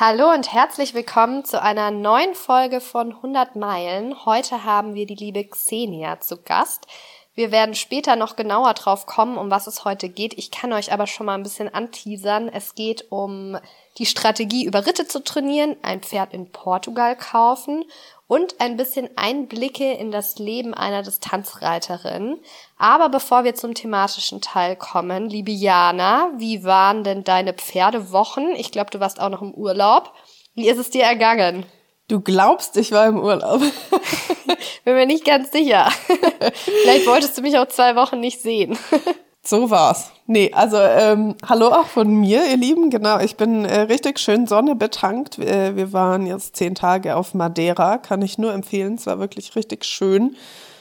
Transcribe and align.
Hallo 0.00 0.30
und 0.30 0.52
herzlich 0.52 0.94
willkommen 0.94 1.44
zu 1.44 1.60
einer 1.60 1.90
neuen 1.90 2.36
Folge 2.36 2.80
von 2.80 3.16
100 3.16 3.56
Meilen. 3.56 4.24
Heute 4.24 4.62
haben 4.62 4.94
wir 4.94 5.06
die 5.06 5.16
liebe 5.16 5.42
Xenia 5.42 6.20
zu 6.20 6.40
Gast. 6.40 6.86
Wir 7.34 7.50
werden 7.50 7.74
später 7.74 8.14
noch 8.14 8.36
genauer 8.36 8.74
drauf 8.74 9.06
kommen, 9.06 9.36
um 9.36 9.50
was 9.50 9.66
es 9.66 9.84
heute 9.84 10.08
geht. 10.08 10.38
Ich 10.38 10.52
kann 10.52 10.72
euch 10.72 10.92
aber 10.92 11.08
schon 11.08 11.26
mal 11.26 11.34
ein 11.34 11.42
bisschen 11.42 11.74
anteasern. 11.74 12.48
Es 12.48 12.76
geht 12.76 13.10
um 13.10 13.58
die 13.98 14.06
Strategie, 14.06 14.66
über 14.66 14.86
Ritte 14.86 15.08
zu 15.08 15.24
trainieren, 15.24 15.74
ein 15.82 16.00
Pferd 16.00 16.32
in 16.32 16.52
Portugal 16.52 17.16
kaufen 17.16 17.84
und 18.28 18.60
ein 18.60 18.76
bisschen 18.76 19.08
Einblicke 19.16 19.90
in 19.94 20.12
das 20.12 20.38
Leben 20.38 20.74
einer 20.74 21.02
Distanzreiterin. 21.02 22.38
Aber 22.76 23.08
bevor 23.08 23.42
wir 23.42 23.54
zum 23.54 23.74
thematischen 23.74 24.40
Teil 24.40 24.76
kommen, 24.76 25.28
liebe 25.28 25.50
Jana, 25.50 26.30
wie 26.36 26.62
waren 26.62 27.02
denn 27.02 27.24
deine 27.24 27.54
Pferdewochen? 27.54 28.54
Ich 28.54 28.70
glaube, 28.70 28.90
du 28.90 29.00
warst 29.00 29.18
auch 29.18 29.30
noch 29.30 29.42
im 29.42 29.54
Urlaub. 29.54 30.12
Wie 30.54 30.68
ist 30.68 30.78
es 30.78 30.90
dir 30.90 31.04
ergangen? 31.04 31.64
Du 32.08 32.20
glaubst, 32.20 32.76
ich 32.76 32.92
war 32.92 33.06
im 33.06 33.18
Urlaub. 33.18 33.60
Bin 34.84 34.94
mir 34.94 35.06
nicht 35.06 35.24
ganz 35.24 35.50
sicher. 35.50 35.90
Vielleicht 36.82 37.06
wolltest 37.06 37.36
du 37.36 37.42
mich 37.42 37.58
auch 37.58 37.68
zwei 37.68 37.96
Wochen 37.96 38.20
nicht 38.20 38.40
sehen. 38.40 38.78
So 39.42 39.70
war's. 39.70 40.10
Nee, 40.26 40.52
also 40.52 40.76
ähm, 40.76 41.36
hallo 41.48 41.68
auch 41.68 41.86
von 41.86 42.12
mir, 42.12 42.46
ihr 42.50 42.56
Lieben. 42.56 42.90
Genau, 42.90 43.18
ich 43.18 43.36
bin 43.36 43.64
äh, 43.64 43.80
richtig 43.82 44.18
schön 44.18 44.46
Sonne 44.46 44.74
betankt. 44.74 45.38
Äh, 45.38 45.74
wir 45.76 45.92
waren 45.92 46.26
jetzt 46.26 46.56
zehn 46.56 46.74
Tage 46.74 47.16
auf 47.16 47.34
Madeira, 47.34 47.98
kann 47.98 48.20
ich 48.20 48.36
nur 48.36 48.52
empfehlen. 48.52 48.96
Es 48.96 49.06
war 49.06 49.18
wirklich 49.18 49.56
richtig 49.56 49.84
schön. 49.84 50.36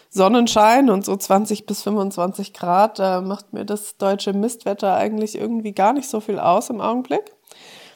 Sonnenschein 0.10 0.90
und 0.90 1.06
so 1.06 1.16
20 1.16 1.66
bis 1.66 1.84
25 1.84 2.54
Grad. 2.54 3.00
Da 3.00 3.22
macht 3.22 3.54
mir 3.54 3.64
das 3.64 3.98
deutsche 3.98 4.34
Mistwetter 4.34 4.96
eigentlich 4.96 5.38
irgendwie 5.38 5.74
gar 5.74 5.94
nicht 5.94 6.10
so 6.10 6.20
viel 6.20 6.40
aus 6.40 6.70
im 6.70 6.82
Augenblick. 6.82 7.32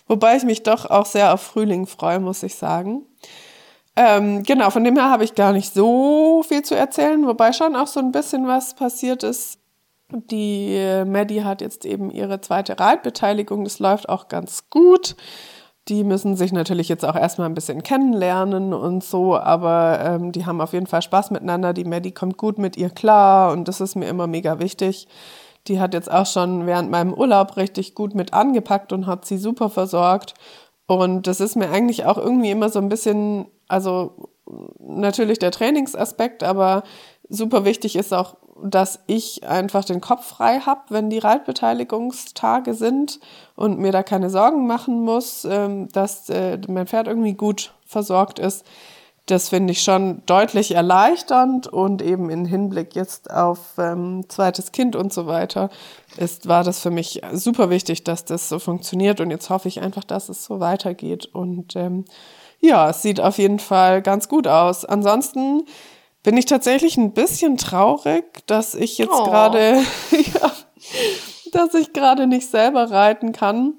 Wobei 0.08 0.38
ich 0.38 0.44
mich 0.44 0.64
doch 0.64 0.90
auch 0.90 1.05
sehr 1.05 1.34
auf 1.34 1.41
Frühling 1.41 1.88
freue, 1.88 2.20
muss 2.20 2.44
ich 2.44 2.55
sagen. 2.55 3.05
Ähm, 3.96 4.44
genau, 4.44 4.70
von 4.70 4.84
dem 4.84 4.96
her 4.96 5.10
habe 5.10 5.24
ich 5.26 5.35
gar 5.35 5.52
nicht 5.52 5.74
so 5.74 6.44
viel 6.48 6.62
zu 6.62 6.76
erzählen, 6.76 7.26
wobei 7.28 7.52
schon 7.52 7.76
auch 7.76 7.88
so 7.88 8.00
ein 8.00 8.13
bisschen 8.13 8.48
was 8.48 8.74
passiert 8.74 9.24
ist 9.24 9.60
die 10.12 10.76
äh, 10.76 11.05
Maddie 11.05 11.43
hat 11.43 11.62
jetzt 11.62 11.85
eben 11.85 12.12
ihre 12.12 12.41
zweite 12.41 12.79
Reitbeteiligung. 12.79 13.63
Das 13.63 13.79
läuft 13.79 14.09
auch 14.09 14.27
ganz 14.27 14.70
gut. 14.70 15.15
Die 15.87 16.04
müssen 16.04 16.35
sich 16.35 16.54
natürlich 16.54 16.90
jetzt 16.90 17.04
auch 17.04 17.15
erstmal 17.15 17.49
ein 17.49 17.55
bisschen 17.55 17.81
kennenlernen 17.81 18.73
und 18.73 19.04
so, 19.04 19.35
aber 19.35 19.99
ähm, 20.01 20.32
die 20.32 20.45
haben 20.45 20.62
auf 20.62 20.73
jeden 20.73 20.85
Fall 20.85 21.01
Spaß 21.01 21.32
miteinander. 21.32 21.73
Die 21.73 21.85
Maddie 21.85 22.12
kommt 22.12 22.37
gut 22.37 22.59
mit 22.59 22.77
ihr 22.77 22.91
klar 22.91 23.51
und 23.51 23.67
das 23.67 23.82
ist 23.82 23.95
mir 23.95 24.07
immer 24.07 24.27
mega 24.27 24.59
wichtig. 24.59 25.07
Die 25.67 25.79
hat 25.79 25.93
jetzt 25.93 26.12
auch 26.12 26.26
schon 26.26 26.67
während 26.67 26.91
meinem 26.91 27.13
Urlaub 27.13 27.57
richtig 27.57 27.95
gut 27.95 28.13
mit 28.13 28.34
angepackt 28.34 28.93
und 28.93 29.07
hat 29.07 29.26
sie 29.26 29.37
super 29.37 29.70
versorgt. 29.70 30.35
Und 30.87 31.26
das 31.26 31.39
ist 31.39 31.55
mir 31.55 31.70
eigentlich 31.70 32.05
auch 32.05 32.17
irgendwie 32.17 32.51
immer 32.51 32.70
so 32.70 32.79
ein 32.79 32.89
bisschen, 32.89 33.48
also 33.67 34.29
natürlich 34.79 35.39
der 35.39 35.51
Trainingsaspekt, 35.51 36.43
aber 36.43 36.84
super 37.29 37.65
wichtig 37.65 37.95
ist 37.95 38.13
auch 38.13 38.35
dass 38.63 38.99
ich 39.07 39.48
einfach 39.48 39.85
den 39.85 40.01
Kopf 40.01 40.26
frei 40.26 40.59
habe, 40.59 40.81
wenn 40.90 41.09
die 41.09 41.20
Reitbeteiligungstage 41.20 42.73
sind 42.73 43.20
und 43.55 43.79
mir 43.79 43.91
da 43.91 44.04
keine 44.04 44.29
Sorgen 44.29 44.67
machen 44.67 45.01
muss, 45.01 45.45
ähm, 45.45 45.87
dass 45.90 46.29
äh, 46.29 46.57
mein 46.67 46.87
Pferd 46.87 47.07
irgendwie 47.07 47.34
gut 47.34 47.73
versorgt 47.85 48.39
ist. 48.39 48.65
Das 49.27 49.49
finde 49.49 49.71
ich 49.71 49.84
schon 49.84 50.23
deutlich 50.26 50.73
erleichternd 50.73 51.67
und 51.67 52.01
eben 52.01 52.29
in 52.29 52.45
Hinblick 52.45 52.95
jetzt 52.95 53.32
auf 53.32 53.59
ähm, 53.77 54.26
zweites 54.27 54.71
Kind 54.71 54.95
und 54.95 55.13
so 55.13 55.27
weiter 55.27 55.70
ist, 56.17 56.48
war 56.48 56.63
das 56.63 56.79
für 56.79 56.89
mich 56.89 57.21
super 57.32 57.70
wichtig, 57.70 58.04
dass 58.04 58.26
das 58.26 58.49
so 58.49 58.57
funktioniert 58.59 59.21
und 59.21 59.29
jetzt 59.29 59.49
hoffe 59.49 59.67
ich 59.67 59.79
einfach, 59.79 60.04
dass 60.04 60.27
es 60.27 60.43
so 60.43 60.59
weitergeht 60.59 61.27
und 61.27 61.76
ähm, 61.76 62.05
ja, 62.59 62.89
es 62.89 63.01
sieht 63.01 63.20
auf 63.20 63.37
jeden 63.37 63.59
Fall 63.59 64.01
ganz 64.01 64.28
gut 64.28 64.47
aus. 64.47 64.85
Ansonsten 64.85 65.66
bin 66.24 66.38
ich 66.38 66.46
tatsächlich 66.46 66.97
ein 66.97 67.14
bisschen 67.14 67.58
traurig, 67.58 68.46
dass 68.47 68.75
ich 68.75 68.97
jetzt 68.97 69.13
oh. 69.13 69.23
gerade, 69.23 69.84
ja, 70.12 70.51
dass 71.51 71.73
ich 71.73 71.94
gerade 71.94 72.28
nicht 72.28 72.50
selber 72.50 72.91
reiten 72.91 73.31
kann, 73.31 73.73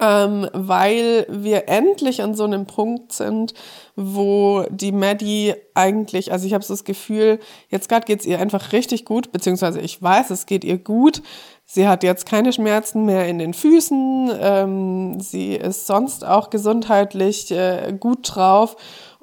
ähm, 0.00 0.48
weil 0.52 1.26
wir 1.28 1.68
endlich 1.68 2.22
an 2.22 2.34
so 2.34 2.44
einem 2.44 2.66
Punkt 2.66 3.12
sind, 3.12 3.54
wo 3.94 4.64
die 4.68 4.90
Maddie 4.90 5.54
eigentlich, 5.74 6.32
also 6.32 6.46
ich 6.46 6.54
habe 6.54 6.64
so 6.64 6.74
das 6.74 6.82
Gefühl, 6.82 7.38
jetzt 7.68 7.88
gerade 7.88 8.04
geht's 8.04 8.26
ihr 8.26 8.40
einfach 8.40 8.72
richtig 8.72 9.04
gut, 9.04 9.30
beziehungsweise 9.30 9.80
ich 9.80 10.02
weiß, 10.02 10.30
es 10.30 10.46
geht 10.46 10.64
ihr 10.64 10.78
gut. 10.78 11.22
Sie 11.66 11.88
hat 11.88 12.02
jetzt 12.02 12.26
keine 12.26 12.52
Schmerzen 12.52 13.06
mehr 13.06 13.26
in 13.26 13.38
den 13.38 13.54
Füßen, 13.54 14.32
ähm, 14.38 15.20
sie 15.20 15.54
ist 15.54 15.86
sonst 15.86 16.26
auch 16.26 16.50
gesundheitlich 16.50 17.50
äh, 17.52 17.96
gut 17.98 18.34
drauf 18.34 18.76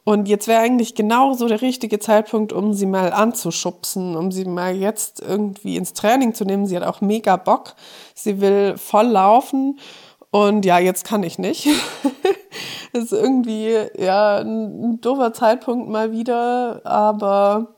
und 0.03 0.27
jetzt 0.27 0.47
wäre 0.47 0.61
eigentlich 0.61 0.95
genau 0.95 1.33
so 1.33 1.47
der 1.47 1.61
richtige 1.61 1.99
Zeitpunkt, 1.99 2.53
um 2.53 2.73
sie 2.73 2.87
mal 2.87 3.13
anzuschubsen, 3.13 4.15
um 4.15 4.31
sie 4.31 4.45
mal 4.45 4.75
jetzt 4.75 5.21
irgendwie 5.21 5.77
ins 5.77 5.93
Training 5.93 6.33
zu 6.33 6.43
nehmen. 6.43 6.65
Sie 6.65 6.75
hat 6.75 6.83
auch 6.83 7.01
mega 7.01 7.35
Bock. 7.37 7.75
Sie 8.15 8.41
will 8.41 8.77
voll 8.77 9.07
laufen. 9.07 9.79
Und 10.31 10.65
ja, 10.65 10.79
jetzt 10.79 11.05
kann 11.05 11.21
ich 11.21 11.37
nicht. 11.37 11.67
ist 12.93 13.13
irgendwie, 13.13 13.77
ja, 13.97 14.39
ein 14.39 14.99
doofer 15.01 15.33
Zeitpunkt 15.33 15.89
mal 15.89 16.11
wieder. 16.11 16.81
Aber 16.83 17.75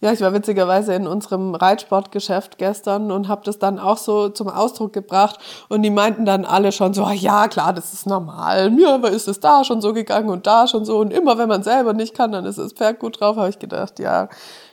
ja, 0.00 0.12
ich 0.12 0.20
war 0.20 0.32
witzigerweise 0.32 0.94
in 0.94 1.06
unserem 1.06 1.54
Reitsportgeschäft 1.54 2.58
gestern 2.58 3.10
und 3.10 3.28
habe 3.28 3.42
das 3.44 3.58
dann 3.58 3.78
auch 3.78 3.98
so 3.98 4.28
zum 4.30 4.48
Ausdruck 4.48 4.92
gebracht 4.92 5.38
und 5.68 5.82
die 5.82 5.90
meinten 5.90 6.24
dann 6.24 6.44
alle 6.44 6.72
schon 6.72 6.94
so, 6.94 7.08
ja 7.10 7.48
klar, 7.48 7.72
das 7.72 7.92
ist 7.92 8.06
normal, 8.06 8.70
mir 8.70 8.94
aber 8.94 9.10
ist 9.10 9.28
es 9.28 9.40
da 9.40 9.64
schon 9.64 9.80
so 9.80 9.92
gegangen 9.92 10.30
und 10.30 10.46
da 10.46 10.66
schon 10.66 10.84
so 10.84 10.98
und 10.98 11.12
immer 11.12 11.36
wenn 11.38 11.48
man 11.48 11.62
selber 11.62 11.92
nicht 11.92 12.14
kann, 12.14 12.32
dann 12.32 12.46
ist 12.46 12.58
das 12.58 12.72
Pferd 12.72 12.98
gut 12.98 13.20
drauf, 13.20 13.36
habe 13.36 13.50
ich 13.50 13.58
gedacht, 13.58 13.98
ja, 13.98 14.28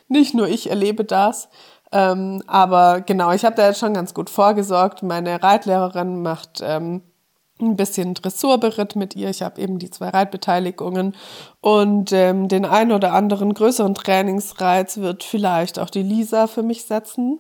nicht 0.07 0.33
nur 0.33 0.47
ich 0.47 0.69
erlebe 0.69 1.03
das. 1.03 1.49
Ähm, 1.91 2.43
aber 2.47 3.01
genau, 3.01 3.31
ich 3.31 3.45
habe 3.45 3.55
da 3.55 3.67
jetzt 3.67 3.79
schon 3.79 3.93
ganz 3.93 4.13
gut 4.13 4.29
vorgesorgt. 4.29 5.03
Meine 5.03 5.41
Reitlehrerin 5.41 6.21
macht 6.21 6.61
ähm, 6.61 7.01
ein 7.61 7.75
bisschen 7.75 8.13
Dressurberitt 8.13 8.95
mit 8.95 9.15
ihr. 9.15 9.29
Ich 9.29 9.41
habe 9.41 9.61
eben 9.61 9.79
die 9.79 9.89
zwei 9.89 10.09
Reitbeteiligungen 10.09 11.15
und 11.61 12.11
ähm, 12.11 12.47
den 12.47 12.65
ein 12.65 12.91
oder 12.91 13.13
anderen 13.13 13.53
größeren 13.53 13.95
Trainingsreiz 13.95 14.97
wird 14.97 15.23
vielleicht 15.23 15.79
auch 15.79 15.89
die 15.89 16.03
Lisa 16.03 16.47
für 16.47 16.63
mich 16.63 16.85
setzen, 16.85 17.39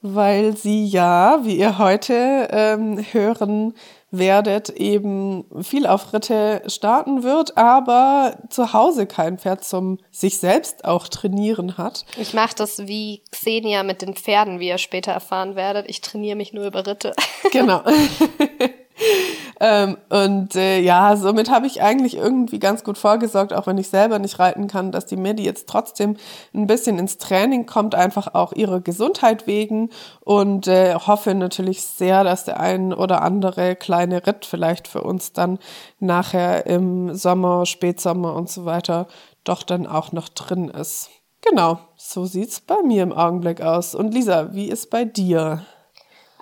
weil 0.00 0.56
sie 0.56 0.86
ja, 0.86 1.40
wie 1.42 1.56
ihr 1.56 1.78
heute 1.78 2.48
ähm, 2.50 3.04
hören 3.12 3.74
werdet, 4.10 4.70
eben 4.70 5.44
viel 5.62 5.86
auf 5.86 6.12
Ritte 6.12 6.62
starten 6.66 7.22
wird, 7.22 7.58
aber 7.58 8.38
zu 8.48 8.72
Hause 8.72 9.06
kein 9.06 9.38
Pferd 9.38 9.64
zum 9.64 9.98
sich 10.10 10.38
selbst 10.38 10.84
auch 10.84 11.08
trainieren 11.08 11.76
hat. 11.76 12.06
Ich 12.16 12.32
mache 12.32 12.54
das 12.56 12.86
wie 12.86 13.22
Xenia 13.30 13.82
mit 13.82 14.00
den 14.00 14.14
Pferden, 14.14 14.60
wie 14.60 14.68
ihr 14.68 14.78
später 14.78 15.12
erfahren 15.12 15.56
werdet. 15.56 15.88
Ich 15.88 16.00
trainiere 16.00 16.36
mich 16.36 16.52
nur 16.52 16.66
über 16.66 16.86
Ritte. 16.86 17.12
Genau. 17.52 17.82
ähm, 19.60 19.96
und 20.08 20.54
äh, 20.54 20.80
ja, 20.80 21.16
somit 21.16 21.50
habe 21.50 21.66
ich 21.66 21.82
eigentlich 21.82 22.16
irgendwie 22.16 22.58
ganz 22.58 22.84
gut 22.84 22.98
vorgesorgt, 22.98 23.52
auch 23.52 23.66
wenn 23.66 23.78
ich 23.78 23.88
selber 23.88 24.18
nicht 24.18 24.38
reiten 24.38 24.66
kann, 24.66 24.92
dass 24.92 25.06
die 25.06 25.16
Medi 25.16 25.44
jetzt 25.44 25.68
trotzdem 25.68 26.16
ein 26.54 26.66
bisschen 26.66 26.98
ins 26.98 27.18
Training 27.18 27.66
kommt, 27.66 27.94
einfach 27.94 28.34
auch 28.34 28.52
ihrer 28.52 28.80
Gesundheit 28.80 29.46
wegen 29.46 29.90
und 30.20 30.66
äh, 30.66 30.94
hoffe 30.94 31.34
natürlich 31.34 31.82
sehr, 31.82 32.24
dass 32.24 32.44
der 32.44 32.60
ein 32.60 32.92
oder 32.92 33.22
andere 33.22 33.76
kleine 33.76 34.26
Ritt 34.26 34.44
vielleicht 34.44 34.88
für 34.88 35.02
uns 35.02 35.32
dann 35.32 35.58
nachher 36.00 36.66
im 36.66 37.14
Sommer, 37.14 37.66
Spätsommer 37.66 38.34
und 38.34 38.50
so 38.50 38.64
weiter 38.64 39.06
doch 39.44 39.62
dann 39.62 39.86
auch 39.86 40.12
noch 40.12 40.28
drin 40.28 40.68
ist. 40.68 41.10
Genau, 41.40 41.78
so 41.96 42.26
sieht's 42.26 42.60
bei 42.60 42.82
mir 42.82 43.02
im 43.02 43.12
Augenblick 43.12 43.60
aus. 43.62 43.94
Und 43.94 44.12
Lisa, 44.12 44.52
wie 44.54 44.68
ist 44.68 44.90
bei 44.90 45.04
dir? 45.04 45.62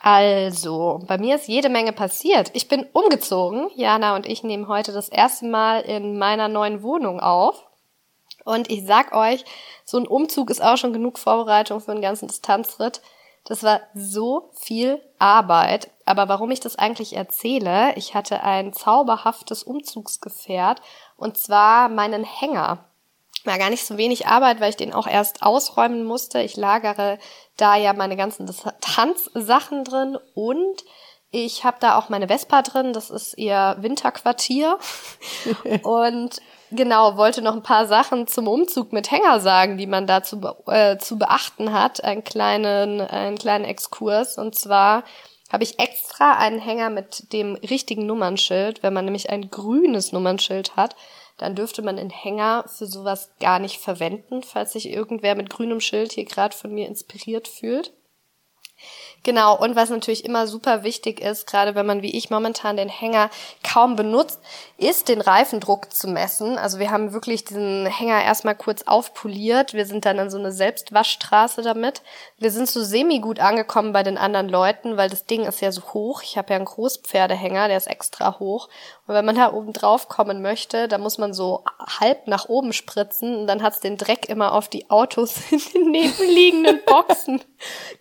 Also, 0.09 1.00
bei 1.09 1.19
mir 1.19 1.34
ist 1.34 1.49
jede 1.49 1.69
Menge 1.69 1.93
passiert. 1.93 2.53
Ich 2.53 2.69
bin 2.69 2.87
umgezogen. 2.93 3.71
Jana 3.75 4.15
und 4.15 4.25
ich 4.25 4.44
nehmen 4.44 4.69
heute 4.69 4.93
das 4.93 5.09
erste 5.09 5.47
Mal 5.47 5.81
in 5.81 6.17
meiner 6.17 6.47
neuen 6.47 6.85
Wohnung 6.85 7.19
auf. 7.19 7.67
Und 8.44 8.70
ich 8.70 8.87
sag 8.87 9.12
euch, 9.17 9.44
so 9.85 9.99
ein 9.99 10.06
Umzug 10.06 10.50
ist 10.50 10.62
auch 10.62 10.76
schon 10.76 10.93
genug 10.93 11.19
Vorbereitung 11.19 11.81
für 11.81 11.91
einen 11.91 12.03
ganzen 12.03 12.29
Distanzritt. 12.29 13.03
Das 13.47 13.64
war 13.64 13.81
so 13.94 14.53
viel 14.55 15.03
Arbeit. 15.19 15.91
Aber 16.05 16.29
warum 16.29 16.52
ich 16.52 16.61
das 16.61 16.76
eigentlich 16.76 17.17
erzähle, 17.17 17.93
ich 17.97 18.14
hatte 18.14 18.44
ein 18.44 18.73
zauberhaftes 18.73 19.64
Umzugsgefährt 19.64 20.82
und 21.17 21.37
zwar 21.37 21.88
meinen 21.88 22.23
Hänger 22.23 22.85
war 23.46 23.58
gar 23.58 23.70
nicht 23.70 23.87
so 23.87 23.96
wenig 23.96 24.26
Arbeit, 24.26 24.60
weil 24.60 24.70
ich 24.70 24.76
den 24.76 24.93
auch 24.93 25.06
erst 25.06 25.43
ausräumen 25.43 26.04
musste. 26.04 26.40
Ich 26.40 26.56
lagere 26.56 27.19
da 27.56 27.76
ja 27.76 27.93
meine 27.93 28.16
ganzen 28.16 28.48
Tanzsachen 28.81 29.84
drin 29.84 30.19
und 30.34 30.84
ich 31.31 31.64
habe 31.64 31.76
da 31.81 31.98
auch 31.98 32.08
meine 32.08 32.28
Vespa 32.28 32.62
drin. 32.62 32.93
Das 32.93 33.10
ist 33.10 33.37
ihr 33.37 33.76
Winterquartier. 33.81 34.78
und 35.82 36.40
genau, 36.70 37.16
wollte 37.16 37.43
noch 37.43 37.54
ein 37.54 37.62
paar 37.62 37.87
Sachen 37.87 38.26
zum 38.26 38.48
Umzug 38.48 38.93
mit 38.93 39.10
Hänger 39.10 39.40
sagen, 39.40 39.76
die 39.76 39.87
man 39.87 40.06
da 40.06 40.22
zu, 40.22 40.40
äh, 40.66 40.96
zu 40.99 41.19
beachten 41.19 41.72
hat. 41.72 42.02
Einen 42.02 42.25
kleinen, 42.25 43.00
einen 43.00 43.38
kleinen 43.38 43.64
Exkurs. 43.64 44.38
Und 44.38 44.54
zwar 44.54 45.02
habe 45.50 45.64
ich 45.64 45.78
extra 45.78 46.38
einen 46.38 46.58
Hänger 46.58 46.90
mit 46.90 47.32
dem 47.32 47.56
richtigen 47.56 48.06
Nummernschild. 48.06 48.82
Wenn 48.82 48.94
man 48.94 49.04
nämlich 49.04 49.28
ein 49.28 49.50
grünes 49.50 50.12
Nummernschild 50.12 50.76
hat, 50.76 50.96
dann 51.37 51.55
dürfte 51.55 51.83
man 51.83 51.97
den 51.97 52.11
Hänger 52.11 52.65
für 52.69 52.87
sowas 52.87 53.33
gar 53.41 53.59
nicht 53.59 53.79
verwenden, 53.79 54.43
falls 54.43 54.73
sich 54.73 54.88
irgendwer 54.88 55.35
mit 55.35 55.50
grünem 55.50 55.81
Schild 55.81 56.12
hier 56.12 56.25
gerade 56.25 56.56
von 56.56 56.73
mir 56.73 56.87
inspiriert 56.87 57.49
fühlt. 57.49 57.93
Genau, 59.26 59.58
und 59.58 59.75
was 59.75 59.90
natürlich 59.90 60.25
immer 60.25 60.46
super 60.46 60.84
wichtig 60.84 61.20
ist, 61.20 61.49
gerade 61.49 61.75
wenn 61.75 61.84
man 61.84 62.00
wie 62.00 62.17
ich 62.17 62.31
momentan 62.31 62.76
den 62.76 62.88
Hänger 62.88 63.28
kaum 63.64 63.96
benutzt, 63.96 64.38
ist 64.78 65.08
den 65.08 65.20
Reifendruck 65.20 65.93
zu 65.93 66.06
messen. 66.06 66.56
Also 66.56 66.78
wir 66.78 66.93
haben 66.93 67.12
wirklich 67.12 67.44
diesen 67.44 67.87
Hänger 67.87 68.23
erstmal 68.23 68.55
kurz 68.55 68.84
aufpoliert. 68.84 69.75
Wir 69.75 69.84
sind 69.84 70.05
dann 70.05 70.20
an 70.20 70.31
so 70.31 70.38
eine 70.38 70.52
Selbstwaschstraße 70.52 71.62
damit. 71.62 72.02
Wir 72.38 72.52
sind 72.52 72.70
so 72.70 72.84
semi 72.84 73.19
gut 73.19 73.40
angekommen 73.40 73.93
bei 73.93 74.05
den 74.05 74.17
anderen 74.17 74.49
Leuten, 74.49 74.96
weil 74.96 75.11
das 75.11 75.25
Ding 75.25 75.43
ist 75.43 75.61
ja 75.61 75.73
so 75.73 75.82
hoch. 75.93 76.23
Ich 76.23 76.38
habe 76.38 76.50
ja 76.50 76.56
einen 76.56 76.67
Großpferdehänger, 76.67 77.67
der 77.67 77.78
ist 77.78 77.88
extra 77.88 78.38
hoch. 78.38 78.69
Und 79.08 79.14
wenn 79.14 79.25
man 79.25 79.34
da 79.34 79.52
oben 79.52 79.73
drauf 79.73 80.08
kommen 80.08 80.43
möchte, 80.43 80.87
dann 80.87 81.00
muss 81.00 81.19
man 81.19 81.32
so 81.32 81.64
halb 82.00 82.28
nach 82.28 82.49
oben 82.49 82.73
spritzen 82.73 83.34
und 83.37 83.46
dann 83.49 83.62
hat's 83.62 83.81
den 83.81 83.96
Dreck 83.96 84.28
immer 84.28 84.52
auf 84.52 84.69
die 84.69 84.88
Autos 84.90 85.34
in 85.50 85.61
den 85.73 85.90
nebenliegenden 85.90 86.81
Boxen 86.84 87.40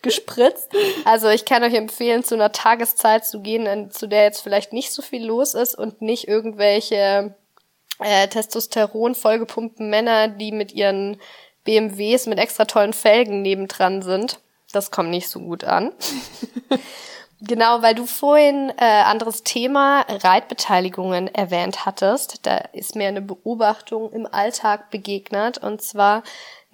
gespritzt. 0.01 0.69
Also 1.05 1.14
ich 1.23 1.45
kann 1.45 1.63
euch 1.63 1.73
empfehlen, 1.73 2.23
zu 2.23 2.35
einer 2.35 2.51
Tageszeit 2.51 3.25
zu 3.25 3.41
gehen, 3.41 3.91
zu 3.91 4.07
der 4.07 4.23
jetzt 4.23 4.41
vielleicht 4.41 4.73
nicht 4.73 4.91
so 4.91 5.01
viel 5.01 5.25
los 5.25 5.53
ist 5.53 5.75
und 5.75 6.01
nicht 6.01 6.27
irgendwelche 6.27 7.35
äh, 7.99 8.27
Testosteron 8.27 9.15
vollgepumpten 9.15 9.89
Männer, 9.89 10.27
die 10.27 10.51
mit 10.51 10.73
ihren 10.73 11.17
BMWs 11.63 12.27
mit 12.27 12.39
extra 12.39 12.65
tollen 12.65 12.93
Felgen 12.93 13.41
nebendran 13.41 14.01
sind. 14.01 14.39
Das 14.71 14.91
kommt 14.91 15.09
nicht 15.09 15.29
so 15.29 15.39
gut 15.39 15.63
an. 15.63 15.93
Genau, 17.41 17.81
weil 17.81 17.95
du 17.95 18.05
vorhin 18.05 18.71
äh, 18.77 18.85
anderes 18.85 19.43
Thema 19.43 20.05
Reitbeteiligungen 20.07 21.27
erwähnt 21.33 21.85
hattest. 21.85 22.45
Da 22.45 22.57
ist 22.71 22.95
mir 22.95 23.07
eine 23.07 23.21
Beobachtung 23.21 24.11
im 24.13 24.25
Alltag 24.25 24.89
begegnet. 24.89 25.57
Und 25.57 25.81
zwar 25.81 26.23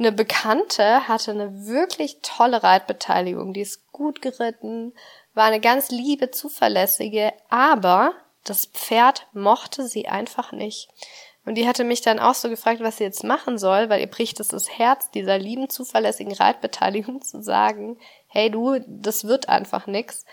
eine 0.01 0.11
Bekannte 0.11 1.07
hatte 1.07 1.29
eine 1.29 1.67
wirklich 1.67 2.17
tolle 2.23 2.63
Reitbeteiligung. 2.63 3.53
Die 3.53 3.61
ist 3.61 3.91
gut 3.91 4.21
geritten, 4.21 4.93
war 5.35 5.45
eine 5.45 5.59
ganz 5.59 5.91
liebe, 5.91 6.31
zuverlässige, 6.31 7.33
aber 7.49 8.13
das 8.43 8.65
Pferd 8.65 9.27
mochte 9.33 9.87
sie 9.87 10.07
einfach 10.07 10.51
nicht. 10.51 10.89
Und 11.45 11.55
die 11.55 11.67
hatte 11.67 11.83
mich 11.83 12.01
dann 12.01 12.19
auch 12.19 12.33
so 12.33 12.49
gefragt, 12.49 12.81
was 12.81 12.97
sie 12.97 13.03
jetzt 13.03 13.23
machen 13.23 13.59
soll, 13.59 13.89
weil 13.89 14.01
ihr 14.01 14.09
bricht 14.09 14.39
es 14.39 14.47
das 14.47 14.75
Herz, 14.75 15.11
dieser 15.11 15.37
lieben, 15.37 15.69
zuverlässigen 15.69 16.33
Reitbeteiligung 16.33 17.21
zu 17.21 17.43
sagen, 17.43 17.99
hey 18.27 18.49
du, 18.49 18.79
das 18.87 19.25
wird 19.25 19.49
einfach 19.49 19.85
nix. 19.85 20.25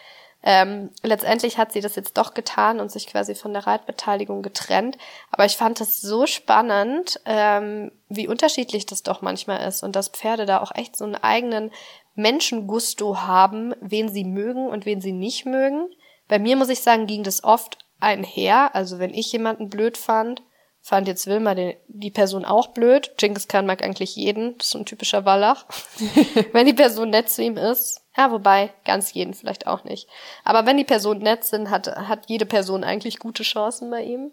Ähm, 0.42 0.90
letztendlich 1.02 1.58
hat 1.58 1.72
sie 1.72 1.80
das 1.80 1.96
jetzt 1.96 2.16
doch 2.16 2.32
getan 2.32 2.78
und 2.78 2.92
sich 2.92 3.08
quasi 3.08 3.34
von 3.34 3.52
der 3.52 3.66
Reitbeteiligung 3.66 4.42
getrennt. 4.42 4.96
Aber 5.30 5.44
ich 5.44 5.56
fand 5.56 5.80
es 5.80 6.00
so 6.00 6.26
spannend, 6.26 7.20
ähm, 7.24 7.90
wie 8.08 8.28
unterschiedlich 8.28 8.86
das 8.86 9.02
doch 9.02 9.20
manchmal 9.20 9.66
ist 9.66 9.82
und 9.82 9.96
dass 9.96 10.08
Pferde 10.08 10.46
da 10.46 10.60
auch 10.60 10.74
echt 10.74 10.96
so 10.96 11.04
einen 11.04 11.16
eigenen 11.16 11.72
Menschengusto 12.14 13.20
haben, 13.22 13.74
wen 13.80 14.08
sie 14.08 14.24
mögen 14.24 14.68
und 14.68 14.86
wen 14.86 15.00
sie 15.00 15.12
nicht 15.12 15.44
mögen. 15.44 15.88
Bei 16.28 16.38
mir 16.38 16.56
muss 16.56 16.68
ich 16.68 16.80
sagen, 16.80 17.06
ging 17.06 17.24
das 17.24 17.42
oft 17.42 17.78
einher. 18.00 18.74
Also 18.74 18.98
wenn 18.98 19.14
ich 19.14 19.32
jemanden 19.32 19.68
blöd 19.70 19.96
fand, 19.96 20.42
fand 20.80 21.08
jetzt 21.08 21.26
Wilma 21.26 21.54
den, 21.54 21.76
die 21.88 22.10
Person 22.10 22.44
auch 22.44 22.68
blöd. 22.68 23.12
Genghis 23.18 23.48
Khan 23.48 23.66
mag 23.66 23.82
eigentlich 23.82 24.16
jeden. 24.16 24.56
Das 24.58 24.68
ist 24.68 24.72
so 24.72 24.78
ein 24.78 24.86
typischer 24.86 25.24
Wallach. 25.24 25.66
wenn 26.52 26.66
die 26.66 26.74
Person 26.74 27.10
nett 27.10 27.28
zu 27.28 27.42
ihm 27.42 27.56
ist, 27.56 28.02
ja, 28.18 28.32
wobei, 28.32 28.72
ganz 28.84 29.14
jeden 29.14 29.32
vielleicht 29.32 29.68
auch 29.68 29.84
nicht. 29.84 30.08
Aber 30.44 30.66
wenn 30.66 30.76
die 30.76 30.84
Personen 30.84 31.20
nett 31.20 31.44
sind, 31.44 31.70
hat, 31.70 31.86
hat 31.86 32.28
jede 32.28 32.46
Person 32.46 32.82
eigentlich 32.82 33.20
gute 33.20 33.44
Chancen 33.44 33.90
bei 33.90 34.02
ihm. 34.02 34.32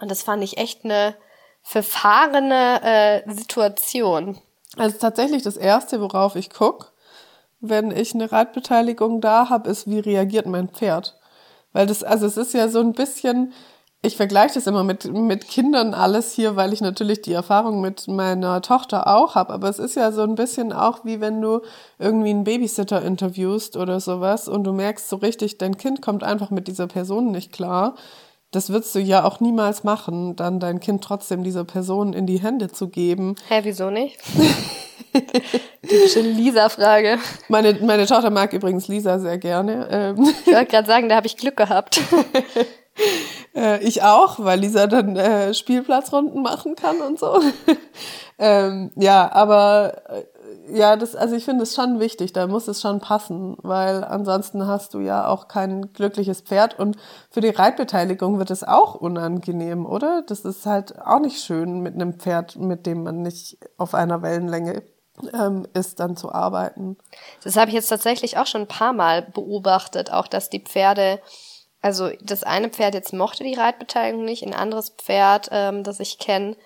Und 0.00 0.10
das 0.10 0.22
fand 0.22 0.44
ich 0.44 0.58
echt 0.58 0.84
eine 0.84 1.16
verfahrene 1.62 2.82
äh, 2.82 3.32
Situation. 3.32 4.38
Also 4.76 4.98
tatsächlich 4.98 5.42
das 5.42 5.56
Erste, 5.56 6.02
worauf 6.02 6.36
ich 6.36 6.50
guck, 6.50 6.92
wenn 7.60 7.90
ich 7.90 8.14
eine 8.14 8.30
Reitbeteiligung 8.30 9.22
da 9.22 9.48
habe, 9.48 9.70
ist, 9.70 9.88
wie 9.88 9.98
reagiert 9.98 10.44
mein 10.44 10.68
Pferd. 10.68 11.18
Weil 11.72 11.86
das, 11.86 12.04
also 12.04 12.26
es 12.26 12.36
ist 12.36 12.52
ja 12.52 12.68
so 12.68 12.80
ein 12.80 12.92
bisschen, 12.92 13.54
ich 14.02 14.16
vergleiche 14.16 14.54
das 14.54 14.66
immer 14.66 14.84
mit, 14.84 15.12
mit 15.12 15.48
Kindern 15.48 15.92
alles 15.92 16.32
hier, 16.32 16.54
weil 16.54 16.72
ich 16.72 16.80
natürlich 16.80 17.22
die 17.22 17.32
Erfahrung 17.32 17.80
mit 17.80 18.06
meiner 18.06 18.62
Tochter 18.62 19.06
auch 19.08 19.34
habe. 19.34 19.52
Aber 19.52 19.68
es 19.68 19.78
ist 19.78 19.96
ja 19.96 20.12
so 20.12 20.22
ein 20.22 20.36
bisschen 20.36 20.72
auch 20.72 21.04
wie 21.04 21.20
wenn 21.20 21.40
du 21.40 21.60
irgendwie 21.98 22.30
einen 22.30 22.44
Babysitter 22.44 23.02
interviewst 23.02 23.76
oder 23.76 23.98
sowas 23.98 24.48
und 24.48 24.64
du 24.64 24.72
merkst 24.72 25.08
so 25.08 25.16
richtig, 25.16 25.58
dein 25.58 25.76
Kind 25.76 26.02
kommt 26.02 26.22
einfach 26.22 26.50
mit 26.50 26.68
dieser 26.68 26.86
Person 26.86 27.32
nicht 27.32 27.52
klar. 27.52 27.96
Das 28.52 28.70
würdest 28.70 28.94
du 28.94 29.00
ja 29.00 29.24
auch 29.24 29.40
niemals 29.40 29.82
machen, 29.82 30.36
dann 30.36 30.60
dein 30.60 30.78
Kind 30.78 31.02
trotzdem 31.02 31.42
dieser 31.42 31.64
Person 31.64 32.12
in 32.12 32.26
die 32.26 32.40
Hände 32.40 32.70
zu 32.70 32.88
geben. 32.88 33.34
Hä, 33.48 33.60
wieso 33.64 33.90
nicht? 33.90 34.18
Typische 35.82 36.20
Lisa-Frage. 36.20 37.18
Meine, 37.48 37.74
meine 37.82 38.06
Tochter 38.06 38.30
mag 38.30 38.52
übrigens 38.52 38.86
Lisa 38.86 39.18
sehr 39.18 39.38
gerne. 39.38 39.88
Ähm. 39.90 40.32
Ich 40.46 40.52
wollte 40.52 40.70
gerade 40.70 40.86
sagen, 40.86 41.08
da 41.08 41.16
habe 41.16 41.26
ich 41.26 41.36
Glück 41.36 41.56
gehabt. 41.56 42.00
Äh, 43.54 43.82
ich 43.84 44.02
auch, 44.02 44.38
weil 44.38 44.60
Lisa 44.60 44.86
dann 44.86 45.16
äh, 45.16 45.54
Spielplatzrunden 45.54 46.42
machen 46.42 46.74
kann 46.74 47.00
und 47.00 47.18
so. 47.18 47.40
ähm, 48.38 48.90
ja, 48.96 49.32
aber 49.32 50.02
äh, 50.10 50.24
ja, 50.68 50.96
das, 50.96 51.16
also 51.16 51.34
ich 51.34 51.46
finde 51.46 51.62
es 51.62 51.74
schon 51.74 51.98
wichtig, 51.98 52.34
da 52.34 52.46
muss 52.46 52.68
es 52.68 52.82
schon 52.82 53.00
passen, 53.00 53.56
weil 53.62 54.04
ansonsten 54.04 54.66
hast 54.66 54.92
du 54.92 55.00
ja 55.00 55.26
auch 55.26 55.48
kein 55.48 55.92
glückliches 55.94 56.42
Pferd 56.42 56.78
und 56.78 56.96
für 57.30 57.40
die 57.40 57.48
Reitbeteiligung 57.48 58.38
wird 58.38 58.50
es 58.50 58.62
auch 58.62 58.94
unangenehm, 58.94 59.86
oder? 59.86 60.22
Das 60.26 60.40
ist 60.40 60.66
halt 60.66 61.00
auch 61.00 61.20
nicht 61.20 61.42
schön 61.42 61.80
mit 61.80 61.94
einem 61.94 62.18
Pferd, 62.18 62.56
mit 62.56 62.84
dem 62.84 63.04
man 63.04 63.22
nicht 63.22 63.58
auf 63.78 63.94
einer 63.94 64.20
Wellenlänge 64.20 64.82
ähm, 65.32 65.66
ist, 65.72 66.00
dann 66.00 66.16
zu 66.16 66.32
arbeiten. 66.32 66.98
Das 67.42 67.56
habe 67.56 67.68
ich 67.68 67.74
jetzt 67.74 67.88
tatsächlich 67.88 68.36
auch 68.38 68.46
schon 68.46 68.62
ein 68.62 68.68
paar 68.68 68.92
Mal 68.92 69.22
beobachtet, 69.22 70.12
auch 70.12 70.26
dass 70.26 70.50
die 70.50 70.60
Pferde 70.60 71.20
also 71.86 72.10
das 72.20 72.42
eine 72.42 72.68
Pferd 72.68 72.94
jetzt 72.94 73.12
mochte 73.12 73.44
die 73.44 73.54
Reitbeteiligung 73.54 74.24
nicht, 74.24 74.44
ein 74.44 74.54
anderes 74.54 74.90
Pferd, 74.90 75.50
ähm, 75.52 75.84
das 75.84 76.00
ich 76.00 76.18
kenne, 76.18 76.56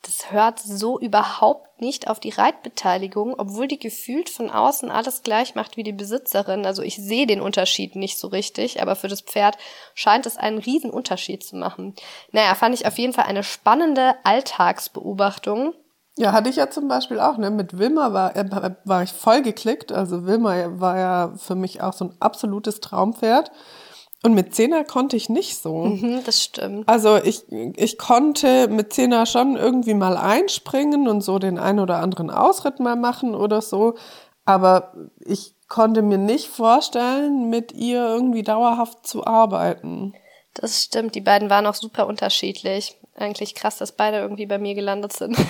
das 0.00 0.32
hört 0.32 0.60
so 0.60 0.98
überhaupt 0.98 1.78
nicht 1.78 2.08
auf 2.08 2.20
die 2.20 2.30
Reitbeteiligung, 2.30 3.34
obwohl 3.38 3.68
die 3.68 3.78
gefühlt 3.78 4.30
von 4.30 4.48
außen 4.48 4.90
alles 4.90 5.22
gleich 5.22 5.54
macht 5.54 5.76
wie 5.76 5.82
die 5.82 5.92
Besitzerin. 5.92 6.64
Also 6.64 6.80
ich 6.80 6.96
sehe 6.96 7.26
den 7.26 7.42
Unterschied 7.42 7.96
nicht 7.96 8.18
so 8.18 8.28
richtig, 8.28 8.80
aber 8.80 8.96
für 8.96 9.08
das 9.08 9.20
Pferd 9.20 9.58
scheint 9.94 10.24
es 10.24 10.38
einen 10.38 10.56
riesen 10.56 10.90
Unterschied 10.90 11.44
zu 11.44 11.56
machen. 11.56 11.94
Naja, 12.30 12.54
fand 12.54 12.74
ich 12.74 12.86
auf 12.86 12.96
jeden 12.96 13.12
Fall 13.12 13.26
eine 13.26 13.44
spannende 13.44 14.14
Alltagsbeobachtung. 14.24 15.74
Ja, 16.16 16.32
hatte 16.32 16.48
ich 16.48 16.56
ja 16.56 16.70
zum 16.70 16.88
Beispiel 16.88 17.20
auch, 17.20 17.36
ne? 17.36 17.50
Mit 17.50 17.78
Wilma 17.78 18.14
war, 18.14 18.34
äh, 18.36 18.74
war 18.84 19.02
ich 19.02 19.12
voll 19.12 19.42
geklickt. 19.42 19.92
Also 19.92 20.24
Wilma 20.24 20.80
war 20.80 20.98
ja 20.98 21.34
für 21.36 21.56
mich 21.56 21.82
auch 21.82 21.92
so 21.92 22.06
ein 22.06 22.16
absolutes 22.20 22.80
Traumpferd. 22.80 23.52
Und 24.24 24.34
mit 24.34 24.54
Zehner 24.54 24.84
konnte 24.84 25.16
ich 25.16 25.28
nicht 25.28 25.60
so. 25.60 25.86
Mhm, 25.86 26.22
das 26.24 26.42
stimmt. 26.42 26.88
Also 26.88 27.16
ich, 27.16 27.44
ich 27.50 27.98
konnte 27.98 28.68
mit 28.68 28.92
Zehner 28.92 29.26
schon 29.26 29.56
irgendwie 29.56 29.94
mal 29.94 30.16
einspringen 30.16 31.08
und 31.08 31.22
so 31.22 31.40
den 31.40 31.58
ein 31.58 31.80
oder 31.80 31.98
anderen 31.98 32.30
Ausritt 32.30 32.78
mal 32.78 32.94
machen 32.94 33.34
oder 33.34 33.60
so. 33.60 33.94
Aber 34.44 34.92
ich 35.18 35.54
konnte 35.68 36.02
mir 36.02 36.18
nicht 36.18 36.46
vorstellen, 36.46 37.50
mit 37.50 37.72
ihr 37.72 38.04
irgendwie 38.06 38.44
dauerhaft 38.44 39.06
zu 39.06 39.26
arbeiten. 39.26 40.14
Das 40.54 40.84
stimmt. 40.84 41.16
Die 41.16 41.20
beiden 41.20 41.50
waren 41.50 41.66
auch 41.66 41.74
super 41.74 42.06
unterschiedlich. 42.06 42.96
Eigentlich 43.16 43.56
krass, 43.56 43.78
dass 43.78 43.92
beide 43.92 44.18
irgendwie 44.18 44.46
bei 44.46 44.58
mir 44.58 44.74
gelandet 44.74 45.14
sind. 45.14 45.36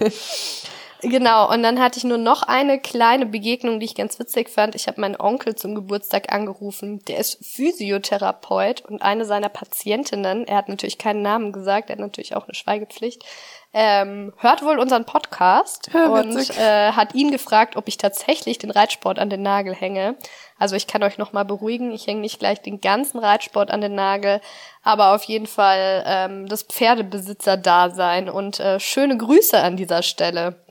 Genau, 1.08 1.48
und 1.52 1.62
dann 1.62 1.80
hatte 1.80 1.98
ich 1.98 2.04
nur 2.04 2.18
noch 2.18 2.42
eine 2.42 2.80
kleine 2.80 3.26
Begegnung, 3.26 3.78
die 3.78 3.86
ich 3.86 3.94
ganz 3.94 4.18
witzig 4.18 4.48
fand. 4.48 4.74
Ich 4.74 4.88
habe 4.88 5.00
meinen 5.00 5.18
Onkel 5.20 5.54
zum 5.54 5.76
Geburtstag 5.76 6.32
angerufen. 6.32 6.98
Der 7.06 7.18
ist 7.18 7.38
Physiotherapeut 7.44 8.80
und 8.80 9.02
eine 9.02 9.24
seiner 9.24 9.48
Patientinnen, 9.48 10.48
er 10.48 10.56
hat 10.56 10.68
natürlich 10.68 10.98
keinen 10.98 11.22
Namen 11.22 11.52
gesagt, 11.52 11.90
er 11.90 11.94
hat 11.94 12.00
natürlich 12.00 12.34
auch 12.34 12.44
eine 12.44 12.54
Schweigepflicht, 12.54 13.24
ähm, 13.72 14.32
hört 14.38 14.64
wohl 14.64 14.78
unseren 14.78 15.04
Podcast 15.04 15.90
ja, 15.94 16.08
und 16.08 16.50
äh, 16.58 16.92
hat 16.92 17.14
ihn 17.14 17.30
gefragt, 17.30 17.76
ob 17.76 17.86
ich 17.86 17.98
tatsächlich 17.98 18.58
den 18.58 18.70
Reitsport 18.70 19.20
an 19.20 19.30
den 19.30 19.42
Nagel 19.42 19.74
hänge. 19.74 20.16
Also 20.58 20.74
ich 20.74 20.88
kann 20.88 21.04
euch 21.04 21.18
nochmal 21.18 21.44
beruhigen, 21.44 21.92
ich 21.92 22.06
hänge 22.06 22.20
nicht 22.20 22.40
gleich 22.40 22.62
den 22.62 22.80
ganzen 22.80 23.18
Reitsport 23.18 23.70
an 23.70 23.80
den 23.80 23.94
Nagel, 23.94 24.40
aber 24.82 25.14
auf 25.14 25.22
jeden 25.24 25.46
Fall 25.46 26.02
ähm, 26.06 26.48
das 26.48 26.64
Pferdebesitzer-Dasein 26.64 28.28
und 28.28 28.58
äh, 28.58 28.80
schöne 28.80 29.16
Grüße 29.16 29.62
an 29.62 29.76
dieser 29.76 30.02
Stelle. 30.02 30.65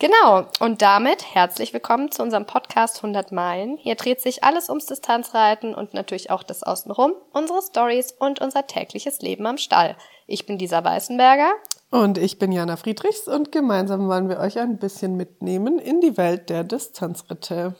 Genau, 0.00 0.46
und 0.60 0.80
damit 0.80 1.34
herzlich 1.34 1.74
willkommen 1.74 2.10
zu 2.10 2.22
unserem 2.22 2.46
Podcast 2.46 2.96
100 3.04 3.32
Meilen. 3.32 3.76
Hier 3.76 3.96
dreht 3.96 4.22
sich 4.22 4.42
alles 4.42 4.70
ums 4.70 4.86
Distanzreiten 4.86 5.74
und 5.74 5.92
natürlich 5.92 6.30
auch 6.30 6.42
das 6.42 6.62
Außenrum, 6.62 7.12
unsere 7.34 7.60
Stories 7.60 8.10
und 8.18 8.40
unser 8.40 8.66
tägliches 8.66 9.20
Leben 9.20 9.44
am 9.44 9.58
Stall. 9.58 9.98
Ich 10.26 10.46
bin 10.46 10.58
Lisa 10.58 10.82
Weißenberger. 10.82 11.52
Und 11.90 12.16
ich 12.16 12.38
bin 12.38 12.50
Jana 12.50 12.78
Friedrichs 12.78 13.28
und 13.28 13.52
gemeinsam 13.52 14.08
wollen 14.08 14.30
wir 14.30 14.38
euch 14.38 14.58
ein 14.58 14.78
bisschen 14.78 15.18
mitnehmen 15.18 15.78
in 15.78 16.00
die 16.00 16.16
Welt 16.16 16.48
der 16.48 16.64
Distanzritte. 16.64 17.74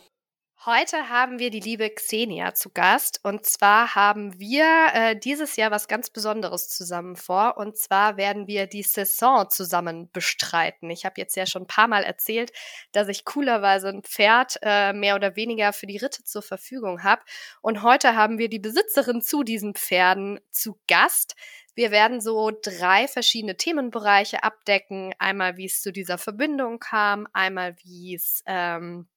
Heute 0.66 1.08
haben 1.08 1.38
wir 1.38 1.48
die 1.48 1.60
liebe 1.60 1.88
Xenia 1.88 2.52
zu 2.52 2.68
Gast 2.68 3.20
und 3.22 3.46
zwar 3.46 3.94
haben 3.94 4.38
wir 4.38 4.66
äh, 4.92 5.16
dieses 5.16 5.56
Jahr 5.56 5.70
was 5.70 5.88
ganz 5.88 6.10
Besonderes 6.10 6.68
zusammen 6.68 7.16
vor 7.16 7.56
und 7.56 7.78
zwar 7.78 8.18
werden 8.18 8.46
wir 8.46 8.66
die 8.66 8.82
Saison 8.82 9.48
zusammen 9.48 10.10
bestreiten. 10.12 10.90
Ich 10.90 11.06
habe 11.06 11.14
jetzt 11.16 11.34
ja 11.34 11.46
schon 11.46 11.62
ein 11.62 11.66
paar 11.66 11.88
Mal 11.88 12.04
erzählt, 12.04 12.52
dass 12.92 13.08
ich 13.08 13.24
coolerweise 13.24 13.88
ein 13.88 14.02
Pferd 14.02 14.58
äh, 14.60 14.92
mehr 14.92 15.14
oder 15.14 15.34
weniger 15.34 15.72
für 15.72 15.86
die 15.86 15.96
Ritte 15.96 16.24
zur 16.24 16.42
Verfügung 16.42 17.02
habe 17.04 17.22
und 17.62 17.82
heute 17.82 18.14
haben 18.14 18.36
wir 18.36 18.50
die 18.50 18.58
Besitzerin 18.58 19.22
zu 19.22 19.44
diesen 19.44 19.74
Pferden 19.74 20.40
zu 20.50 20.78
Gast. 20.86 21.36
Wir 21.74 21.90
werden 21.90 22.20
so 22.20 22.50
drei 22.50 23.08
verschiedene 23.08 23.56
Themenbereiche 23.56 24.44
abdecken. 24.44 25.14
Einmal, 25.18 25.56
wie 25.56 25.64
es 25.64 25.80
zu 25.80 25.90
dieser 25.90 26.18
Verbindung 26.18 26.80
kam, 26.80 27.26
einmal, 27.32 27.76
wie 27.82 28.14
es 28.14 28.42
ähm, 28.44 29.08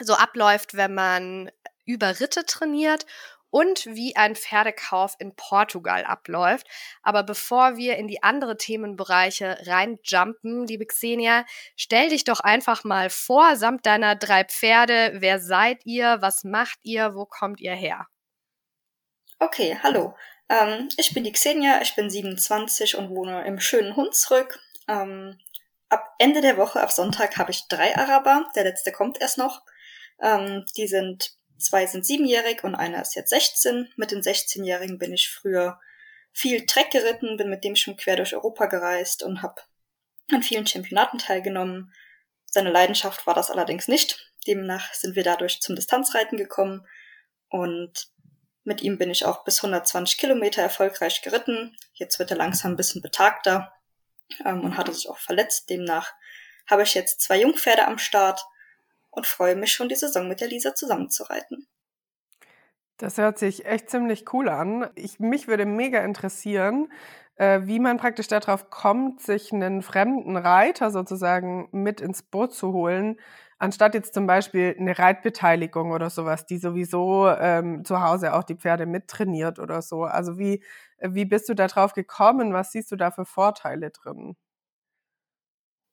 so 0.00 0.14
abläuft, 0.14 0.74
wenn 0.74 0.94
man 0.94 1.50
über 1.84 2.20
Ritte 2.20 2.46
trainiert 2.46 3.06
und 3.52 3.84
wie 3.84 4.16
ein 4.16 4.34
Pferdekauf 4.34 5.14
in 5.18 5.36
Portugal 5.36 6.04
abläuft. 6.04 6.66
Aber 7.02 7.22
bevor 7.22 7.76
wir 7.76 7.96
in 7.98 8.08
die 8.08 8.22
andere 8.22 8.56
Themenbereiche 8.56 9.58
reinjumpen, 9.66 10.66
liebe 10.66 10.86
Xenia, 10.86 11.44
stell 11.76 12.08
dich 12.08 12.24
doch 12.24 12.40
einfach 12.40 12.82
mal 12.82 13.10
vor, 13.10 13.56
samt 13.56 13.84
deiner 13.84 14.16
drei 14.16 14.44
Pferde. 14.44 15.12
Wer 15.16 15.38
seid 15.38 15.84
ihr? 15.84 16.16
Was 16.20 16.44
macht 16.44 16.78
ihr? 16.82 17.14
Wo 17.14 17.26
kommt 17.26 17.60
ihr 17.60 17.74
her? 17.74 18.06
Okay, 19.38 19.78
hallo. 19.82 20.16
Ähm, 20.48 20.88
ich 20.96 21.12
bin 21.12 21.24
die 21.24 21.32
Xenia, 21.32 21.82
ich 21.82 21.94
bin 21.94 22.08
27 22.08 22.96
und 22.96 23.10
wohne 23.10 23.44
im 23.44 23.60
schönen 23.60 23.96
Hunsrück. 23.96 24.58
Ähm, 24.88 25.38
ab 25.90 26.14
Ende 26.18 26.40
der 26.40 26.56
Woche, 26.56 26.80
ab 26.80 26.90
Sonntag, 26.90 27.36
habe 27.36 27.50
ich 27.50 27.68
drei 27.68 27.94
Araber. 27.96 28.46
Der 28.56 28.64
letzte 28.64 28.92
kommt 28.92 29.20
erst 29.20 29.36
noch. 29.36 29.62
Ähm, 30.22 30.64
die 30.76 30.86
sind, 30.86 31.36
zwei 31.58 31.86
sind 31.86 32.06
siebenjährig 32.06 32.64
und 32.64 32.74
einer 32.74 33.02
ist 33.02 33.16
jetzt 33.16 33.30
16. 33.30 33.92
Mit 33.96 34.12
den 34.12 34.22
16-Jährigen 34.22 34.98
bin 34.98 35.12
ich 35.12 35.28
früher 35.28 35.80
viel 36.32 36.64
Treck 36.64 36.90
geritten, 36.90 37.36
bin 37.36 37.50
mit 37.50 37.64
dem 37.64 37.76
schon 37.76 37.96
quer 37.96 38.16
durch 38.16 38.34
Europa 38.34 38.66
gereist 38.66 39.22
und 39.22 39.42
habe 39.42 39.60
an 40.30 40.42
vielen 40.42 40.66
Championaten 40.66 41.18
teilgenommen. 41.18 41.92
Seine 42.46 42.70
Leidenschaft 42.70 43.26
war 43.26 43.34
das 43.34 43.50
allerdings 43.50 43.88
nicht. 43.88 44.32
Demnach 44.46 44.94
sind 44.94 45.16
wir 45.16 45.24
dadurch 45.24 45.60
zum 45.60 45.76
Distanzreiten 45.76 46.38
gekommen 46.38 46.86
und 47.48 48.08
mit 48.64 48.80
ihm 48.80 48.96
bin 48.96 49.10
ich 49.10 49.24
auch 49.24 49.44
bis 49.44 49.58
120 49.58 50.18
Kilometer 50.18 50.62
erfolgreich 50.62 51.22
geritten. 51.22 51.76
Jetzt 51.94 52.18
wird 52.18 52.30
er 52.30 52.36
langsam 52.36 52.72
ein 52.72 52.76
bisschen 52.76 53.02
betagter 53.02 53.72
ähm, 54.44 54.60
und 54.62 54.76
hatte 54.76 54.92
sich 54.92 55.08
auch 55.08 55.18
verletzt. 55.18 55.68
Demnach 55.68 56.12
habe 56.70 56.84
ich 56.84 56.94
jetzt 56.94 57.20
zwei 57.20 57.40
Jungpferde 57.40 57.86
am 57.86 57.98
Start 57.98 58.44
und 59.12 59.26
freue 59.28 59.54
mich 59.56 59.72
schon, 59.72 59.88
die 59.88 59.94
Saison 59.94 60.28
mit 60.28 60.40
der 60.40 60.48
Lisa 60.48 60.74
zusammenzureiten. 60.74 61.68
Das 62.98 63.18
hört 63.18 63.38
sich 63.38 63.66
echt 63.66 63.90
ziemlich 63.90 64.32
cool 64.32 64.48
an. 64.48 64.88
Ich, 64.94 65.18
mich 65.18 65.48
würde 65.48 65.66
mega 65.66 66.00
interessieren, 66.04 66.88
äh, 67.36 67.60
wie 67.64 67.80
man 67.80 67.96
praktisch 67.96 68.28
darauf 68.28 68.70
kommt, 68.70 69.20
sich 69.20 69.52
einen 69.52 69.82
fremden 69.82 70.36
Reiter 70.36 70.90
sozusagen 70.90 71.68
mit 71.72 72.00
ins 72.00 72.22
Boot 72.22 72.54
zu 72.54 72.72
holen, 72.72 73.18
anstatt 73.58 73.94
jetzt 73.94 74.14
zum 74.14 74.26
Beispiel 74.26 74.76
eine 74.78 74.98
Reitbeteiligung 74.98 75.90
oder 75.92 76.10
sowas, 76.10 76.46
die 76.46 76.58
sowieso 76.58 77.28
ähm, 77.28 77.84
zu 77.84 78.02
Hause 78.02 78.34
auch 78.34 78.44
die 78.44 78.56
Pferde 78.56 78.86
mittrainiert 78.86 79.58
oder 79.58 79.82
so. 79.82 80.04
Also 80.04 80.38
wie, 80.38 80.62
wie 81.00 81.24
bist 81.24 81.48
du 81.48 81.54
da 81.54 81.66
drauf 81.68 81.94
gekommen? 81.94 82.52
Was 82.52 82.72
siehst 82.72 82.92
du 82.92 82.96
da 82.96 83.10
für 83.10 83.24
Vorteile 83.24 83.90
drin? 83.90 84.36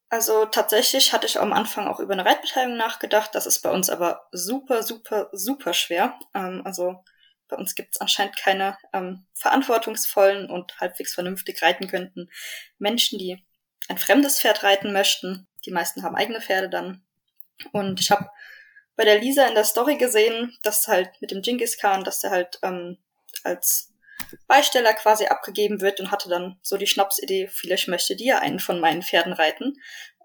Also 0.09 0.45
tatsächlich 0.45 1.13
hatte 1.13 1.27
ich 1.27 1.39
am 1.39 1.53
Anfang 1.53 1.87
auch 1.87 1.99
über 1.99 2.13
eine 2.13 2.25
Reitbeteiligung 2.25 2.77
nachgedacht. 2.77 3.35
Das 3.35 3.45
ist 3.45 3.61
bei 3.61 3.69
uns 3.69 3.89
aber 3.89 4.27
super, 4.31 4.81
super, 4.81 5.29
super 5.31 5.73
schwer. 5.73 6.17
Ähm, 6.33 6.63
also 6.65 7.03
bei 7.47 7.57
uns 7.57 7.75
gibt 7.75 7.95
es 7.95 8.01
anscheinend 8.01 8.35
keine 8.37 8.77
ähm, 8.91 9.25
verantwortungsvollen 9.33 10.49
und 10.49 10.79
halbwegs 10.79 11.13
vernünftig 11.13 11.61
reiten 11.61 11.87
könnten 11.87 12.29
Menschen, 12.79 13.19
die 13.19 13.43
ein 13.87 13.97
fremdes 13.97 14.39
Pferd 14.39 14.63
reiten 14.63 14.93
möchten. 14.93 15.47
Die 15.65 15.71
meisten 15.71 16.03
haben 16.03 16.15
eigene 16.15 16.41
Pferde 16.41 16.69
dann. 16.69 17.03
Und 17.71 17.99
ich 17.99 18.09
habe 18.11 18.29
bei 18.95 19.03
der 19.05 19.19
Lisa 19.19 19.47
in 19.47 19.55
der 19.55 19.63
Story 19.63 19.97
gesehen, 19.97 20.57
dass 20.63 20.87
halt 20.87 21.09
mit 21.21 21.31
dem 21.31 21.41
Genghis 21.41 21.77
Khan, 21.77 22.03
dass 22.03 22.19
der 22.19 22.31
halt 22.31 22.59
ähm, 22.63 22.97
als 23.43 23.88
Beisteller 24.47 24.93
quasi 24.93 25.25
abgegeben 25.25 25.81
wird 25.81 25.99
und 25.99 26.11
hatte 26.11 26.29
dann 26.29 26.59
so 26.61 26.77
die 26.77 26.87
Schnapsidee, 26.87 27.47
vielleicht 27.47 27.87
möchte 27.87 28.15
die 28.15 28.25
ja 28.25 28.39
einen 28.39 28.59
von 28.59 28.79
meinen 28.79 29.01
Pferden 29.01 29.33
reiten. 29.33 29.75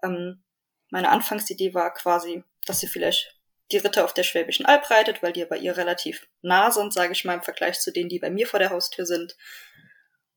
Ähm, 0.03 0.43
meine 0.89 1.09
Anfangsidee 1.09 1.73
war 1.73 1.93
quasi, 1.93 2.43
dass 2.65 2.79
sie 2.79 2.87
vielleicht 2.87 3.35
die 3.71 3.77
Ritter 3.77 4.05
auf 4.05 4.13
der 4.13 4.23
Schwäbischen 4.23 4.65
Alb 4.65 4.89
reitet, 4.89 5.23
weil 5.23 5.33
die 5.33 5.39
ja 5.39 5.45
bei 5.47 5.57
ihr 5.57 5.75
relativ 5.75 6.27
nah 6.41 6.71
sind, 6.71 6.93
sage 6.93 7.13
ich 7.13 7.25
mal, 7.25 7.33
im 7.33 7.41
Vergleich 7.41 7.79
zu 7.79 7.91
denen, 7.91 8.09
die 8.09 8.19
bei 8.19 8.29
mir 8.29 8.47
vor 8.47 8.59
der 8.59 8.69
Haustür 8.69 9.05
sind. 9.05 9.35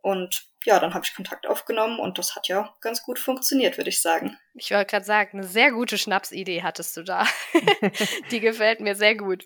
Und 0.00 0.48
ja, 0.64 0.78
dann 0.80 0.94
habe 0.94 1.04
ich 1.04 1.14
Kontakt 1.14 1.46
aufgenommen 1.46 1.98
und 1.98 2.18
das 2.18 2.34
hat 2.34 2.48
ja 2.48 2.74
ganz 2.80 3.02
gut 3.02 3.18
funktioniert, 3.18 3.76
würde 3.76 3.90
ich 3.90 4.00
sagen. 4.00 4.38
Ich 4.54 4.70
wollte 4.70 4.90
gerade 4.90 5.04
sagen, 5.04 5.38
eine 5.38 5.46
sehr 5.46 5.72
gute 5.72 5.98
Schnapsidee 5.98 6.62
hattest 6.62 6.96
du 6.96 7.02
da. 7.02 7.26
die 8.30 8.40
gefällt 8.40 8.80
mir 8.80 8.94
sehr 8.94 9.14
gut. 9.14 9.44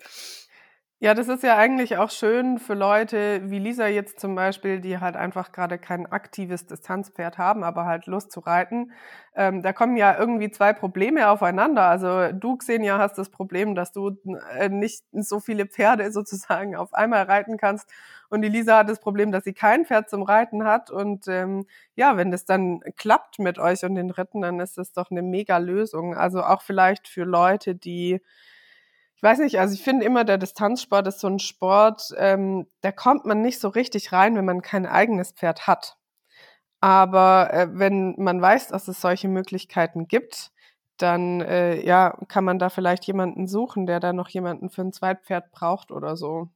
Ja, 1.03 1.13
das 1.13 1.27
ist 1.27 1.43
ja 1.43 1.57
eigentlich 1.57 1.97
auch 1.97 2.09
schön 2.09 2.59
für 2.59 2.75
Leute 2.75 3.41
wie 3.49 3.59
Lisa 3.59 3.87
jetzt 3.87 4.21
zum 4.21 4.35
Beispiel, 4.35 4.79
die 4.79 4.99
halt 4.99 5.17
einfach 5.17 5.51
gerade 5.51 5.77
kein 5.77 6.05
aktives 6.09 6.65
Distanzpferd 6.65 7.37
haben, 7.37 7.65
aber 7.65 7.83
halt 7.83 8.05
Lust 8.05 8.31
zu 8.31 8.39
reiten. 8.39 8.93
Ähm, 9.35 9.61
da 9.61 9.73
kommen 9.73 9.97
ja 9.97 10.17
irgendwie 10.17 10.49
zwei 10.49 10.71
Probleme 10.71 11.27
aufeinander. 11.27 11.83
Also 11.89 12.31
du, 12.31 12.55
Xenia, 12.55 12.99
hast 12.99 13.17
das 13.17 13.29
Problem, 13.29 13.75
dass 13.75 13.91
du 13.91 14.11
äh, 14.57 14.69
nicht 14.69 15.03
so 15.11 15.41
viele 15.41 15.65
Pferde 15.65 16.09
sozusagen 16.13 16.73
auf 16.77 16.93
einmal 16.93 17.23
reiten 17.23 17.57
kannst. 17.57 17.89
Und 18.29 18.41
die 18.41 18.47
Lisa 18.47 18.77
hat 18.77 18.89
das 18.89 19.01
Problem, 19.01 19.33
dass 19.33 19.43
sie 19.43 19.53
kein 19.53 19.85
Pferd 19.85 20.09
zum 20.09 20.23
Reiten 20.23 20.63
hat. 20.63 20.89
Und 20.89 21.27
ähm, 21.27 21.65
ja, 21.95 22.15
wenn 22.15 22.31
das 22.31 22.45
dann 22.45 22.79
klappt 22.95 23.39
mit 23.39 23.59
euch 23.59 23.83
und 23.83 23.95
den 23.95 24.09
Ritten, 24.09 24.39
dann 24.41 24.61
ist 24.61 24.77
das 24.77 24.93
doch 24.93 25.11
eine 25.11 25.21
mega 25.21 25.57
Lösung. 25.57 26.15
Also 26.15 26.43
auch 26.43 26.61
vielleicht 26.61 27.09
für 27.09 27.25
Leute, 27.25 27.75
die 27.75 28.21
ich 29.23 29.29
weiß 29.29 29.39
nicht, 29.39 29.57
also 29.57 29.73
ich 29.73 29.81
finde 29.81 30.05
immer, 30.05 30.25
der 30.25 30.37
Distanzsport 30.37 31.07
ist 31.07 31.21
so 31.21 31.27
ein 31.27 31.39
Sport, 31.39 32.13
ähm, 32.17 32.67
da 32.81 32.91
kommt 32.91 33.23
man 33.23 33.41
nicht 33.41 33.57
so 33.57 33.69
richtig 33.69 34.11
rein, 34.11 34.35
wenn 34.35 34.43
man 34.43 34.61
kein 34.61 34.85
eigenes 34.85 35.31
Pferd 35.31 35.65
hat. 35.65 35.95
Aber 36.81 37.49
äh, 37.53 37.67
wenn 37.71 38.15
man 38.17 38.41
weiß, 38.41 38.67
dass 38.67 38.89
es 38.89 38.99
solche 38.99 39.29
Möglichkeiten 39.29 40.09
gibt, 40.09 40.51
dann 40.97 41.39
äh, 41.39 41.79
ja, 41.85 42.17
kann 42.27 42.43
man 42.43 42.59
da 42.59 42.69
vielleicht 42.69 43.05
jemanden 43.05 43.47
suchen, 43.47 43.85
der 43.85 44.01
da 44.01 44.11
noch 44.11 44.27
jemanden 44.27 44.69
für 44.69 44.81
ein 44.81 44.91
Zweitpferd 44.91 45.53
braucht 45.53 45.91
oder 45.91 46.17
so. 46.17 46.49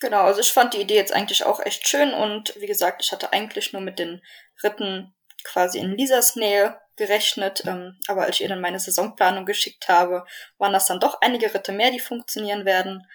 Genau, 0.00 0.22
also 0.22 0.40
ich 0.40 0.52
fand 0.52 0.72
die 0.72 0.80
Idee 0.80 0.96
jetzt 0.96 1.14
eigentlich 1.14 1.44
auch 1.44 1.60
echt 1.60 1.86
schön 1.86 2.14
und 2.14 2.54
wie 2.58 2.66
gesagt, 2.66 3.02
ich 3.04 3.12
hatte 3.12 3.34
eigentlich 3.34 3.74
nur 3.74 3.82
mit 3.82 3.98
den 3.98 4.22
Ritten 4.62 5.12
quasi 5.44 5.80
in 5.80 5.98
Lisas 5.98 6.34
Nähe 6.34 6.80
gerechnet, 6.96 7.64
ähm, 7.66 7.98
aber 8.08 8.22
als 8.22 8.36
ich 8.36 8.42
ihr 8.42 8.48
dann 8.48 8.60
meine 8.60 8.80
Saisonplanung 8.80 9.46
geschickt 9.46 9.88
habe, 9.88 10.24
waren 10.58 10.72
das 10.72 10.86
dann 10.86 11.00
doch 11.00 11.20
einige 11.20 11.52
Ritte 11.52 11.72
mehr, 11.72 11.90
die 11.90 12.00
funktionieren 12.00 12.64
werden. 12.64 13.06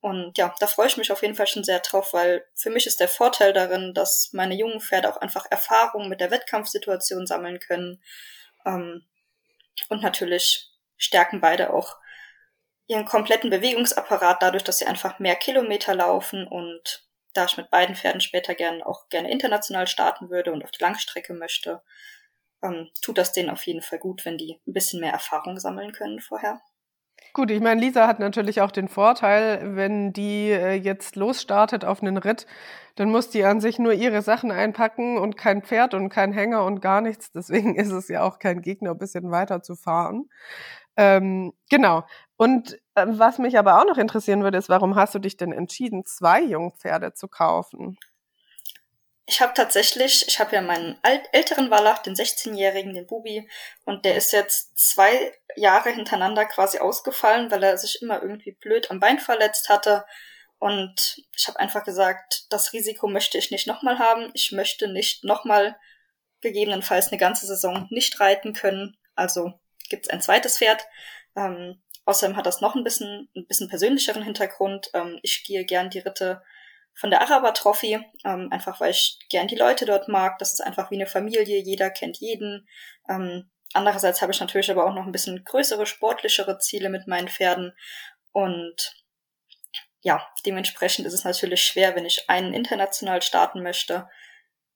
Und 0.00 0.36
ja, 0.36 0.54
da 0.58 0.66
freue 0.66 0.88
ich 0.88 0.96
mich 0.96 1.12
auf 1.12 1.22
jeden 1.22 1.36
Fall 1.36 1.46
schon 1.46 1.64
sehr 1.64 1.78
drauf, 1.78 2.12
weil 2.12 2.44
für 2.54 2.70
mich 2.70 2.86
ist 2.86 3.00
der 3.00 3.08
Vorteil 3.08 3.52
darin, 3.52 3.94
dass 3.94 4.30
meine 4.32 4.54
jungen 4.54 4.80
Pferde 4.80 5.08
auch 5.08 5.16
einfach 5.18 5.46
Erfahrung 5.50 6.08
mit 6.08 6.20
der 6.20 6.30
Wettkampfsituation 6.30 7.26
sammeln 7.26 7.60
können. 7.60 8.02
Ähm, 8.66 9.06
und 9.88 10.02
natürlich 10.02 10.70
stärken 10.96 11.40
beide 11.40 11.72
auch 11.72 11.96
ihren 12.86 13.04
kompletten 13.04 13.50
Bewegungsapparat 13.50 14.42
dadurch, 14.42 14.64
dass 14.64 14.78
sie 14.78 14.86
einfach 14.86 15.18
mehr 15.18 15.36
Kilometer 15.36 15.94
laufen 15.94 16.46
und 16.46 17.06
da 17.32 17.46
ich 17.46 17.56
mit 17.56 17.70
beiden 17.70 17.96
Pferden 17.96 18.20
später 18.20 18.54
gern 18.54 18.82
auch 18.82 19.08
gerne 19.08 19.30
international 19.30 19.86
starten 19.86 20.30
würde 20.30 20.52
und 20.52 20.62
auf 20.62 20.70
die 20.70 20.82
Langstrecke 20.82 21.32
möchte, 21.32 21.82
ähm, 22.62 22.88
tut 23.02 23.18
das 23.18 23.32
denen 23.32 23.50
auf 23.50 23.66
jeden 23.66 23.82
Fall 23.82 23.98
gut, 23.98 24.24
wenn 24.24 24.38
die 24.38 24.60
ein 24.66 24.72
bisschen 24.72 25.00
mehr 25.00 25.12
Erfahrung 25.12 25.58
sammeln 25.58 25.92
können 25.92 26.20
vorher. 26.20 26.60
Gut, 27.34 27.50
ich 27.50 27.60
meine, 27.60 27.80
Lisa 27.80 28.06
hat 28.06 28.18
natürlich 28.18 28.60
auch 28.60 28.70
den 28.70 28.88
Vorteil, 28.88 29.74
wenn 29.76 30.12
die 30.12 30.50
äh, 30.50 30.74
jetzt 30.74 31.16
losstartet 31.16 31.84
auf 31.84 32.02
einen 32.02 32.18
Ritt, 32.18 32.46
dann 32.96 33.10
muss 33.10 33.30
die 33.30 33.44
an 33.44 33.60
sich 33.60 33.78
nur 33.78 33.94
ihre 33.94 34.20
Sachen 34.20 34.50
einpacken 34.50 35.16
und 35.16 35.38
kein 35.38 35.62
Pferd 35.62 35.94
und 35.94 36.10
kein 36.10 36.32
Hänger 36.32 36.64
und 36.64 36.82
gar 36.82 37.00
nichts. 37.00 37.32
Deswegen 37.32 37.74
ist 37.76 37.90
es 37.90 38.08
ja 38.08 38.22
auch 38.22 38.38
kein 38.38 38.60
Gegner, 38.60 38.90
ein 38.90 38.98
bisschen 38.98 39.30
weiter 39.30 39.62
zu 39.62 39.76
fahren. 39.76 40.28
Ähm, 40.96 41.54
genau. 41.70 42.04
Und 42.36 42.74
äh, 42.94 43.06
was 43.08 43.38
mich 43.38 43.58
aber 43.58 43.80
auch 43.80 43.86
noch 43.86 43.98
interessieren 43.98 44.42
würde, 44.42 44.58
ist, 44.58 44.68
warum 44.68 44.94
hast 44.94 45.14
du 45.14 45.18
dich 45.18 45.38
denn 45.38 45.52
entschieden, 45.52 46.04
zwei 46.04 46.42
Jungpferde 46.42 47.14
zu 47.14 47.28
kaufen? 47.28 47.96
Ich 49.32 49.40
habe 49.40 49.54
tatsächlich, 49.54 50.28
ich 50.28 50.40
habe 50.40 50.54
ja 50.54 50.60
meinen 50.60 50.98
alt, 51.00 51.22
älteren 51.32 51.70
Wallach, 51.70 52.00
den 52.00 52.14
16-jährigen, 52.14 52.92
den 52.92 53.06
Bubi, 53.06 53.48
und 53.86 54.04
der 54.04 54.14
ist 54.14 54.30
jetzt 54.30 54.76
zwei 54.76 55.32
Jahre 55.56 55.88
hintereinander 55.88 56.44
quasi 56.44 56.80
ausgefallen, 56.80 57.50
weil 57.50 57.62
er 57.62 57.78
sich 57.78 58.02
immer 58.02 58.20
irgendwie 58.20 58.52
blöd 58.52 58.90
am 58.90 59.00
Bein 59.00 59.18
verletzt 59.18 59.70
hatte. 59.70 60.04
Und 60.58 61.24
ich 61.34 61.48
habe 61.48 61.58
einfach 61.60 61.82
gesagt, 61.82 62.44
das 62.50 62.74
Risiko 62.74 63.08
möchte 63.08 63.38
ich 63.38 63.50
nicht 63.50 63.66
nochmal 63.66 63.98
haben. 63.98 64.30
Ich 64.34 64.52
möchte 64.52 64.86
nicht 64.86 65.24
nochmal 65.24 65.78
gegebenenfalls 66.42 67.08
eine 67.08 67.18
ganze 67.18 67.46
Saison 67.46 67.86
nicht 67.88 68.20
reiten 68.20 68.52
können. 68.52 68.98
Also 69.14 69.54
gibt's 69.88 70.10
ein 70.10 70.20
zweites 70.20 70.58
Pferd. 70.58 70.84
Ähm, 71.36 71.82
außerdem 72.04 72.36
hat 72.36 72.44
das 72.44 72.60
noch 72.60 72.74
ein 72.74 72.84
bisschen, 72.84 73.30
ein 73.34 73.46
bisschen 73.46 73.70
persönlicheren 73.70 74.24
Hintergrund. 74.24 74.90
Ähm, 74.92 75.20
ich 75.22 75.42
gehe 75.42 75.64
gern 75.64 75.88
die 75.88 76.00
Ritte 76.00 76.42
von 76.94 77.10
der 77.10 77.22
Araber 77.22 77.54
Trophy, 77.54 78.00
ähm, 78.24 78.48
einfach 78.50 78.80
weil 78.80 78.90
ich 78.90 79.18
gern 79.28 79.48
die 79.48 79.56
Leute 79.56 79.86
dort 79.86 80.08
mag. 80.08 80.38
Das 80.38 80.52
ist 80.52 80.60
einfach 80.60 80.90
wie 80.90 80.96
eine 80.96 81.06
Familie, 81.06 81.58
jeder 81.58 81.90
kennt 81.90 82.18
jeden. 82.18 82.68
Ähm, 83.08 83.50
andererseits 83.72 84.20
habe 84.22 84.32
ich 84.32 84.40
natürlich 84.40 84.70
aber 84.70 84.86
auch 84.86 84.94
noch 84.94 85.06
ein 85.06 85.12
bisschen 85.12 85.44
größere, 85.44 85.86
sportlichere 85.86 86.58
Ziele 86.58 86.90
mit 86.90 87.06
meinen 87.06 87.28
Pferden. 87.28 87.72
Und 88.32 88.94
ja, 90.00 90.26
dementsprechend 90.44 91.06
ist 91.06 91.14
es 91.14 91.24
natürlich 91.24 91.62
schwer, 91.64 91.94
wenn 91.96 92.04
ich 92.04 92.28
einen 92.28 92.54
international 92.54 93.22
starten 93.22 93.62
möchte, 93.62 94.08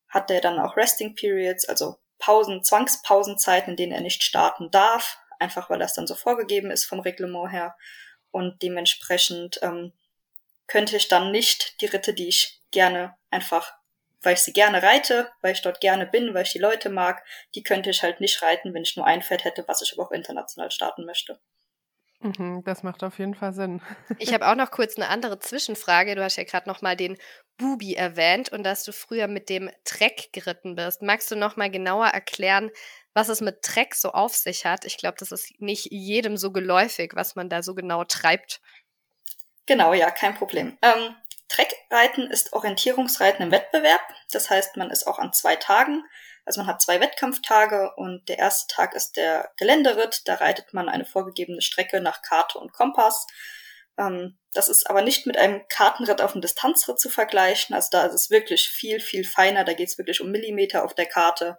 hat 0.08 0.30
der 0.30 0.40
dann 0.40 0.58
auch 0.58 0.76
Resting 0.76 1.14
Periods, 1.14 1.68
also 1.68 1.96
Pausen, 2.18 2.62
Zwangspausenzeiten, 2.62 3.72
in 3.72 3.76
denen 3.76 3.92
er 3.92 4.00
nicht 4.00 4.22
starten 4.22 4.70
darf, 4.70 5.18
einfach 5.38 5.68
weil 5.68 5.78
das 5.78 5.94
dann 5.94 6.06
so 6.06 6.14
vorgegeben 6.14 6.70
ist 6.70 6.86
vom 6.86 7.00
Reglement 7.00 7.50
her. 7.52 7.76
Und 8.30 8.62
dementsprechend 8.62 9.58
ähm, 9.62 9.92
könnte 10.66 10.96
ich 10.96 11.08
dann 11.08 11.30
nicht 11.30 11.80
die 11.80 11.86
Ritte, 11.86 12.14
die 12.14 12.28
ich 12.28 12.60
gerne 12.70 13.16
einfach, 13.30 13.72
weil 14.22 14.34
ich 14.34 14.40
sie 14.40 14.52
gerne 14.52 14.82
reite, 14.82 15.30
weil 15.40 15.52
ich 15.52 15.62
dort 15.62 15.80
gerne 15.80 16.06
bin, 16.06 16.34
weil 16.34 16.44
ich 16.44 16.52
die 16.52 16.58
Leute 16.58 16.90
mag, 16.90 17.24
die 17.54 17.62
könnte 17.62 17.90
ich 17.90 18.02
halt 18.02 18.20
nicht 18.20 18.42
reiten, 18.42 18.74
wenn 18.74 18.82
ich 18.82 18.96
nur 18.96 19.06
ein 19.06 19.22
Pferd 19.22 19.44
hätte, 19.44 19.64
was 19.68 19.82
ich 19.82 19.92
aber 19.92 20.06
auch 20.06 20.12
international 20.12 20.70
starten 20.70 21.04
möchte. 21.04 21.40
Mhm, 22.20 22.62
das 22.64 22.82
macht 22.82 23.04
auf 23.04 23.18
jeden 23.18 23.34
Fall 23.34 23.52
Sinn. 23.52 23.80
Ich 24.18 24.32
habe 24.32 24.48
auch 24.48 24.54
noch 24.54 24.70
kurz 24.70 24.96
eine 24.96 25.08
andere 25.08 25.38
Zwischenfrage. 25.38 26.14
Du 26.14 26.24
hast 26.24 26.36
ja 26.36 26.44
gerade 26.44 26.68
noch 26.68 26.80
mal 26.80 26.96
den 26.96 27.18
Bubi 27.58 27.94
erwähnt 27.94 28.50
und 28.50 28.64
dass 28.64 28.84
du 28.84 28.92
früher 28.92 29.28
mit 29.28 29.48
dem 29.48 29.70
Treck 29.84 30.30
geritten 30.32 30.76
bist. 30.76 31.02
Magst 31.02 31.30
du 31.30 31.36
noch 31.36 31.56
mal 31.56 31.70
genauer 31.70 32.06
erklären, 32.06 32.70
was 33.14 33.28
es 33.28 33.40
mit 33.40 33.62
Treck 33.62 33.94
so 33.94 34.12
auf 34.12 34.34
sich 34.34 34.64
hat? 34.64 34.84
Ich 34.84 34.96
glaube, 34.96 35.16
das 35.18 35.30
ist 35.30 35.60
nicht 35.60 35.88
jedem 35.90 36.36
so 36.36 36.52
geläufig, 36.52 37.12
was 37.14 37.34
man 37.34 37.48
da 37.48 37.62
so 37.62 37.74
genau 37.74 38.04
treibt. 38.04 38.60
Genau, 39.66 39.92
ja, 39.92 40.10
kein 40.10 40.34
Problem. 40.34 40.78
Ähm, 40.82 41.16
Treckreiten 41.48 42.30
ist 42.30 42.52
Orientierungsreiten 42.52 43.44
im 43.44 43.52
Wettbewerb. 43.52 44.00
Das 44.32 44.50
heißt, 44.50 44.76
man 44.76 44.90
ist 44.90 45.06
auch 45.06 45.18
an 45.18 45.32
zwei 45.32 45.56
Tagen. 45.56 46.04
Also 46.44 46.60
man 46.60 46.68
hat 46.68 46.80
zwei 46.80 47.00
Wettkampftage 47.00 47.92
und 47.96 48.28
der 48.28 48.38
erste 48.38 48.72
Tag 48.72 48.94
ist 48.94 49.16
der 49.16 49.50
Geländeritt. 49.56 50.22
Da 50.26 50.36
reitet 50.36 50.72
man 50.72 50.88
eine 50.88 51.04
vorgegebene 51.04 51.60
Strecke 51.60 52.00
nach 52.00 52.22
Karte 52.22 52.58
und 52.58 52.72
Kompass. 52.72 53.26
Ähm, 53.98 54.38
das 54.52 54.68
ist 54.68 54.88
aber 54.88 55.02
nicht 55.02 55.26
mit 55.26 55.36
einem 55.36 55.66
Kartenritt 55.68 56.20
auf 56.20 56.32
dem 56.32 56.40
Distanzritt 56.40 57.00
zu 57.00 57.10
vergleichen. 57.10 57.74
Also 57.74 57.88
da 57.90 58.06
ist 58.06 58.14
es 58.14 58.30
wirklich 58.30 58.68
viel, 58.68 59.00
viel 59.00 59.24
feiner. 59.24 59.64
Da 59.64 59.72
geht 59.72 59.88
es 59.88 59.98
wirklich 59.98 60.20
um 60.20 60.30
Millimeter 60.30 60.84
auf 60.84 60.94
der 60.94 61.06
Karte. 61.06 61.58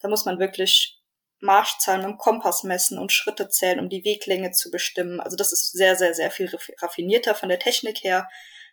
Da 0.00 0.08
muss 0.08 0.26
man 0.26 0.38
wirklich 0.38 0.97
Marschzahlen 1.40 2.02
mit 2.02 2.10
dem 2.10 2.18
Kompass 2.18 2.64
messen 2.64 2.98
und 2.98 3.12
Schritte 3.12 3.48
zählen, 3.48 3.78
um 3.80 3.88
die 3.88 4.04
Weglänge 4.04 4.50
zu 4.50 4.70
bestimmen. 4.70 5.20
Also 5.20 5.36
das 5.36 5.52
ist 5.52 5.72
sehr, 5.72 5.96
sehr, 5.96 6.14
sehr 6.14 6.30
viel 6.30 6.50
raffinierter 6.80 7.34
von 7.34 7.48
der 7.48 7.58
Technik 7.58 8.02
her. 8.02 8.28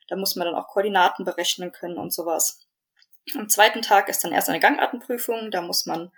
Da 0.08 0.16
muss 0.16 0.36
man 0.36 0.46
dann 0.46 0.56
auch 0.56 0.68
Koordinaten 0.68 1.26
berechnen 1.26 1.72
können 1.72 1.98
und 1.98 2.14
sowas. 2.14 2.66
Am 3.36 3.50
zweiten 3.50 3.82
Tag 3.82 4.10
ist 4.10 4.24
dann 4.24 4.32
erst 4.32 4.50
eine 4.50 4.60
Gangartenprüfung. 4.60 5.52
Da 5.52 5.62
muss 5.62 5.86
man 5.86 6.12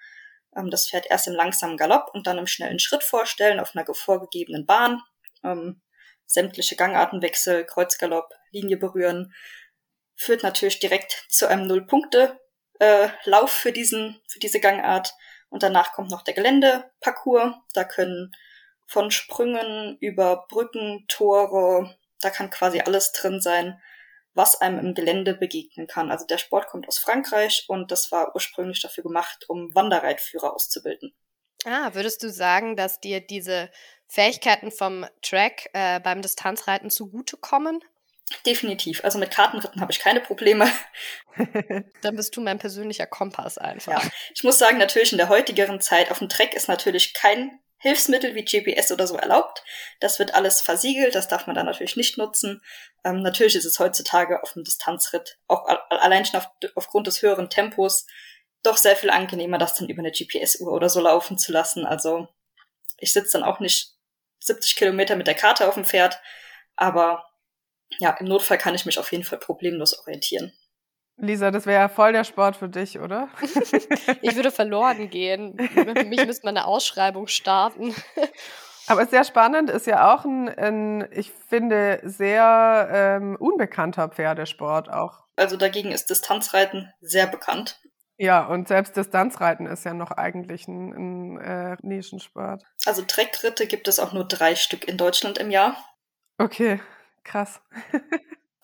ähm, 0.56 0.70
das 0.70 0.90
Pferd 0.90 1.06
erst 1.10 1.28
im 1.28 1.34
langsamen 1.34 1.78
Galopp 1.78 2.12
und 2.14 2.28
dann 2.28 2.38
im 2.38 2.48
schnellen 2.48 2.80
Schritt 2.80 3.04
vorstellen 3.04 3.60
auf 3.60 3.76
einer 3.76 3.86
vorgegebenen 3.94 4.66
Bahn. 4.66 5.02
Ähm, 5.44 5.82
sämtliche 6.26 6.76
Gangartenwechsel, 6.76 7.66
Kreuzgalopp, 7.66 8.34
Linie 8.52 8.78
berühren. 8.78 9.34
Führt 10.16 10.44
natürlich 10.44 10.80
direkt 10.80 11.26
zu 11.30 11.48
einem 11.48 11.68
Null-Punkte-Lauf 11.68 12.40
äh, 12.80 13.48
für 13.48 13.72
diesen, 13.72 14.22
für 14.28 14.40
diese 14.40 14.60
Gangart. 14.60 15.14
Und 15.50 15.64
danach 15.64 15.94
kommt 15.94 16.12
noch 16.12 16.24
der 16.24 16.34
Geländeparcours. 16.34 17.56
Da 17.74 17.84
können 17.84 18.32
von 18.86 19.12
Sprüngen 19.12 19.98
über 20.00 20.46
Brücken, 20.50 21.06
Tore, 21.08 21.98
da 22.22 22.30
kann 22.30 22.50
quasi 22.50 22.80
alles 22.80 23.12
drin 23.12 23.42
sein, 23.42 23.82
was 24.34 24.60
einem 24.62 24.80
im 24.80 24.94
Gelände 24.94 25.34
begegnen 25.34 25.88
kann. 25.88 26.12
Also 26.12 26.26
der 26.26 26.38
Sport 26.38 26.68
kommt 26.68 26.88
aus 26.88 26.98
Frankreich 26.98 27.66
und 27.68 27.92
das 27.92 28.12
war 28.12 28.34
ursprünglich 28.36 28.82
dafür 28.82 29.04
gemacht, 29.04 29.46
um 29.48 29.74
Wanderreitführer 29.74 30.54
auszubilden. 30.54 31.14
Ah, 31.66 31.94
würdest 31.94 32.24
du 32.24 32.30
sagen, 32.30 32.76
dass 32.76 33.00
dir 33.00 33.20
diese 33.20 33.70
Fähigkeiten 34.08 34.72
vom 34.72 35.06
Track 35.22 35.70
äh, 35.74 36.00
beim 36.00 36.22
Distanzreiten 36.22 36.90
zugutekommen? 36.90 37.84
Definitiv. 38.46 39.04
Also 39.04 39.20
mit 39.20 39.32
Kartenritten 39.32 39.80
habe 39.80 39.92
ich 39.92 40.00
keine 40.00 40.20
Probleme. 40.20 40.70
Dann 42.02 42.16
bist 42.16 42.36
du 42.36 42.42
mein 42.42 42.60
persönlicher 42.60 43.08
Kompass 43.08 43.58
einfach. 43.58 44.04
Ja. 44.04 44.10
Ich 44.36 44.44
muss 44.44 44.58
sagen, 44.58 44.78
natürlich 44.78 45.14
in 45.14 45.18
der 45.18 45.30
heutigeren 45.30 45.80
Zeit 45.80 46.12
auf 46.12 46.20
dem 46.20 46.28
Track 46.28 46.54
ist 46.54 46.68
natürlich 46.68 47.14
kein 47.14 47.60
Hilfsmittel 47.80 48.36
wie 48.36 48.44
GPS 48.44 48.92
oder 48.92 49.08
so 49.08 49.16
erlaubt. 49.16 49.64
Das 50.00 50.20
wird 50.20 50.34
alles 50.34 50.62
versiegelt, 50.62 51.16
das 51.16 51.28
darf 51.28 51.48
man 51.48 51.56
dann 51.56 51.68
natürlich 51.68 51.96
nicht 51.96 52.18
nutzen. 52.18 52.62
Ähm, 53.04 53.22
natürlich 53.22 53.56
ist 53.56 53.66
es 53.66 53.80
heutzutage 53.80 54.42
auf 54.42 54.54
dem 54.54 54.64
Distanzritt, 54.64 55.38
auch 55.48 55.66
allein 55.90 56.26
schon 56.26 56.40
auf, 56.40 56.48
aufgrund 56.76 57.08
des 57.08 57.22
höheren 57.22 57.50
Tempos, 57.50 58.08
doch 58.64 58.78
sehr 58.78 58.96
viel 58.96 59.12
angenehmer, 59.12 59.60
das 59.60 59.76
dann 59.76 59.90
über 59.90 60.00
eine 60.00 60.12
GPS-Uhr 60.12 60.72
oder 60.72 60.90
so 60.90 61.00
laufen 61.00 61.38
zu 61.38 61.52
lassen. 61.52 61.86
Also 61.86 62.28
ich 62.98 63.14
sitze 63.14 63.38
dann 63.38 63.48
auch 63.48 63.60
nicht 63.60 63.94
70 64.40 64.76
Kilometer 64.76 65.16
mit 65.16 65.28
der 65.28 65.36
Karte 65.36 65.68
auf 65.68 65.76
dem 65.76 65.86
Pferd, 65.86 66.20
aber 66.76 67.27
ja, 68.00 68.12
im 68.20 68.28
Notfall 68.28 68.58
kann 68.58 68.76
ich 68.76 68.86
mich 68.86 69.00
auf 69.00 69.12
jeden 69.12 69.24
Fall 69.24 69.40
problemlos 69.40 69.98
orientieren. 70.00 70.54
Lisa, 71.20 71.50
das 71.50 71.66
wäre 71.66 71.82
ja 71.82 71.90
voll 71.90 72.14
der 72.14 72.24
Sport 72.24 72.58
für 72.58 72.70
dich, 72.70 73.00
oder? 73.00 73.30
ich 74.22 74.36
würde 74.36 74.52
verloren 74.52 75.10
gehen. 75.10 75.58
Für 75.58 76.06
mich 76.06 76.26
müsste 76.26 76.46
man 76.46 76.56
eine 76.58 76.68
Ausschreibung 76.68 77.28
starten. 77.28 77.96
Aber 78.88 79.06
sehr 79.06 79.24
spannend 79.24 79.70
ist 79.70 79.88
ja 79.88 80.14
auch 80.14 80.24
ein, 80.24 80.48
ein 80.48 81.08
ich 81.12 81.32
finde, 81.32 82.00
sehr 82.04 82.88
ähm, 82.92 83.36
unbekannter 83.36 84.10
Pferdesport 84.10 84.90
auch. 84.90 85.26
Also 85.36 85.58
dagegen 85.58 85.92
ist 85.92 86.10
Distanzreiten 86.10 86.94
sehr 87.02 87.28
bekannt. 87.28 87.80
Ja, 88.18 88.46
und 88.48 88.68
selbst 88.68 88.96
Distanzreiten 88.96 89.68
ist 89.68 89.86
ja 89.86 89.94
noch 89.94 90.12
eigentlich 90.12 90.68
ein, 90.68 90.94
ein 90.94 91.38
äh, 91.40 91.78
Nischensport. 91.82 92.64
Also 92.86 93.04
Treckritte 93.04 93.68
gibt 93.68 93.88
es 93.88 94.00
auch 94.00 94.14
nur 94.14 94.24
drei 94.24 94.56
Stück 94.56 94.88
in 94.88 94.98
Deutschland 94.98 95.38
im 95.38 95.52
Jahr. 95.52 95.76
Okay, 96.40 96.80
krass. 97.28 97.62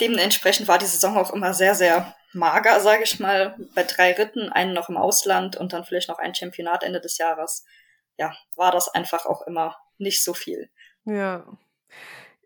Dementsprechend 0.02 0.68
war 0.68 0.80
die 0.80 0.86
Saison 0.86 1.18
auch 1.18 1.32
immer 1.32 1.54
sehr, 1.54 1.76
sehr 1.76 2.16
mager, 2.34 2.80
sage 2.80 3.04
ich 3.04 3.20
mal. 3.20 3.56
Bei 3.76 3.84
drei 3.84 4.14
Ritten, 4.14 4.50
einen 4.50 4.74
noch 4.74 4.90
im 4.90 4.98
Ausland 4.98 5.56
und 5.56 5.74
dann 5.74 5.86
vielleicht 5.86 6.10
noch 6.10 6.20
ein 6.20 6.34
Championat 6.34 6.84
Ende 6.84 7.00
des 7.00 7.18
Jahres. 7.18 7.66
Ja, 8.18 8.36
war 8.56 8.72
das 8.72 8.90
einfach 8.90 9.26
auch 9.26 9.46
immer 9.48 9.78
nicht 9.98 10.24
so 10.24 10.34
viel. 10.34 10.70
Ja. 11.06 11.46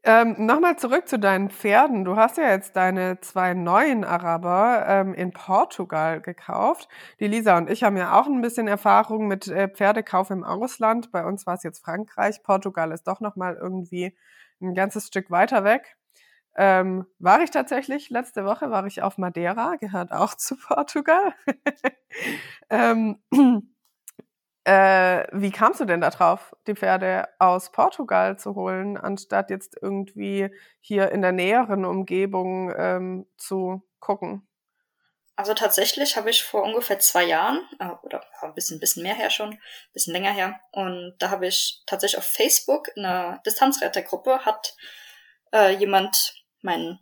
Ähm, 0.03 0.45
Nochmal 0.45 0.77
zurück 0.77 1.08
zu 1.08 1.19
deinen 1.19 1.49
Pferden. 1.49 2.06
Du 2.06 2.15
hast 2.15 2.38
ja 2.38 2.49
jetzt 2.49 2.75
deine 2.75 3.19
zwei 3.19 3.53
neuen 3.53 4.06
Araber 4.06 4.86
ähm, 4.88 5.13
in 5.13 5.32
Portugal 5.34 6.21
gekauft. 6.21 6.88
Die 7.19 7.27
Lisa 7.27 7.58
und 7.58 7.69
ich 7.69 7.84
haben 7.84 7.97
ja 7.97 8.17
auch 8.17 8.27
ein 8.27 8.41
bisschen 8.41 8.67
Erfahrung 8.67 9.27
mit 9.27 9.47
äh, 9.47 9.67
Pferdekauf 9.67 10.30
im 10.30 10.43
Ausland. 10.43 11.12
Bei 11.12 11.25
uns 11.25 11.45
war 11.45 11.56
es 11.56 11.63
jetzt 11.63 11.84
Frankreich. 11.84 12.41
Portugal 12.43 12.91
ist 12.91 13.08
doch 13.08 13.19
nochmal 13.19 13.58
irgendwie 13.60 14.15
ein 14.62 14.73
ganzes 14.75 15.08
Stück 15.08 15.30
weiter 15.30 15.63
weg. 15.63 15.96
Ähm, 16.59 17.05
war 17.19 17.41
ich 17.43 17.51
tatsächlich, 17.51 18.09
letzte 18.09 18.43
Woche 18.43 18.71
war 18.71 18.85
ich 18.87 19.03
auf 19.03 19.19
Madeira, 19.19 19.75
gehört 19.75 20.11
auch 20.11 20.33
zu 20.33 20.57
Portugal. 20.67 21.35
ähm, 22.71 23.21
äh, 24.63 25.23
wie 25.33 25.51
kamst 25.51 25.79
du 25.79 25.85
denn 25.85 26.01
da 26.01 26.09
drauf, 26.09 26.55
die 26.65 26.73
Pferde 26.73 27.27
aus 27.37 27.71
Portugal 27.71 28.39
zu 28.39 28.55
holen, 28.55 28.97
anstatt 28.97 29.51
jetzt 29.51 29.77
irgendwie 29.79 30.49
hier 30.79 31.11
in 31.11 31.21
der 31.21 31.31
näheren 31.31 31.85
Umgebung 31.85 32.73
ähm, 32.75 33.27
zu 33.37 33.83
gucken? 33.99 34.47
Also 35.35 35.53
tatsächlich 35.53 36.17
habe 36.17 36.31
ich 36.31 36.43
vor 36.43 36.63
ungefähr 36.63 36.97
zwei 36.97 37.23
Jahren, 37.23 37.61
äh, 37.77 37.91
oder 38.01 38.23
ein 38.41 38.55
bisschen, 38.55 38.79
bisschen 38.79 39.03
mehr 39.03 39.13
her 39.13 39.29
schon, 39.29 39.51
ein 39.51 39.59
bisschen 39.93 40.13
länger 40.13 40.31
her, 40.31 40.59
und 40.71 41.15
da 41.19 41.29
habe 41.29 41.45
ich 41.45 41.83
tatsächlich 41.85 42.17
auf 42.17 42.25
Facebook 42.25 42.89
eine 42.97 43.39
Distanzrettergruppe, 43.45 44.43
hat 44.43 44.75
äh, 45.53 45.75
jemand 45.75 46.33
meinen 46.61 46.99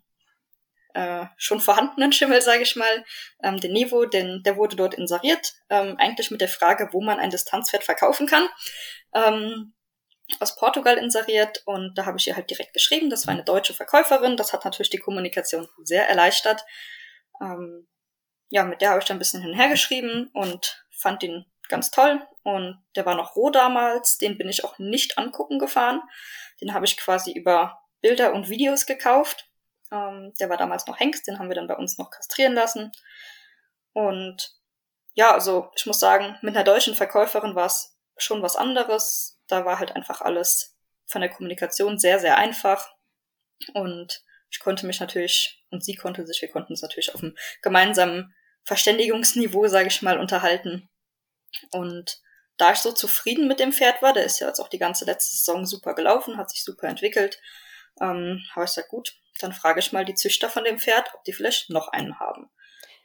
äh, 0.94 1.26
schon 1.38 1.60
vorhandenen 1.60 2.14
Schimmel, 2.14 2.42
sage 2.42 2.64
ich 2.64 2.76
mal, 2.76 3.06
ähm, 3.44 3.60
den 3.60 3.74
Nevo, 3.74 4.06
denn 4.06 4.44
der 4.44 4.56
wurde 4.56 4.76
dort 4.76 4.94
inseriert, 4.94 5.54
ähm, 5.70 5.96
eigentlich 5.98 6.32
mit 6.32 6.42
der 6.42 6.48
Frage, 6.48 6.90
wo 6.94 7.02
man 7.02 7.20
ein 7.20 7.30
Distanzpferd 7.30 7.84
verkaufen 7.84 8.28
kann. 8.28 8.48
Ähm, 9.14 9.74
aus 10.40 10.56
Portugal 10.56 10.98
inseriert 10.98 11.62
und 11.66 11.98
da 11.98 12.06
habe 12.06 12.18
ich 12.18 12.28
ihr 12.28 12.36
halt 12.36 12.50
direkt 12.50 12.74
geschrieben. 12.74 13.10
Das 13.10 13.28
war 13.28 13.34
eine 13.34 13.44
deutsche 13.44 13.74
Verkäuferin. 13.74 14.38
Das 14.38 14.54
hat 14.54 14.66
natürlich 14.66 14.90
die 14.90 14.98
Kommunikation 14.98 15.68
sehr 15.84 16.10
erleichtert. 16.10 16.66
Ähm, 17.42 17.88
ja, 18.50 18.64
mit 18.64 18.82
der 18.82 18.92
habe 18.92 19.00
ich 19.00 19.06
dann 19.06 19.18
ein 19.18 19.20
bisschen 19.20 19.42
hinhergeschrieben 19.42 20.30
und 20.34 20.86
fand 20.92 21.24
ihn 21.24 21.46
ganz 21.70 21.92
toll. 21.92 22.26
Und 22.44 22.82
der 22.96 23.06
war 23.06 23.16
noch 23.16 23.36
roh 23.36 23.50
damals. 23.50 24.18
Den 24.18 24.38
bin 24.38 24.50
ich 24.50 24.64
auch 24.64 24.80
nicht 24.80 25.18
angucken 25.18 25.60
gefahren. 25.60 26.02
Den 26.62 26.74
habe 26.74 26.86
ich 26.86 26.98
quasi 26.98 27.32
über 27.32 27.85
Bilder 28.06 28.36
und 28.36 28.50
Videos 28.50 28.86
gekauft. 28.86 29.50
Ähm, 29.92 30.32
der 30.40 30.48
war 30.48 30.58
damals 30.58 30.86
noch 30.86 31.00
Hengst, 31.00 31.26
den 31.26 31.40
haben 31.40 31.50
wir 31.50 31.56
dann 31.56 31.66
bei 31.66 31.76
uns 31.76 31.98
noch 31.98 32.12
kastrieren 32.12 32.54
lassen. 32.54 32.92
Und 33.94 34.54
ja, 35.16 35.34
also 35.34 35.72
ich 35.76 35.88
muss 35.88 36.00
sagen, 36.00 36.38
mit 36.44 36.56
einer 36.56 36.64
deutschen 36.64 36.94
Verkäuferin 36.94 37.56
war 37.56 37.66
es 37.66 37.98
schon 38.16 38.44
was 38.44 38.56
anderes. 38.56 39.42
Da 39.48 39.66
war 39.66 39.80
halt 39.80 39.96
einfach 39.96 40.22
alles 40.22 40.78
von 41.08 41.22
der 41.22 41.32
Kommunikation 41.32 41.98
sehr, 41.98 42.20
sehr 42.20 42.38
einfach. 42.38 42.94
Und 43.74 44.24
ich 44.52 44.60
konnte 44.60 44.86
mich 44.86 45.00
natürlich, 45.00 45.66
und 45.72 45.84
sie 45.84 45.96
konnte 45.96 46.28
sich, 46.28 46.44
wir 46.44 46.52
konnten 46.52 46.74
uns 46.74 46.84
natürlich 46.84 47.16
auf 47.16 47.24
einem 47.24 47.36
gemeinsamen 47.64 48.36
Verständigungsniveau, 48.66 49.68
sage 49.68 49.88
ich 49.88 50.04
mal, 50.04 50.20
unterhalten. 50.20 50.92
Und 51.72 52.22
da 52.58 52.72
ich 52.72 52.80
so 52.80 52.92
zufrieden 52.92 53.48
mit 53.48 53.60
dem 53.60 53.74
Pferd 53.74 54.04
war, 54.04 54.14
der 54.14 54.26
ist 54.26 54.40
ja 54.40 54.48
jetzt 54.48 54.60
auch 54.60 54.70
die 54.70 54.78
ganze 54.78 55.06
letzte 55.06 55.36
Saison 55.36 55.66
super 55.66 55.96
gelaufen, 55.96 56.38
hat 56.38 56.52
sich 56.52 56.64
super 56.64 56.88
entwickelt, 56.88 57.42
ähm, 58.02 58.44
habe 58.54 58.66
ich 58.66 58.72
gesagt, 58.72 58.90
gut, 58.90 59.16
dann 59.40 59.54
frage 59.54 59.80
ich 59.80 59.92
mal 59.92 60.06
die 60.06 60.16
Züchter 60.16 60.50
von 60.50 60.64
dem 60.64 60.80
Pferd, 60.80 61.10
ob 61.14 61.24
die 61.24 61.34
vielleicht 61.34 61.70
noch 61.70 61.90
einen 61.90 62.20
haben. 62.20 62.50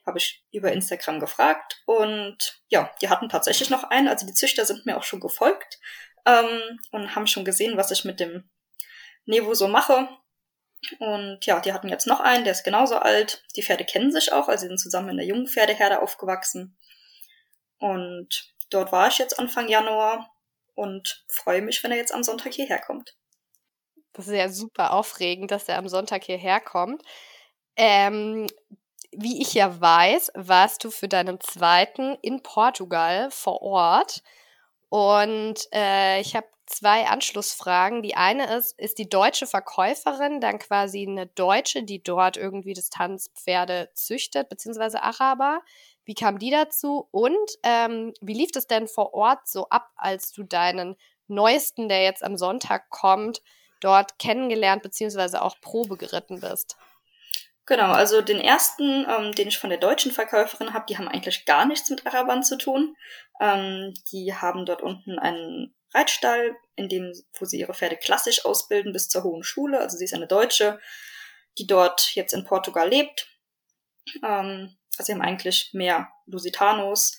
Habe 0.07 0.19
ich 0.19 0.45
über 0.53 0.73
Instagram 0.73 1.21
gefragt 1.21 1.83
und 1.87 2.63
ja, 2.69 2.91
die 3.01 3.09
hatten 3.09 3.29
tatsächlich 3.29 3.71
noch 3.71 3.85
einen. 3.85 4.09
Also 4.09 4.27
die 4.27 4.35
Züchter 4.35 4.65
sind 4.65 4.87
mir 4.87 4.97
auch 4.97 5.03
schon 5.03 5.21
gefolgt 5.21 5.79
ähm, 6.27 6.81
und 6.91 7.15
haben 7.15 7.27
schon 7.27 7.45
gesehen, 7.45 7.77
was 7.77 7.91
ich 7.91 8.05
mit 8.05 8.21
dem 8.21 8.49
Nevo 9.27 9.55
so 9.55 9.69
mache. 9.69 10.09
Und 10.99 11.45
ja, 11.45 11.61
die 11.61 11.73
hatten 11.73 11.89
jetzt 11.89 12.07
noch 12.07 12.21
einen, 12.21 12.45
der 12.45 12.53
ist 12.53 12.65
genauso 12.65 12.97
alt. 12.97 13.45
Die 13.57 13.63
Pferde 13.63 13.85
kennen 13.85 14.11
sich 14.11 14.33
auch, 14.33 14.49
also 14.49 14.63
sie 14.63 14.69
sind 14.69 14.79
zusammen 14.79 15.11
in 15.11 15.17
der 15.19 15.27
jungen 15.27 15.47
Pferdeherde 15.47 16.01
aufgewachsen. 16.01 16.79
Und 17.79 18.55
dort 18.71 18.91
war 18.93 19.09
ich 19.09 19.19
jetzt 19.19 19.39
Anfang 19.39 19.69
Januar 19.69 20.33
und 20.75 21.25
freue 21.29 21.61
mich, 21.61 21.83
wenn 21.85 21.91
er 21.91 21.99
jetzt 21.99 22.15
am 22.15 22.23
Sonntag 22.23 22.55
hierher 22.55 22.81
kommt. 22.81 23.15
Das 24.13 24.27
ist 24.29 24.35
ja 24.35 24.49
super 24.49 24.93
aufregend, 24.93 25.51
dass 25.51 25.69
er 25.69 25.79
am 25.79 25.89
Sonntag 25.89 26.25
hierher 26.25 26.61
kommt. 26.61 27.03
Ähm, 27.77 28.47
wie 29.13 29.43
ich 29.43 29.55
ja 29.55 29.81
weiß, 29.81 30.33
warst 30.35 30.85
du 30.85 30.91
für 30.91 31.09
deinen 31.09 31.41
zweiten 31.41 32.17
in 32.23 32.43
Portugal 32.43 33.31
vor 33.31 33.63
Ort. 33.63 34.23
Und 34.89 35.69
äh, 35.73 36.21
ich 36.21 36.37
habe 36.37 36.47
zwei 36.67 37.07
Anschlussfragen. 37.07 38.03
Die 38.03 38.17
eine 38.17 38.57
ist, 38.57 38.79
ist 38.79 38.99
die 38.99 39.09
deutsche 39.09 39.47
Verkäuferin 39.47 40.41
dann 40.41 40.59
quasi 40.59 41.07
eine 41.07 41.27
Deutsche, 41.27 41.83
die 41.83 42.03
dort 42.03 42.37
irgendwie 42.37 42.75
Distanzpferde 42.75 43.91
züchtet, 43.95 44.49
beziehungsweise 44.49 45.03
Araber? 45.03 45.61
Wie 46.05 46.15
kam 46.15 46.39
die 46.39 46.51
dazu? 46.51 47.09
Und 47.11 47.37
ähm, 47.63 48.15
wie 48.21 48.35
lief 48.35 48.51
es 48.55 48.67
denn 48.67 48.89
vor 48.89 49.15
Ort 49.15 49.49
so 49.49 49.69
ab, 49.69 49.91
als 49.97 50.33
du 50.33 50.45
deinen 50.45 50.97
neuesten, 51.29 51.89
der 51.89 52.03
jetzt 52.03 52.25
am 52.25 52.37
Sonntag 52.37 52.91
kommt, 52.91 53.43
dort 53.81 54.19
kennengelernt, 54.19 54.83
beziehungsweise 54.83 55.43
auch 55.43 55.61
Probe 55.61 55.97
geritten 55.97 56.41
bist? 56.41 56.77
Genau, 57.67 57.93
also 57.93 58.21
den 58.21 58.41
ersten, 58.41 59.07
ähm, 59.09 59.33
den 59.33 59.49
ich 59.49 59.59
von 59.59 59.71
der 59.71 59.79
deutschen 59.79 60.11
Verkäuferin 60.11 60.75
habe, 60.75 60.87
die 60.89 60.99
haben 60.99 61.09
eigentlich 61.09 61.45
gar 61.45 61.67
nichts 61.67 61.89
mit 61.89 62.05
Arabern 62.07 62.43
zu 62.43 62.59
tun. 62.59 62.97
Ähm, 63.41 63.95
die 64.11 64.35
haben 64.35 64.67
dort 64.67 64.83
unten 64.83 65.19
einen 65.19 65.75
Reitstall, 65.95 66.57
in 66.77 66.89
dem, 66.89 67.13
wo 67.39 67.45
sie 67.45 67.61
ihre 67.61 67.75
Pferde 67.75 67.97
klassisch 67.97 68.45
ausbilden 68.45 68.93
bis 68.93 69.09
zur 69.09 69.23
hohen 69.23 69.45
Schule. 69.45 69.79
Also 69.79 69.97
sie 69.97 70.05
ist 70.05 70.15
eine 70.15 70.27
Deutsche, 70.27 70.81
die 71.59 71.67
dort 71.67 72.15
jetzt 72.15 72.33
in 72.33 72.45
Portugal 72.45 72.89
lebt. 72.89 73.29
Ähm, 74.25 74.77
also 74.99 75.07
sie 75.07 75.13
haben 75.13 75.23
eigentlich 75.23 75.71
mehr 75.73 76.09
Lusitanos. 76.27 77.19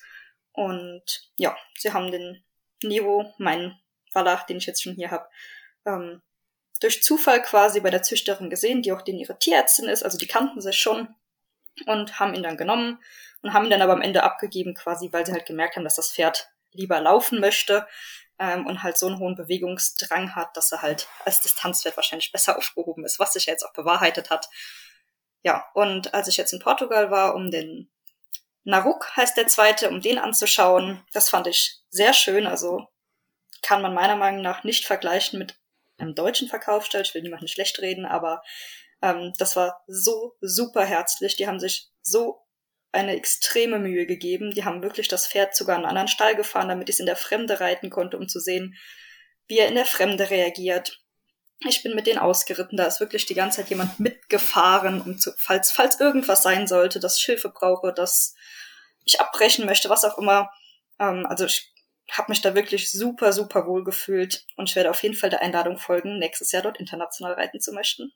Und 0.54 1.30
ja, 1.38 1.56
sie 1.78 1.94
haben 1.94 2.12
den 2.12 2.44
Nevo, 2.84 3.34
meinen 3.38 3.80
Wallach, 4.14 4.44
den 4.44 4.58
ich 4.58 4.66
jetzt 4.66 4.84
schon 4.84 4.96
hier 4.96 5.12
habe, 5.12 5.30
ähm, 5.86 6.22
durch 6.82 7.04
Zufall 7.04 7.42
quasi 7.42 7.80
bei 7.80 7.90
der 7.90 8.04
Züchterin 8.04 8.50
gesehen, 8.50 8.82
die 8.82 8.92
auch 8.92 9.02
den 9.02 9.18
ihre 9.18 9.40
Tierärztin 9.40 9.88
ist, 9.88 10.04
also 10.04 10.18
die 10.18 10.28
kannten 10.28 10.60
sich 10.62 10.78
schon 10.78 11.16
und 11.86 12.20
haben 12.20 12.34
ihn 12.34 12.44
dann 12.44 12.58
genommen 12.58 13.00
und 13.42 13.54
haben 13.54 13.66
ihn 13.66 13.72
dann 13.72 13.82
aber 13.82 13.94
am 13.94 14.02
Ende 14.02 14.24
abgegeben 14.24 14.74
quasi, 14.74 15.10
weil 15.14 15.26
sie 15.26 15.32
halt 15.32 15.46
gemerkt 15.46 15.76
haben, 15.76 15.84
dass 15.84 15.96
das 15.96 16.12
Pferd 16.12 16.50
lieber 16.74 17.00
laufen 17.00 17.40
möchte 17.40 17.88
ähm, 18.40 18.66
und 18.66 18.84
halt 18.84 18.98
so 18.98 19.08
einen 19.08 19.20
hohen 19.20 19.36
Bewegungsdrang 19.36 20.36
hat, 20.36 20.58
dass 20.58 20.72
er 20.72 20.82
halt 20.82 21.08
als 21.24 21.42
Distanzpferd 21.42 21.96
wahrscheinlich 21.96 22.32
besser 22.32 22.58
aufgehoben 22.58 23.06
ist, 23.06 23.20
was 23.20 23.34
sich 23.34 23.46
jetzt 23.46 23.64
auch 23.64 23.74
bewahrheitet 23.74 24.30
hat. 24.30 24.50
Ja, 25.44 25.66
und 25.74 26.14
als 26.14 26.28
ich 26.28 26.38
jetzt 26.38 26.54
in 26.54 26.60
Portugal 26.60 27.10
war, 27.12 27.36
um 27.36 27.52
den 27.52 27.90
Naruk 28.64 29.16
heißt 29.16 29.38
der 29.38 29.48
zweite, 29.48 29.90
um 29.90 30.02
den 30.02 30.20
anzuschauen, 30.20 31.04
das 31.14 31.30
fand 31.30 31.48
ich 31.48 31.80
sehr 31.90 32.14
schön, 32.14 32.46
also 32.46 32.88
kann 33.64 33.82
man 33.82 33.94
meiner 33.94 34.16
Meinung 34.16 34.42
nach 34.42 34.64
nicht 34.64 34.86
vergleichen 34.86 35.40
mit 35.40 35.61
einem 36.02 36.16
deutschen 36.16 36.48
Verkaufsstall. 36.48 37.02
Ich 37.02 37.14
will 37.14 37.22
niemanden 37.22 37.48
schlecht 37.48 37.80
reden, 37.80 38.06
aber 38.06 38.42
ähm, 39.02 39.34
das 39.38 39.56
war 39.56 39.84
so 39.88 40.36
super 40.42 40.86
herzlich. 40.86 41.36
Die 41.36 41.48
haben 41.48 41.60
sich 41.60 41.90
so 42.02 42.42
eine 42.92 43.16
extreme 43.16 43.80
Mühe 43.80 44.06
gegeben. 44.06 44.52
Die 44.52 44.66
haben 44.66 44.84
wirklich 44.84 45.08
das 45.08 45.28
Pferd 45.28 45.56
sogar 45.56 45.78
in 45.78 45.84
einen 45.84 45.90
anderen 45.90 46.08
Stall 46.08 46.36
gefahren, 46.36 46.70
damit 46.70 46.90
ich 46.90 46.96
es 46.96 47.00
in 47.00 47.06
der 47.06 47.16
Fremde 47.16 47.60
reiten 47.60 47.90
konnte, 47.90 48.18
um 48.18 48.28
zu 48.28 48.40
sehen, 48.40 48.76
wie 49.48 49.60
er 49.60 49.68
in 49.68 49.76
der 49.76 49.86
Fremde 49.86 50.30
reagiert. 50.30 51.02
Ich 51.68 51.84
bin 51.84 51.94
mit 51.94 52.08
denen 52.08 52.20
ausgeritten, 52.20 52.76
da 52.76 52.86
ist 52.86 53.00
wirklich 53.00 53.28
die 53.28 53.36
ganze 53.36 53.58
Zeit 53.58 53.70
jemand 53.70 54.00
mitgefahren, 54.00 55.00
um 55.00 55.20
zu, 55.20 55.32
falls, 55.38 55.72
falls 55.72 56.00
irgendwas 56.00 56.42
sein 56.42 56.68
sollte, 56.68 57.00
dass 57.00 57.20
ich 57.20 57.26
Hilfe 57.26 57.50
brauche, 57.50 57.94
dass 57.94 58.34
ich 59.06 59.20
abbrechen 59.22 59.66
möchte, 59.66 59.90
was 59.90 60.04
auch 60.04 60.18
immer. 60.18 60.50
Ähm, 61.00 61.26
also 61.28 61.46
ich 61.46 61.71
habe 62.12 62.32
mich 62.32 62.42
da 62.42 62.56
wirklich 62.56 62.92
super, 62.92 63.34
super 63.34 63.66
wohl 63.68 63.84
gefühlt 63.84 64.46
und 64.58 64.70
ich 64.70 64.76
werde 64.76 64.90
auf 64.90 65.02
jeden 65.04 65.16
Fall 65.16 65.30
der 65.30 65.42
Einladung 65.42 65.78
folgen, 65.78 66.20
nächstes 66.20 66.52
Jahr 66.52 66.64
dort 66.64 66.80
international 66.80 67.34
reiten 67.34 67.60
zu 67.60 67.74
möchten. 67.74 68.12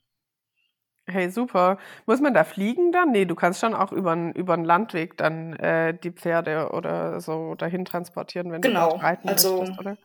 Hey, 1.07 1.29
super. 1.29 1.77
Muss 2.07 2.19
man 2.19 2.33
da 2.33 2.43
fliegen 2.43 2.91
dann? 2.91 3.11
Nee, 3.11 3.25
du 3.25 3.35
kannst 3.35 3.59
schon 3.59 3.75
auch 3.75 3.91
über 3.91 4.11
einen 4.11 4.65
Landweg 4.65 5.17
dann 5.17 5.55
äh, 5.57 5.95
die 5.95 6.11
Pferde 6.11 6.71
oder 6.71 7.21
so 7.21 7.53
dahin 7.55 7.85
transportieren, 7.85 8.51
wenn 8.51 8.61
genau. 8.61 8.89
du 8.89 8.95
reiten 8.97 9.29
also, 9.29 9.59
möchtest, 9.59 9.79
oder? 9.79 9.97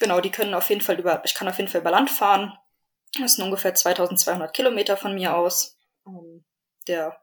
Genau, 0.00 0.20
die 0.20 0.30
können 0.30 0.54
auf 0.54 0.68
jeden 0.68 0.80
Fall 0.80 0.98
über, 0.98 1.22
ich 1.24 1.34
kann 1.34 1.48
auf 1.48 1.58
jeden 1.58 1.70
Fall 1.70 1.80
über 1.80 1.92
Land 1.92 2.10
fahren. 2.10 2.52
Das 3.20 3.34
sind 3.34 3.44
ungefähr 3.44 3.74
2200 3.74 4.52
Kilometer 4.52 4.96
von 4.96 5.14
mir 5.14 5.36
aus. 5.36 5.78
Ähm, 6.06 6.44
der 6.88 7.20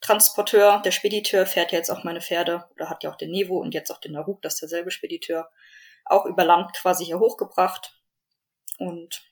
Transporteur, 0.00 0.80
der 0.84 0.90
Spediteur 0.90 1.46
fährt 1.46 1.72
jetzt 1.72 1.90
auch 1.90 2.04
meine 2.04 2.20
Pferde 2.20 2.68
oder 2.74 2.90
hat 2.90 3.02
ja 3.02 3.10
auch 3.10 3.16
den 3.16 3.30
Nevo 3.30 3.58
und 3.58 3.74
jetzt 3.74 3.90
auch 3.90 4.00
den 4.00 4.12
Naruk, 4.12 4.42
das 4.42 4.54
ist 4.54 4.62
derselbe 4.62 4.90
Spediteur, 4.90 5.50
auch 6.04 6.26
über 6.26 6.44
Land 6.44 6.72
quasi 6.74 7.04
hier 7.04 7.18
hochgebracht. 7.18 7.98
Und 8.78 9.26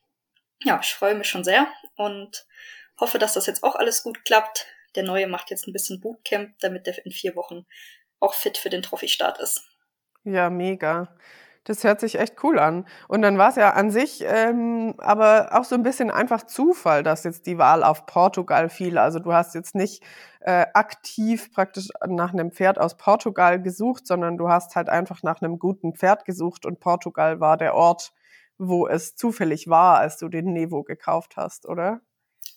ja, 0.62 0.81
ich 0.83 0.94
freue 0.94 1.14
mich 1.14 1.29
schon 1.29 1.44
sehr 1.44 1.68
und 1.96 2.46
hoffe, 2.98 3.18
dass 3.18 3.35
das 3.35 3.46
jetzt 3.46 3.62
auch 3.62 3.74
alles 3.74 4.03
gut 4.03 4.24
klappt. 4.24 4.66
Der 4.94 5.03
Neue 5.03 5.27
macht 5.27 5.50
jetzt 5.50 5.66
ein 5.66 5.72
bisschen 5.72 6.00
Bootcamp, 6.00 6.59
damit 6.61 6.87
der 6.87 7.05
in 7.05 7.12
vier 7.12 7.37
Wochen 7.37 7.66
auch 8.20 8.35
fit 8.35 8.57
für 8.57 8.70
den 8.70 8.83
Trophy-Start 8.83 9.38
ist. 9.38 9.68
Ja, 10.24 10.48
mega. 10.48 11.14
Das 11.64 11.83
hört 11.83 11.98
sich 11.98 12.18
echt 12.18 12.42
cool 12.44 12.59
an. 12.59 12.87
Und 13.09 13.22
dann 13.22 13.38
war 13.38 13.48
es 13.48 13.57
ja 13.57 13.70
an 13.70 13.90
sich 13.90 14.22
ähm, 14.27 14.94
aber 14.98 15.48
auch 15.53 15.64
so 15.64 15.74
ein 15.74 15.83
bisschen 15.83 16.11
einfach 16.11 16.44
Zufall, 16.44 17.03
dass 17.03 17.24
jetzt 17.24 17.46
die 17.46 17.57
Wahl 17.57 17.83
auf 17.83 18.05
Portugal 18.05 18.68
fiel. 18.68 18.98
Also 18.98 19.18
du 19.18 19.33
hast 19.33 19.55
jetzt 19.55 19.74
nicht 19.74 20.03
äh, 20.40 20.66
aktiv 20.74 21.53
praktisch 21.53 21.88
nach 22.07 22.35
einem 22.35 22.53
Pferd 22.53 22.79
aus 22.79 22.96
Portugal 22.98 23.62
gesucht, 23.62 24.07
sondern 24.07 24.37
du 24.37 24.50
hast 24.50 24.77
halt 24.77 24.90
einfach 24.90 25.22
nach 25.22 25.40
einem 25.40 25.59
guten 25.59 25.94
Pferd 25.94 26.27
gesucht 26.27 26.66
und 26.66 26.81
Portugal 26.81 27.40
war 27.40 27.57
der 27.57 27.74
Ort, 27.74 28.12
wo 28.59 28.87
es 28.87 29.16
zufällig 29.16 29.68
war, 29.68 29.98
als 29.98 30.18
du 30.18 30.29
den 30.29 30.53
Nevo 30.53 30.83
gekauft 30.83 31.37
hast, 31.37 31.66
oder? 31.66 32.00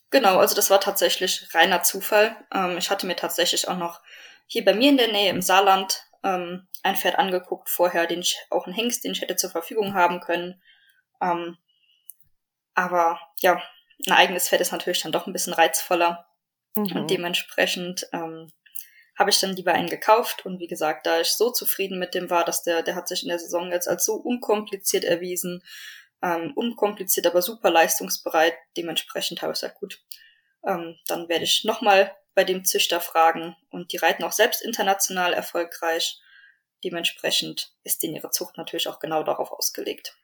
Genau, 0.10 0.38
also 0.38 0.56
das 0.56 0.70
war 0.70 0.80
tatsächlich 0.80 1.48
reiner 1.54 1.82
Zufall. 1.84 2.36
Ähm, 2.54 2.78
ich 2.78 2.90
hatte 2.90 3.08
mir 3.08 3.16
tatsächlich 3.16 3.68
auch 3.70 3.78
noch 3.78 4.02
hier 4.48 4.64
bei 4.64 4.74
mir 4.74 4.90
in 4.90 4.98
der 4.98 5.12
Nähe 5.12 5.30
im 5.30 5.42
Saarland 5.42 6.07
ähm, 6.24 6.68
ein 6.84 6.96
Pferd 6.96 7.18
angeguckt 7.18 7.70
vorher, 7.70 8.08
den 8.08 8.20
ich 8.20 8.38
auch 8.50 8.66
einen 8.66 8.76
Hengst, 8.76 9.04
den 9.04 9.12
ich 9.12 9.22
hätte 9.22 9.36
zur 9.36 9.50
Verfügung 9.50 9.94
haben 9.94 10.20
können. 10.20 10.62
Ähm, 11.22 11.58
aber 12.74 13.20
ja, 13.40 13.62
ein 14.06 14.14
eigenes 14.14 14.50
Pferd 14.50 14.62
ist 14.62 14.72
natürlich 14.72 15.02
dann 15.02 15.12
doch 15.12 15.28
ein 15.28 15.34
bisschen 15.34 15.54
reizvoller. 15.54 16.28
Mhm. 16.76 16.96
Und 16.96 17.10
dementsprechend 17.10 18.08
ähm, 18.14 18.52
habe 19.18 19.32
ich 19.32 19.40
dann 19.40 19.56
lieber 19.56 19.74
einen 19.74 19.90
gekauft. 19.90 20.46
Und 20.46 20.60
wie 20.60 20.68
gesagt, 20.68 21.08
da 21.08 21.22
ich 21.22 21.30
so 21.30 21.52
zufrieden 21.52 21.98
mit 21.98 22.14
dem 22.14 22.30
war, 22.30 22.46
dass 22.46 22.64
der, 22.64 22.84
der 22.84 22.96
hat 22.96 23.08
sich 23.08 23.24
in 23.24 23.30
der 23.30 23.40
Saison 23.40 23.72
jetzt 23.72 23.88
als 23.88 24.06
so 24.06 24.16
unkompliziert 24.16 25.04
erwiesen. 25.04 25.64
Ähm, 26.22 26.54
unkompliziert, 26.56 27.28
aber 27.28 27.42
super 27.42 27.70
leistungsbereit. 27.70 28.56
Dementsprechend 28.76 29.42
habe 29.42 29.54
ich 29.54 29.60
gesagt, 29.60 29.80
gut, 29.80 30.04
ähm, 30.66 30.98
dann 31.08 31.30
werde 31.30 31.46
ich 31.46 31.64
nochmal 31.64 32.16
bei 32.38 32.44
dem 32.44 32.64
Züchter 32.64 33.02
fragen. 33.02 33.56
Und 33.72 33.92
die 33.92 33.98
reiten 33.98 34.24
auch 34.24 34.32
selbst 34.32 34.62
international 34.62 35.34
erfolgreich. 35.34 36.22
Dementsprechend 36.84 37.74
ist 37.84 38.04
denen 38.04 38.14
ihre 38.14 38.30
Zucht 38.30 38.58
natürlich 38.58 38.88
auch 38.88 39.00
genau 39.00 39.24
darauf 39.24 39.52
ausgelegt. 39.52 40.16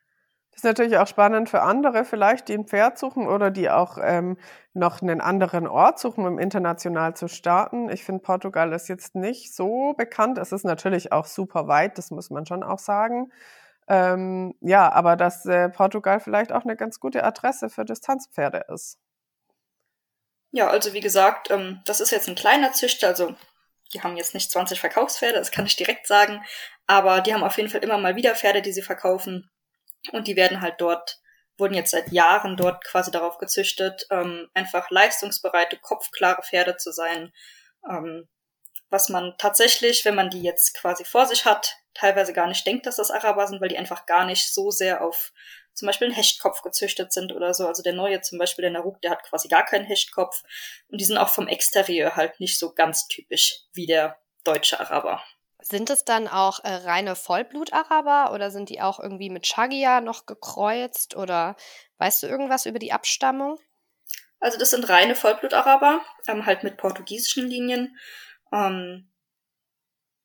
Das 0.52 0.60
ist 0.60 0.66
natürlich 0.66 1.00
auch 1.00 1.08
spannend 1.08 1.50
für 1.50 1.64
andere 1.64 2.06
vielleicht, 2.06 2.50
die 2.50 2.54
ein 2.54 2.68
Pferd 2.68 3.00
suchen 3.00 3.28
oder 3.28 3.50
die 3.50 3.72
auch 3.72 3.98
ähm, 4.00 4.38
noch 4.76 5.02
einen 5.02 5.22
anderen 5.22 5.66
Ort 5.66 5.98
suchen, 5.98 6.28
um 6.28 6.38
international 6.38 7.16
zu 7.16 7.28
starten. 7.28 7.90
Ich 7.90 8.04
finde, 8.04 8.22
Portugal 8.22 8.72
ist 8.74 8.90
jetzt 8.90 9.16
nicht 9.16 9.56
so 9.56 9.94
bekannt. 9.94 10.38
Es 10.38 10.52
ist 10.52 10.66
natürlich 10.66 11.12
auch 11.12 11.26
super 11.26 11.68
weit, 11.68 11.98
das 11.98 12.12
muss 12.12 12.30
man 12.30 12.46
schon 12.46 12.62
auch 12.62 12.78
sagen. 12.78 13.32
Ähm, 13.88 14.54
ja, 14.62 14.92
aber 14.92 15.16
dass 15.16 15.48
äh, 15.48 15.70
Portugal 15.70 16.20
vielleicht 16.20 16.52
auch 16.52 16.64
eine 16.64 16.76
ganz 16.76 17.00
gute 17.00 17.24
Adresse 17.24 17.72
für 17.72 17.86
Distanzpferde 17.86 18.66
ist. 18.72 19.00
Ja, 20.54 20.68
also 20.68 20.94
wie 20.94 21.02
gesagt, 21.02 21.50
ähm, 21.50 21.82
das 21.86 22.00
ist 22.00 22.12
jetzt 22.12 22.30
ein 22.30 22.36
kleiner 22.36 22.72
Züchter, 22.74 23.08
also 23.08 23.36
die 23.92 24.02
haben 24.02 24.16
jetzt 24.18 24.36
nicht 24.36 24.52
20 24.52 24.80
Verkaufspferde, 24.80 25.40
das 25.40 25.52
kann 25.52 25.66
ich 25.66 25.76
direkt 25.76 26.08
sagen, 26.08 26.44
aber 26.86 27.22
die 27.22 27.34
haben 27.34 27.44
auf 27.44 27.58
jeden 27.58 27.70
Fall 27.70 27.84
immer 27.84 27.98
mal 27.98 28.16
wieder 28.16 28.36
Pferde, 28.36 28.62
die 28.62 28.72
sie 28.72 28.84
verkaufen 28.84 29.50
und 30.12 30.28
die 30.28 30.36
werden 30.36 30.62
halt 30.62 30.76
dort 30.80 31.20
wurden 31.58 31.74
jetzt 31.74 31.92
seit 31.92 32.12
Jahren 32.12 32.58
dort 32.58 32.84
quasi 32.84 33.12
darauf 33.12 33.38
gezüchtet, 33.38 34.08
ähm, 34.10 34.50
einfach 34.54 34.90
leistungsbereite, 34.90 35.78
kopfklare 35.78 36.42
Pferde 36.42 36.78
zu 36.78 36.92
sein. 36.92 37.34
Ähm, 37.90 38.28
was 38.90 39.10
man 39.10 39.36
tatsächlich, 39.38 40.06
wenn 40.06 40.16
man 40.16 40.30
die 40.30 40.42
jetzt 40.42 40.76
quasi 40.76 41.04
vor 41.04 41.26
sich 41.26 41.46
hat, 41.46 41.76
teilweise 41.94 42.34
gar 42.34 42.48
nicht 42.48 42.66
denkt, 42.66 42.86
dass 42.86 42.98
das 42.98 43.12
Araber 43.12 43.48
sind, 43.48 43.62
weil 43.62 43.70
die 43.70 43.78
einfach 43.78 44.06
gar 44.06 44.26
nicht 44.26 44.54
so 44.54 44.72
sehr 44.72 45.04
auf 45.04 45.32
zum 45.74 45.88
Beispiel 45.88 46.08
einen 46.08 46.16
Hechtkopf 46.16 46.62
gezüchtet 46.62 47.14
sind 47.14 47.34
oder 47.34 47.54
so. 47.54 47.68
Also 47.68 47.84
der 47.84 47.94
neue 47.94 48.22
zum 48.22 48.38
Beispiel, 48.38 48.64
der 48.64 48.72
Naruk, 48.72 49.02
der 49.02 49.12
hat 49.12 49.24
quasi 49.24 49.48
gar 49.48 49.66
keinen 49.66 49.86
Hechtkopf. 49.86 50.44
Und 50.90 51.02
die 51.02 51.06
sind 51.06 51.18
auch 51.18 51.30
vom 51.30 51.48
Exterieur 51.48 52.16
halt 52.16 52.40
nicht 52.40 52.60
so 52.60 52.74
ganz 52.74 53.08
typisch 53.08 53.62
wie 53.74 53.86
der 53.86 54.18
deutsche 54.44 54.80
Araber. 54.80 55.24
Sind 55.60 55.90
es 55.90 56.04
dann 56.04 56.28
auch 56.28 56.64
äh, 56.64 56.74
reine 56.74 57.16
Vollblut-Araber 57.16 58.34
oder 58.34 58.52
sind 58.52 58.70
die 58.70 58.82
auch 58.82 59.00
irgendwie 59.00 59.30
mit 59.30 59.48
Shagia 59.48 60.02
noch 60.02 60.26
gekreuzt 60.26 61.16
oder 61.16 61.56
weißt 62.00 62.24
du 62.24 62.28
irgendwas 62.28 62.66
über 62.66 62.80
die 62.80 62.92
Abstammung? 62.92 63.58
Also 64.42 64.60
das 64.60 64.72
sind 64.72 64.90
reine 64.90 65.16
Vollblut-Araber, 65.16 66.02
ähm, 66.28 66.46
halt 66.46 66.64
mit 66.64 66.76
portugiesischen 66.76 67.48
Linien. 67.48 67.98
Ähm, 68.52 69.10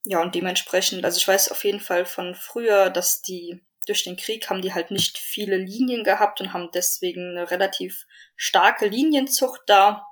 ja, 0.02 0.20
und 0.20 0.34
dementsprechend, 0.34 1.04
also 1.04 1.18
ich 1.18 1.28
weiß 1.28 1.52
auf 1.52 1.62
jeden 1.64 1.80
Fall 1.80 2.04
von 2.04 2.34
früher, 2.34 2.90
dass 2.90 3.22
die 3.22 3.64
durch 3.88 4.04
den 4.04 4.16
Krieg 4.16 4.50
haben 4.50 4.62
die 4.62 4.74
halt 4.74 4.90
nicht 4.90 5.18
viele 5.18 5.56
Linien 5.56 6.04
gehabt 6.04 6.40
und 6.40 6.52
haben 6.52 6.70
deswegen 6.72 7.30
eine 7.30 7.50
relativ 7.50 8.06
starke 8.36 8.86
Linienzucht 8.86 9.62
da. 9.66 10.06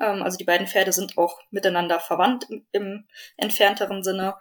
Ähm, 0.00 0.22
also 0.22 0.36
die 0.38 0.44
beiden 0.44 0.66
Pferde 0.66 0.92
sind 0.92 1.18
auch 1.18 1.40
miteinander 1.50 2.00
verwandt 2.00 2.46
im, 2.48 2.66
im 2.72 3.08
entfernteren 3.36 4.02
Sinne. 4.02 4.36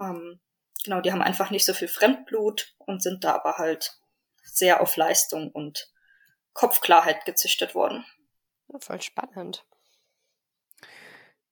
Ähm, 0.00 0.40
genau, 0.84 1.00
die 1.00 1.12
haben 1.12 1.22
einfach 1.22 1.50
nicht 1.50 1.66
so 1.66 1.74
viel 1.74 1.88
Fremdblut 1.88 2.74
und 2.78 3.02
sind 3.02 3.24
da 3.24 3.34
aber 3.34 3.58
halt 3.58 3.98
sehr 4.42 4.80
auf 4.80 4.96
Leistung 4.96 5.50
und 5.50 5.92
Kopfklarheit 6.52 7.24
gezüchtet 7.26 7.74
worden. 7.74 8.06
Voll 8.80 9.02
spannend. 9.02 9.64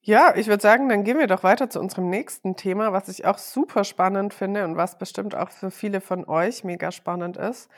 Ja, 0.07 0.35
ich 0.35 0.45
würde 0.47 0.61
sagen, 0.61 0.87
dann 0.87 1.03
gehen 1.03 1.17
wir 1.17 1.25
doch 1.25 1.41
weiter 1.43 1.67
zu 1.69 1.79
unserem 1.79 2.09
nächsten 2.11 2.55
Thema, 2.55 2.93
was 2.93 3.07
ich 3.09 3.25
auch 3.25 3.39
super 3.39 3.83
spannend 3.83 4.35
finde 4.35 4.63
und 4.63 4.77
was 4.77 4.99
bestimmt 4.99 5.33
auch 5.33 5.49
für 5.49 5.71
viele 5.71 5.99
von 5.99 6.25
euch 6.25 6.63
mega 6.63 6.91
spannend 6.91 7.37
ist. 7.37 7.69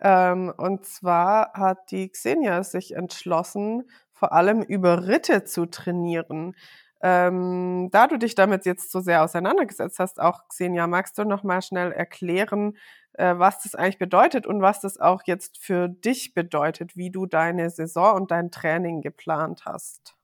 Ähm, 0.00 0.52
und 0.56 0.84
zwar 0.84 1.52
hat 1.52 1.90
die 1.92 2.08
Xenia 2.08 2.64
sich 2.64 2.94
entschlossen, 2.96 3.88
vor 4.12 4.32
allem 4.32 4.62
über 4.62 5.06
Ritte 5.06 5.44
zu 5.44 5.66
trainieren. 5.66 6.56
Ähm, 7.02 7.88
da 7.92 8.08
du 8.08 8.16
dich 8.18 8.34
damit 8.34 8.66
jetzt 8.66 8.90
so 8.90 8.98
sehr 9.00 9.22
auseinandergesetzt 9.22 10.00
hast, 10.00 10.18
auch 10.20 10.48
Xenia, 10.48 10.88
magst 10.88 11.16
du 11.18 11.24
noch 11.24 11.44
mal 11.44 11.62
schnell 11.62 11.92
erklären, 11.92 12.76
äh, 13.12 13.34
was 13.38 13.62
das 13.62 13.76
eigentlich 13.76 13.98
bedeutet 13.98 14.44
und 14.48 14.60
was 14.60 14.80
das 14.80 14.98
auch 14.98 15.22
jetzt 15.26 15.58
für 15.58 15.88
dich 15.88 16.34
bedeutet, 16.34 16.96
wie 16.96 17.10
du 17.12 17.26
deine 17.26 17.70
Saison 17.70 18.16
und 18.16 18.30
dein 18.32 18.50
Training 18.50 19.02
geplant 19.02 19.62
hast? 19.66 20.15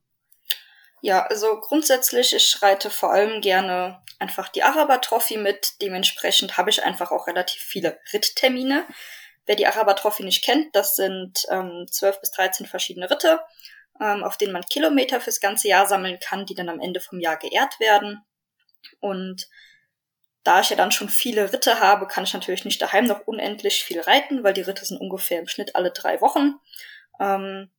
Ja, 1.05 1.25
also 1.25 1.59
grundsätzlich, 1.59 2.33
ich 2.33 2.61
reite 2.61 2.89
vor 2.89 3.11
allem 3.11 3.41
gerne 3.41 4.01
einfach 4.19 4.47
die 4.47 4.63
Araber 4.63 5.01
Trophy 5.01 5.35
mit. 5.35 5.81
Dementsprechend 5.81 6.55
habe 6.57 6.69
ich 6.69 6.81
einfach 6.81 7.11
auch 7.11 7.27
relativ 7.27 7.61
viele 7.61 7.99
Ritttermine. 8.13 8.85
Wer 9.45 9.57
die 9.57 9.67
Araber 9.67 9.97
Trophy 9.97 10.23
nicht 10.23 10.45
kennt, 10.45 10.73
das 10.73 10.95
sind 10.95 11.45
ähm, 11.49 11.87
12 11.91 12.21
bis 12.21 12.31
13 12.31 12.67
verschiedene 12.67 13.09
Ritte, 13.09 13.41
ähm, 13.99 14.23
auf 14.23 14.37
denen 14.37 14.53
man 14.53 14.63
Kilometer 14.63 15.19
fürs 15.19 15.41
ganze 15.41 15.67
Jahr 15.67 15.87
sammeln 15.87 16.19
kann, 16.21 16.45
die 16.45 16.55
dann 16.55 16.69
am 16.69 16.79
Ende 16.79 17.01
vom 17.01 17.19
Jahr 17.19 17.35
geehrt 17.35 17.81
werden. 17.81 18.23
Und 19.01 19.49
da 20.45 20.61
ich 20.61 20.69
ja 20.69 20.77
dann 20.77 20.93
schon 20.93 21.09
viele 21.09 21.51
Ritte 21.51 21.81
habe, 21.81 22.07
kann 22.07 22.23
ich 22.23 22.33
natürlich 22.33 22.63
nicht 22.63 22.81
daheim 22.81 23.07
noch 23.07 23.27
unendlich 23.27 23.83
viel 23.83 23.99
reiten, 23.99 24.45
weil 24.45 24.53
die 24.53 24.61
Ritte 24.61 24.85
sind 24.85 25.01
ungefähr 25.01 25.39
im 25.39 25.49
Schnitt 25.49 25.75
alle 25.75 25.91
drei 25.91 26.21
Wochen. 26.21 26.61
Ähm, 27.19 27.69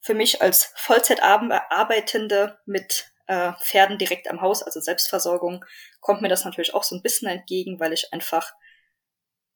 für 0.00 0.14
mich 0.14 0.42
als 0.42 0.72
Vollzeitarbeitende 0.76 2.58
mit 2.66 3.06
äh, 3.26 3.52
Pferden 3.60 3.98
direkt 3.98 4.28
am 4.28 4.40
Haus, 4.40 4.62
also 4.62 4.80
Selbstversorgung, 4.80 5.64
kommt 6.00 6.22
mir 6.22 6.28
das 6.28 6.44
natürlich 6.44 6.74
auch 6.74 6.84
so 6.84 6.96
ein 6.96 7.02
bisschen 7.02 7.28
entgegen, 7.28 7.78
weil 7.78 7.92
ich 7.92 8.12
einfach 8.12 8.52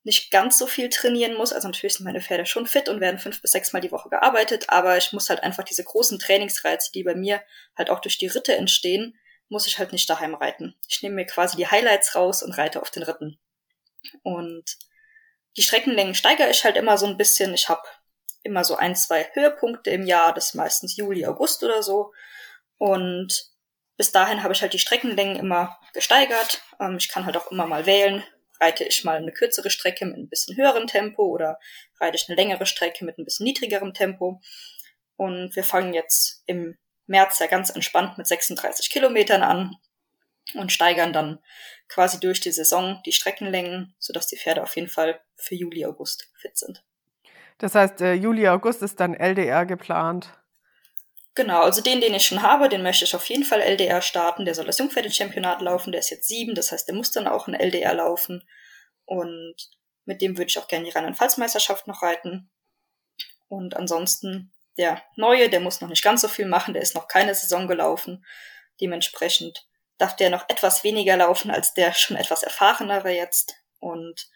nicht 0.03 0.29
ganz 0.29 0.59
so 0.59 0.67
viel 0.67 0.89
trainieren 0.89 1.35
muss. 1.35 1.51
Also 1.51 1.67
natürlich 1.67 1.95
sind 1.95 2.05
meine 2.05 2.21
Pferde 2.21 2.45
schon 2.45 2.67
fit 2.67 2.87
und 2.89 3.01
werden 3.01 3.19
fünf 3.19 3.41
bis 3.41 3.51
sechs 3.51 3.73
Mal 3.73 3.81
die 3.81 3.91
Woche 3.91 4.09
gearbeitet, 4.09 4.65
aber 4.69 4.97
ich 4.97 5.11
muss 5.13 5.29
halt 5.29 5.41
einfach 5.41 5.63
diese 5.63 5.83
großen 5.83 6.19
Trainingsreize, 6.19 6.91
die 6.93 7.03
bei 7.03 7.15
mir 7.15 7.41
halt 7.75 7.89
auch 7.89 7.99
durch 7.99 8.17
die 8.17 8.27
Ritte 8.27 8.55
entstehen, 8.55 9.17
muss 9.49 9.67
ich 9.67 9.79
halt 9.79 9.91
nicht 9.91 10.09
daheim 10.09 10.35
reiten. 10.35 10.75
Ich 10.87 11.01
nehme 11.01 11.15
mir 11.15 11.25
quasi 11.25 11.57
die 11.57 11.67
Highlights 11.67 12.15
raus 12.15 12.43
und 12.43 12.57
reite 12.57 12.81
auf 12.81 12.91
den 12.91 13.03
Ritten. 13.03 13.39
Und 14.23 14.77
die 15.57 15.63
Streckenlängen 15.63 16.15
steigere 16.15 16.49
ich 16.49 16.63
halt 16.63 16.77
immer 16.77 16.97
so 16.97 17.07
ein 17.07 17.17
bisschen. 17.17 17.53
Ich 17.53 17.69
habe 17.69 17.83
immer 18.45 18.63
so 18.63 18.75
ein, 18.75 18.95
zwei 18.95 19.29
Höhepunkte 19.33 19.89
im 19.89 20.05
Jahr, 20.05 20.33
das 20.33 20.47
ist 20.47 20.53
meistens 20.55 20.95
Juli, 20.95 21.25
August 21.25 21.63
oder 21.63 21.83
so. 21.83 22.13
Und 22.77 23.51
bis 23.97 24.11
dahin 24.11 24.43
habe 24.43 24.53
ich 24.53 24.61
halt 24.61 24.73
die 24.73 24.79
Streckenlängen 24.79 25.37
immer 25.37 25.79
gesteigert. 25.93 26.61
Ähm, 26.79 26.97
ich 26.97 27.09
kann 27.09 27.25
halt 27.25 27.37
auch 27.37 27.51
immer 27.51 27.65
mal 27.65 27.85
wählen. 27.85 28.23
Reite 28.59 28.83
ich 28.83 29.03
mal 29.03 29.17
eine 29.17 29.33
kürzere 29.33 29.69
Strecke 29.69 30.05
mit 30.05 30.17
ein 30.17 30.29
bisschen 30.29 30.55
höherem 30.55 30.87
Tempo 30.87 31.23
oder 31.23 31.59
reite 31.99 32.15
ich 32.15 32.29
eine 32.29 32.35
längere 32.35 32.65
Strecke 32.65 33.03
mit 33.03 33.17
ein 33.17 33.25
bisschen 33.25 33.45
niedrigerem 33.45 33.93
Tempo. 33.93 34.41
Und 35.17 35.55
wir 35.55 35.63
fangen 35.63 35.93
jetzt 35.93 36.43
im 36.45 36.77
März 37.07 37.39
ja 37.39 37.47
ganz 37.47 37.69
entspannt 37.69 38.17
mit 38.17 38.27
36 38.27 38.89
Kilometern 38.89 39.43
an 39.43 39.75
und 40.53 40.71
steigern 40.71 41.13
dann 41.13 41.39
quasi 41.87 42.19
durch 42.19 42.39
die 42.39 42.51
Saison 42.51 43.01
die 43.05 43.11
Streckenlängen, 43.11 43.95
sodass 43.99 44.27
die 44.27 44.37
Pferde 44.37 44.63
auf 44.63 44.75
jeden 44.75 44.89
Fall 44.89 45.19
für 45.35 45.55
Juli, 45.55 45.85
August 45.85 46.31
fit 46.39 46.57
sind. 46.57 46.83
Das 47.57 47.75
heißt, 47.75 48.01
äh, 48.01 48.13
Juli, 48.13 48.47
August 48.47 48.81
ist 48.81 48.99
dann 48.99 49.13
LDR 49.13 49.65
geplant. 49.65 50.37
Genau, 51.35 51.61
also 51.61 51.81
den, 51.81 51.99
den 51.99 52.13
ich 52.13 52.25
schon 52.25 52.41
habe, 52.41 52.69
den 52.69 52.81
möchte 52.81 53.03
ich 53.03 53.15
auf 53.15 53.25
jeden 53.25 53.43
Fall 53.43 53.61
LDR 53.61 54.01
starten. 54.01 54.45
Der 54.45 54.55
soll 54.55 54.65
das 54.65 54.77
Jungpferde-Championat 54.77 55.61
laufen, 55.61 55.91
der 55.91 55.99
ist 55.99 56.09
jetzt 56.09 56.27
sieben, 56.27 56.55
das 56.55 56.71
heißt, 56.71 56.87
der 56.87 56.95
muss 56.95 57.11
dann 57.11 57.27
auch 57.27 57.47
in 57.47 57.53
LDR 57.53 57.93
laufen. 57.93 58.47
Und 59.05 59.55
mit 60.05 60.21
dem 60.21 60.37
würde 60.37 60.49
ich 60.49 60.59
auch 60.59 60.67
gerne 60.67 60.85
die 60.85 60.91
Rheinland-Pfalz-Meisterschaft 60.91 61.87
noch 61.87 62.01
reiten. 62.01 62.49
Und 63.47 63.75
ansonsten 63.75 64.53
der 64.77 65.01
neue, 65.15 65.49
der 65.49 65.59
muss 65.59 65.81
noch 65.81 65.89
nicht 65.89 66.03
ganz 66.03 66.21
so 66.21 66.27
viel 66.27 66.45
machen, 66.45 66.73
der 66.73 66.83
ist 66.83 66.95
noch 66.95 67.07
keine 67.07 67.33
Saison 67.33 67.67
gelaufen. 67.67 68.25
Dementsprechend 68.81 69.67
darf 69.97 70.15
der 70.15 70.29
noch 70.29 70.49
etwas 70.49 70.83
weniger 70.83 71.15
laufen 71.15 71.51
als 71.51 71.73
der 71.73 71.93
schon 71.93 72.17
etwas 72.17 72.43
erfahrenere 72.43 73.11
jetzt. 73.11 73.55
Und 73.79 74.29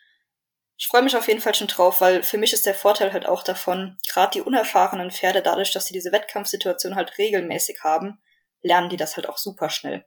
ich 0.80 0.88
freue 0.88 1.04
mich 1.04 1.18
auf 1.18 1.28
jeden 1.28 1.42
Fall 1.42 1.54
schon 1.54 1.68
drauf, 1.68 2.00
weil 2.00 2.24
für 2.24 2.38
mich 2.38 2.54
ist 2.54 2.66
der 2.66 2.74
Vorteil 2.74 3.12
halt 3.12 3.26
auch 3.26 3.44
davon, 3.44 3.98
gerade 4.08 4.32
die 4.32 4.42
unerfahrenen 4.42 5.12
Pferde, 5.12 5.42
dadurch, 5.42 5.74
dass 5.74 5.86
sie 5.86 5.94
diese 5.94 6.14
Wettkampfsituation 6.14 6.96
halt 6.96 7.18
regelmäßig 7.18 7.84
haben, 7.84 8.22
lernen 8.62 8.90
die 8.90 8.96
das 8.96 9.18
halt 9.18 9.28
auch 9.28 9.38
super 9.38 9.70
schnell. 9.70 10.06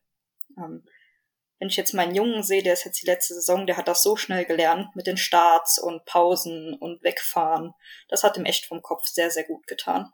Ähm, 0.57 0.83
wenn 1.59 1.69
ich 1.69 1.77
jetzt 1.77 1.93
meinen 1.93 2.15
Jungen 2.15 2.43
sehe, 2.43 2.63
der 2.63 2.73
ist 2.73 2.87
jetzt 2.87 3.03
die 3.03 3.07
letzte 3.07 3.35
Saison, 3.35 3.67
der 3.67 3.77
hat 3.77 3.87
das 3.87 4.03
so 4.03 4.17
schnell 4.17 4.47
gelernt 4.47 4.97
mit 4.97 5.07
den 5.07 5.19
Starts 5.19 5.79
und 5.79 6.07
Pausen 6.07 6.75
und 6.75 7.03
Wegfahren. 7.05 7.75
Das 8.09 8.25
hat 8.25 8.39
ihm 8.39 8.47
echt 8.47 8.65
vom 8.65 8.81
Kopf 8.81 9.07
sehr, 9.07 9.31
sehr 9.31 9.45
gut 9.45 9.67
getan. 9.67 10.11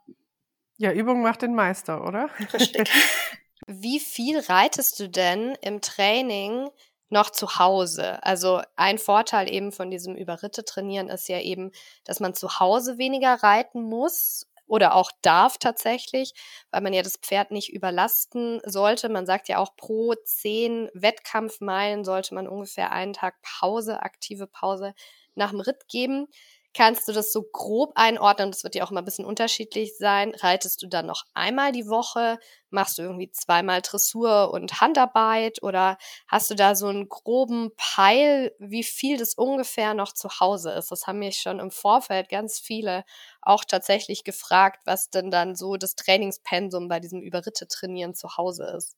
Ja, 0.77 0.91
Übung 0.91 1.21
macht 1.21 1.41
den 1.41 1.55
Meister, 1.55 2.05
oder? 2.05 2.29
Richtig. 2.53 2.91
Wie 3.67 4.01
viel 4.01 4.39
reitest 4.39 4.99
du 4.99 5.07
denn 5.07 5.55
im 5.61 5.79
Training 5.79 6.69
noch 7.09 7.29
zu 7.31 7.57
Hause. 7.59 8.23
Also 8.23 8.61
ein 8.75 8.97
Vorteil 8.97 9.51
eben 9.51 9.71
von 9.71 9.91
diesem 9.91 10.15
Überritte 10.15 10.63
trainieren 10.63 11.09
ist 11.09 11.27
ja 11.29 11.39
eben, 11.39 11.71
dass 12.05 12.19
man 12.19 12.33
zu 12.33 12.59
Hause 12.59 12.97
weniger 12.97 13.35
reiten 13.43 13.81
muss 13.81 14.47
oder 14.67 14.95
auch 14.95 15.11
darf 15.23 15.57
tatsächlich, 15.57 16.33
weil 16.71 16.81
man 16.81 16.93
ja 16.93 17.01
das 17.01 17.17
Pferd 17.17 17.51
nicht 17.51 17.73
überlasten 17.73 18.61
sollte. 18.65 19.09
Man 19.09 19.25
sagt 19.25 19.49
ja 19.49 19.57
auch, 19.57 19.75
pro 19.75 20.13
zehn 20.23 20.89
Wettkampfmeilen 20.93 22.05
sollte 22.05 22.35
man 22.35 22.47
ungefähr 22.47 22.91
einen 22.91 23.13
Tag 23.13 23.41
Pause, 23.41 24.01
aktive 24.03 24.45
Pause 24.47 24.93
nach 25.35 25.49
dem 25.49 25.59
Ritt 25.59 25.87
geben. 25.87 26.27
Kannst 26.75 27.07
du 27.07 27.11
das 27.13 27.31
so 27.33 27.43
grob 27.51 27.91
einordnen? 27.95 28.51
Das 28.51 28.63
wird 28.63 28.75
ja 28.75 28.83
auch 28.83 28.91
mal 28.91 29.01
ein 29.01 29.05
bisschen 29.05 29.25
unterschiedlich 29.25 29.97
sein. 29.97 30.33
Reitest 30.35 30.81
du 30.83 30.87
dann 30.87 31.07
noch 31.07 31.23
einmal 31.33 31.71
die 31.71 31.87
Woche? 31.87 32.37
Machst 32.69 32.97
du 32.97 33.01
irgendwie 33.01 33.31
zweimal 33.31 33.81
Dressur 33.81 34.51
und 34.53 34.79
Handarbeit? 34.79 35.63
Oder 35.63 35.97
hast 36.27 36.51
du 36.51 36.55
da 36.55 36.75
so 36.75 36.87
einen 36.87 37.09
groben 37.09 37.71
Peil, 37.75 38.53
wie 38.59 38.83
viel 38.83 39.17
das 39.17 39.33
ungefähr 39.33 39.93
noch 39.95 40.13
zu 40.13 40.29
Hause 40.39 40.71
ist? 40.71 40.91
Das 40.91 41.07
haben 41.07 41.19
mich 41.19 41.37
schon 41.41 41.59
im 41.59 41.71
Vorfeld 41.71 42.29
ganz 42.29 42.59
viele 42.59 43.03
auch 43.41 43.65
tatsächlich 43.65 44.23
gefragt, 44.23 44.81
was 44.85 45.09
denn 45.09 45.31
dann 45.31 45.55
so 45.55 45.75
das 45.75 45.95
Trainingspensum 45.95 46.87
bei 46.87 46.99
diesem 46.99 47.21
Überritte-Trainieren 47.21 48.13
zu 48.13 48.37
Hause 48.37 48.65
ist. 48.77 48.95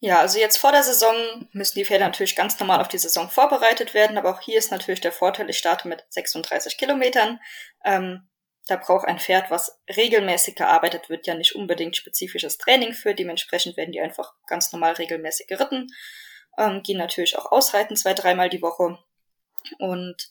Ja, 0.00 0.20
also 0.20 0.38
jetzt 0.38 0.58
vor 0.58 0.72
der 0.72 0.82
Saison 0.82 1.48
müssen 1.52 1.78
die 1.78 1.84
Pferde 1.84 2.04
natürlich 2.04 2.36
ganz 2.36 2.58
normal 2.60 2.80
auf 2.80 2.88
die 2.88 2.98
Saison 2.98 3.28
vorbereitet 3.30 3.94
werden, 3.94 4.16
aber 4.16 4.30
auch 4.30 4.40
hier 4.40 4.58
ist 4.58 4.70
natürlich 4.70 5.00
der 5.00 5.12
Vorteil, 5.12 5.50
ich 5.50 5.58
starte 5.58 5.88
mit 5.88 6.04
36 6.10 6.78
Kilometern. 6.78 7.40
Ähm, 7.84 8.28
da 8.68 8.76
braucht 8.76 9.08
ein 9.08 9.18
Pferd, 9.18 9.50
was 9.50 9.80
regelmäßig 9.96 10.54
gearbeitet 10.54 11.08
wird, 11.08 11.26
ja 11.26 11.34
nicht 11.34 11.54
unbedingt 11.54 11.96
spezifisches 11.96 12.58
Training 12.58 12.92
für. 12.92 13.14
Dementsprechend 13.14 13.76
werden 13.76 13.92
die 13.92 14.00
einfach 14.00 14.34
ganz 14.46 14.72
normal 14.72 14.92
regelmäßig 14.92 15.48
geritten, 15.48 15.88
ähm, 16.58 16.82
gehen 16.82 16.98
natürlich 16.98 17.36
auch 17.38 17.50
ausreiten 17.50 17.96
zwei, 17.96 18.14
dreimal 18.14 18.50
die 18.50 18.62
Woche. 18.62 18.98
Und 19.78 20.30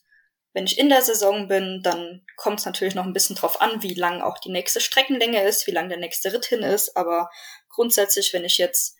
Wenn 0.57 0.65
ich 0.65 0.79
in 0.79 0.89
der 0.89 1.03
Saison 1.03 1.47
bin, 1.47 1.83
dann 1.83 2.25
kommt 2.35 2.57
es 2.57 2.65
natürlich 2.65 2.95
noch 2.95 3.05
ein 3.05 3.13
bisschen 3.13 3.35
drauf 3.35 3.61
an, 3.61 3.83
wie 3.83 3.93
lang 3.93 4.21
auch 4.21 4.39
die 4.39 4.49
nächste 4.49 4.81
Streckenlänge 4.81 5.43
ist, 5.43 5.67
wie 5.67 5.71
lang 5.71 5.87
der 5.87 5.99
nächste 5.99 6.33
Ritt 6.33 6.47
hin 6.47 6.63
ist. 6.63 6.97
Aber 6.97 7.29
grundsätzlich, 7.69 8.33
wenn 8.33 8.43
ich 8.43 8.57
jetzt 8.57 8.96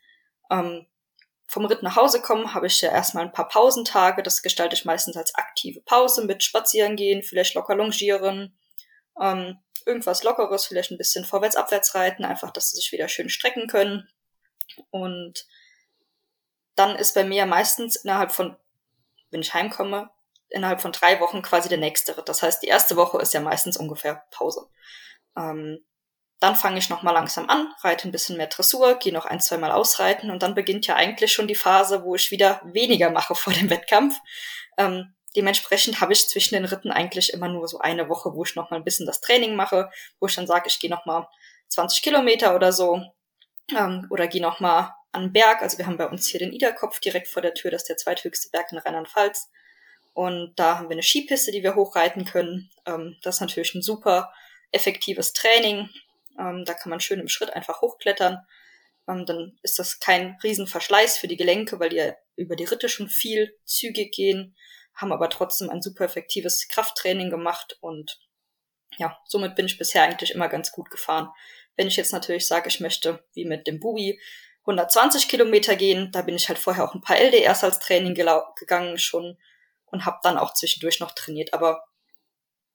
ähm, 0.50 0.86
vom 1.48 1.66
Ritt 1.66 1.82
nach 1.82 1.96
Hause 1.96 2.22
komme, 2.22 2.54
habe 2.54 2.68
ich 2.68 2.82
ja 2.82 2.92
erstmal 2.92 3.24
ein 3.24 3.32
paar 3.32 3.48
Pausentage. 3.48 4.22
Das 4.22 4.42
gestalte 4.42 4.76
ich 4.76 4.86
meistens 4.86 5.16
als 5.16 5.34
aktive 5.36 5.82
Pause 5.82 6.26
mit 6.26 6.44
Spazieren 6.44 6.96
gehen, 6.96 7.24
vielleicht 7.24 7.56
locker 7.56 7.76
longieren, 7.76 8.58
ähm, 9.20 9.58
irgendwas 9.86 10.24
Lockeres, 10.24 10.66
vielleicht 10.66 10.92
ein 10.92 10.98
bisschen 10.98 11.24
vorwärts-abwärts 11.24 11.96
reiten, 11.96 12.26
einfach, 12.26 12.52
dass 12.52 12.72
sie 12.72 12.78
sich 12.78 12.92
wieder 12.92 13.08
schön 13.08 13.30
strecken 13.30 13.68
können. 13.68 14.10
Und 14.92 15.48
dann 16.76 16.96
ist 16.98 17.16
bei 17.16 17.24
mir 17.24 17.46
meistens 17.46 17.96
innerhalb 17.96 18.32
von, 18.32 18.58
wenn 19.32 19.42
ich 19.42 19.54
heimkomme, 19.54 20.10
innerhalb 20.50 20.82
von 20.82 20.92
drei 20.92 21.20
Wochen 21.22 21.42
quasi 21.42 21.70
der 21.70 21.78
nächste 21.78 22.18
Ritt. 22.18 22.28
Das 22.28 22.44
heißt, 22.44 22.62
die 22.62 22.68
erste 22.68 22.98
Woche 22.98 23.20
ist 23.20 23.34
ja 23.34 23.40
meistens 23.40 23.78
ungefähr 23.78 24.26
Pause. 24.32 24.68
Ähm, 25.38 25.84
dann 26.40 26.56
fange 26.56 26.78
ich 26.78 26.90
nochmal 26.90 27.14
langsam 27.14 27.50
an, 27.50 27.74
reite 27.82 28.08
ein 28.08 28.12
bisschen 28.12 28.38
mehr 28.38 28.48
Dressur, 28.48 29.00
gehe 29.00 29.14
noch 29.14 29.26
ein, 29.26 29.40
zwei 29.40 29.58
Mal 29.58 29.72
ausreiten 29.72 30.30
und 30.30 30.44
dann 30.44 30.54
beginnt 30.54 30.86
ja 30.86 30.96
eigentlich 30.96 31.34
schon 31.34 31.48
die 31.48 31.56
Phase, 31.56 32.04
wo 32.04 32.16
ich 32.16 32.32
wieder 32.32 32.62
weniger 32.64 33.10
mache 33.10 33.34
vor 33.36 33.54
dem 33.54 33.70
Wettkampf. 33.70 34.16
Ähm, 34.78 35.14
dementsprechend 35.36 36.00
habe 36.00 36.14
ich 36.14 36.28
zwischen 36.28 36.56
den 36.56 36.66
Ritten 36.66 36.92
eigentlich 36.92 37.34
immer 37.34 37.48
nur 37.48 37.68
so 37.68 37.80
eine 37.80 38.08
Woche, 38.08 38.34
wo 38.34 38.44
ich 38.44 38.56
nochmal 38.56 38.80
ein 38.80 38.84
bisschen 38.84 39.08
das 39.08 39.22
Training 39.22 39.56
mache, 39.56 39.90
wo 40.20 40.28
ich 40.28 40.36
dann 40.36 40.48
sage, 40.48 40.66
ich 40.68 40.80
gehe 40.80 40.90
nochmal 40.90 41.28
20 41.70 42.04
Kilometer 42.04 42.56
oder 42.56 42.72
so 42.72 43.02
ähm, 43.76 44.06
oder 44.10 44.28
gehe 44.28 44.42
nochmal 44.42 44.94
an 45.12 45.24
den 45.24 45.34
Berg. 45.34 45.64
Also 45.64 45.80
wir 45.80 45.88
haben 45.88 45.98
bei 45.98 46.08
uns 46.08 46.28
hier 46.28 46.40
den 46.40 46.54
Iderkopf 46.54 47.00
direkt 47.00 47.28
vor 47.28 47.42
der 47.42 47.56
Tür, 47.56 47.72
das 47.72 47.82
ist 47.84 47.90
der 47.90 47.98
zweithöchste 47.98 48.50
Berg 48.52 48.72
in 48.72 48.78
Rheinland-Pfalz. 48.78 49.50
Und 50.14 50.54
da 50.56 50.78
haben 50.78 50.90
wir 50.90 50.94
eine 50.94 51.04
Skipiste, 51.04 51.52
die 51.52 51.62
wir 51.62 51.76
hochreiten 51.76 52.26
können. 52.26 52.72
Ähm, 52.86 53.18
das 53.24 53.36
ist 53.36 53.42
natürlich 53.42 53.76
ein 53.76 53.82
super 53.82 54.32
effektives 54.72 55.34
Training. 55.34 55.90
Ähm, 56.40 56.64
da 56.66 56.74
kann 56.74 56.90
man 56.90 57.00
schön 57.00 57.20
im 57.20 57.28
Schritt 57.28 57.54
einfach 57.54 57.82
hochklettern. 57.82 58.46
Ähm, 59.08 59.26
dann 59.26 59.58
ist 59.64 59.80
das 59.80 60.00
kein 60.00 60.38
Riesenverschleiß 60.44 61.18
für 61.18 61.28
die 61.28 61.38
Gelenke, 61.38 61.80
weil 61.80 61.90
die 61.90 61.98
ja 61.98 62.14
über 62.36 62.56
die 62.56 62.66
Ritte 62.66 62.90
schon 62.90 63.10
viel 63.10 63.58
zügig 63.66 64.14
gehen, 64.14 64.56
haben 64.94 65.12
aber 65.12 65.30
trotzdem 65.30 65.70
ein 65.70 65.82
super 65.82 66.06
effektives 66.06 66.68
Krafttraining 66.68 67.30
gemacht 67.30 67.78
und 67.82 68.20
ja, 68.98 69.18
somit 69.26 69.56
bin 69.56 69.66
ich 69.66 69.78
bisher 69.78 70.04
eigentlich 70.04 70.34
immer 70.34 70.48
ganz 70.48 70.72
gut 70.72 70.90
gefahren. 70.90 71.30
Wenn 71.76 71.88
ich 71.88 71.98
jetzt 71.98 72.14
natürlich 72.14 72.48
sage, 72.48 72.70
ich 72.70 72.80
möchte, 72.80 73.24
wie 73.34 73.46
mit 73.46 73.68
dem 73.68 73.80
Bubi, 73.80 74.20
120 74.62 75.28
Kilometer 75.28 75.76
gehen, 75.76 76.12
da 76.12 76.22
bin 76.22 76.36
ich 76.36 76.50
halt 76.50 76.60
vorher 76.60 76.84
auch 76.84 76.94
ein 76.94 77.02
paar 77.02 77.18
LDRs 77.18 77.64
als 77.64 77.80
Training 77.80 78.16
gegangen 78.16 78.98
schon 78.98 79.38
und 79.86 80.06
habe 80.06 80.20
dann 80.24 80.38
auch 80.38 80.54
zwischendurch 80.54 81.00
noch 81.00 81.14
trainiert. 81.14 81.54
Aber 81.54 81.86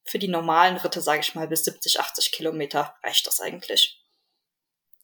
für 0.05 0.19
die 0.19 0.29
normalen 0.29 0.77
Ritte, 0.77 1.01
sage 1.01 1.21
ich 1.21 1.35
mal, 1.35 1.49
bis 1.49 1.65
70, 1.65 2.01
80 2.01 2.33
Kilometer 2.33 2.95
reicht 3.03 3.27
das 3.27 3.41
eigentlich. 3.41 4.02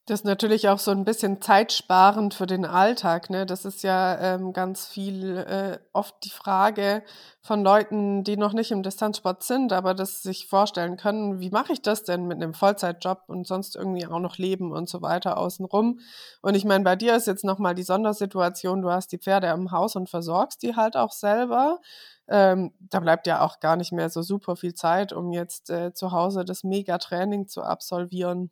Das 0.09 0.21
ist 0.21 0.25
natürlich 0.25 0.71
auch 0.71 0.79
so 0.79 0.91
ein 0.91 1.05
bisschen 1.05 1.43
zeitsparend 1.43 2.33
für 2.33 2.47
den 2.47 2.65
Alltag. 2.65 3.29
Ne? 3.29 3.45
Das 3.45 3.67
ist 3.67 3.83
ja 3.83 4.19
ähm, 4.19 4.55
ganz 4.55 4.87
viel 4.87 5.37
äh, 5.37 5.79
oft 5.93 6.25
die 6.25 6.31
Frage 6.31 7.03
von 7.43 7.63
Leuten, 7.63 8.25
die 8.25 8.39
noch 8.39 8.55
nicht 8.55 8.71
im 8.71 8.83
Distanzsport 8.83 9.43
sind, 9.43 9.71
aber 9.71 9.93
das 9.93 10.23
sich 10.23 10.47
vorstellen 10.47 10.97
können, 10.97 11.41
wie 11.41 11.51
mache 11.51 11.75
ich 11.75 11.83
das 11.83 12.05
denn 12.05 12.25
mit 12.25 12.43
einem 12.43 12.55
Vollzeitjob 12.55 13.25
und 13.27 13.47
sonst 13.47 13.77
irgendwie 13.77 14.07
auch 14.07 14.19
noch 14.19 14.39
leben 14.39 14.73
und 14.73 14.89
so 14.89 15.03
weiter 15.03 15.37
außenrum. 15.37 16.01
Und 16.41 16.55
ich 16.55 16.65
meine, 16.65 16.85
bei 16.85 16.97
dir 16.97 17.15
ist 17.15 17.27
jetzt 17.27 17.45
nochmal 17.45 17.75
die 17.75 17.83
Sondersituation, 17.83 18.81
du 18.81 18.91
hast 18.91 19.13
die 19.13 19.19
Pferde 19.19 19.49
im 19.49 19.73
Haus 19.73 19.95
und 19.95 20.09
versorgst 20.09 20.63
die 20.63 20.75
halt 20.75 20.97
auch 20.97 21.13
selber. 21.13 21.81
Ähm, 22.29 22.73
da 22.81 23.01
bleibt 23.01 23.27
ja 23.27 23.43
auch 23.43 23.61
gar 23.61 23.77
nicht 23.77 23.93
mehr 23.93 24.09
so 24.09 24.23
super 24.23 24.57
viel 24.57 24.73
Zeit, 24.73 25.13
um 25.13 25.35
jetzt 25.35 25.69
äh, 25.69 25.93
zu 25.93 26.13
Hause 26.13 26.47
das 26.47 26.65
Mega-Training 26.65 27.47
zu 27.47 27.63
absolvieren. 27.63 28.51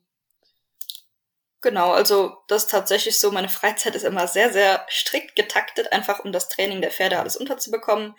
Genau, 1.62 1.92
also 1.92 2.37
das 2.49 2.64
ist 2.64 2.71
tatsächlich 2.71 3.19
so, 3.19 3.31
meine 3.31 3.49
Freizeit 3.49 3.95
ist 3.95 4.05
immer 4.05 4.29
sehr, 4.29 4.53
sehr 4.53 4.87
strikt 4.88 5.37
getaktet, 5.37 5.92
einfach 5.92 6.21
um 6.21 6.33
das 6.33 6.49
Training 6.49 6.81
der 6.81 6.90
Pferde 6.90 7.19
alles 7.19 7.37
unterzubekommen. 7.37 8.14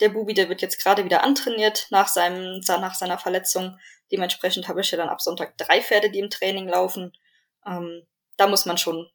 Der 0.00 0.08
Bubi, 0.08 0.34
der 0.34 0.48
wird 0.48 0.62
jetzt 0.62 0.82
gerade 0.82 1.04
wieder 1.04 1.22
antrainiert 1.22 1.86
nach, 1.90 2.08
seinem, 2.08 2.60
nach 2.60 2.94
seiner 2.94 3.18
Verletzung. 3.18 3.78
Dementsprechend 4.10 4.68
habe 4.68 4.80
ich 4.80 4.90
ja 4.90 4.98
dann 4.98 5.08
ab 5.08 5.20
Sonntag 5.20 5.56
drei 5.58 5.80
Pferde, 5.80 6.10
die 6.10 6.18
im 6.18 6.30
Training 6.30 6.68
laufen. 6.68 7.16
Ähm, 7.64 8.06
da 8.36 8.48
muss 8.48 8.66
man 8.66 8.78
schon 8.78 9.08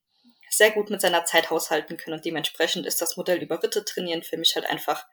sehr 0.50 0.72
gut 0.72 0.90
mit 0.90 1.02
seiner 1.02 1.26
Zeit 1.26 1.50
haushalten 1.50 1.98
können 1.98 2.16
und 2.16 2.26
dementsprechend 2.26 2.86
ist 2.86 3.02
das 3.02 3.18
Modell 3.18 3.42
über 3.44 3.62
Ritte 3.62 3.84
trainieren 3.84 4.24
für 4.24 4.38
mich 4.38 4.56
halt 4.56 4.66
einfach 4.66 5.06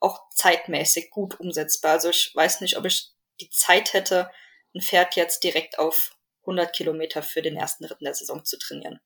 auch 0.00 0.30
zeitmäßig 0.30 1.10
gut 1.10 1.40
umsetzbar. 1.40 1.92
Also 1.92 2.10
ich 2.10 2.32
weiß 2.34 2.60
nicht, 2.60 2.76
ob 2.76 2.84
ich 2.84 3.10
die 3.40 3.50
Zeit 3.50 3.92
hätte, 3.92 4.30
ein 4.74 4.80
Pferd 4.80 5.16
jetzt 5.16 5.42
direkt 5.42 5.78
auf 5.78 6.15
100 6.46 6.74
Kilometer 6.74 7.22
für 7.22 7.42
den 7.42 7.56
ersten 7.56 7.84
Ritt 7.84 8.00
der 8.00 8.14
Saison 8.14 8.44
zu 8.44 8.58
trainieren. 8.58 9.00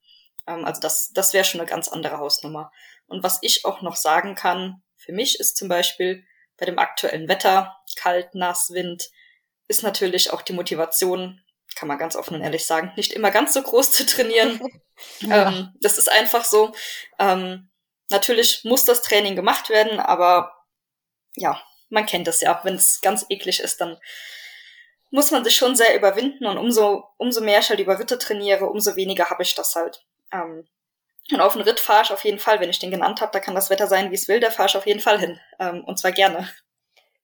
Ähm, 0.46 0.64
also 0.64 0.80
das, 0.80 1.10
das 1.12 1.32
wäre 1.32 1.44
schon 1.44 1.60
eine 1.60 1.68
ganz 1.68 1.88
andere 1.88 2.18
Hausnummer. 2.18 2.70
Und 3.06 3.22
was 3.22 3.38
ich 3.42 3.64
auch 3.64 3.82
noch 3.82 3.96
sagen 3.96 4.34
kann, 4.34 4.82
für 4.96 5.12
mich 5.12 5.40
ist 5.40 5.56
zum 5.56 5.68
Beispiel 5.68 6.24
bei 6.56 6.66
dem 6.66 6.78
aktuellen 6.78 7.28
Wetter, 7.28 7.76
kalt, 7.96 8.34
nass, 8.34 8.70
Wind, 8.70 9.08
ist 9.66 9.82
natürlich 9.82 10.32
auch 10.32 10.42
die 10.42 10.52
Motivation, 10.52 11.42
kann 11.74 11.88
man 11.88 11.98
ganz 11.98 12.16
offen 12.16 12.34
und 12.34 12.42
ehrlich 12.42 12.66
sagen, 12.66 12.92
nicht 12.96 13.12
immer 13.12 13.30
ganz 13.30 13.54
so 13.54 13.62
groß 13.62 13.92
zu 13.92 14.04
trainieren. 14.04 14.60
ja. 15.20 15.48
ähm, 15.48 15.74
das 15.80 15.96
ist 15.96 16.10
einfach 16.10 16.44
so. 16.44 16.72
Ähm, 17.18 17.70
natürlich 18.10 18.62
muss 18.64 18.84
das 18.84 19.02
Training 19.02 19.36
gemacht 19.36 19.70
werden, 19.70 19.98
aber 20.00 20.52
ja, 21.36 21.62
man 21.88 22.06
kennt 22.06 22.26
das 22.26 22.40
ja. 22.40 22.60
Wenn 22.64 22.74
es 22.74 23.00
ganz 23.00 23.24
eklig 23.28 23.60
ist, 23.60 23.80
dann 23.80 23.96
muss 25.10 25.30
man 25.30 25.44
sich 25.44 25.56
schon 25.56 25.76
sehr 25.76 25.96
überwinden 25.96 26.46
und 26.46 26.58
umso, 26.58 27.04
umso 27.16 27.40
mehr 27.40 27.60
ich 27.60 27.68
halt 27.68 27.80
über 27.80 27.98
Ritte 27.98 28.18
trainiere, 28.18 28.66
umso 28.66 28.96
weniger 28.96 29.30
habe 29.30 29.42
ich 29.42 29.54
das 29.54 29.74
halt. 29.74 30.04
Ähm, 30.32 30.66
und 31.32 31.40
auf 31.40 31.52
den 31.52 31.62
Ritt 31.62 31.80
fahre 31.80 32.02
ich 32.02 32.12
auf 32.12 32.24
jeden 32.24 32.38
Fall, 32.38 32.60
wenn 32.60 32.70
ich 32.70 32.78
den 32.78 32.90
genannt 32.90 33.20
habe, 33.20 33.32
da 33.32 33.40
kann 33.40 33.54
das 33.54 33.70
Wetter 33.70 33.86
sein, 33.86 34.10
wie 34.10 34.16
es 34.16 34.28
will, 34.28 34.40
da 34.40 34.50
fahre 34.50 34.68
ich 34.68 34.76
auf 34.76 34.86
jeden 34.86 35.00
Fall 35.00 35.18
hin. 35.18 35.40
Ähm, 35.58 35.84
und 35.84 35.98
zwar 35.98 36.12
gerne. 36.12 36.48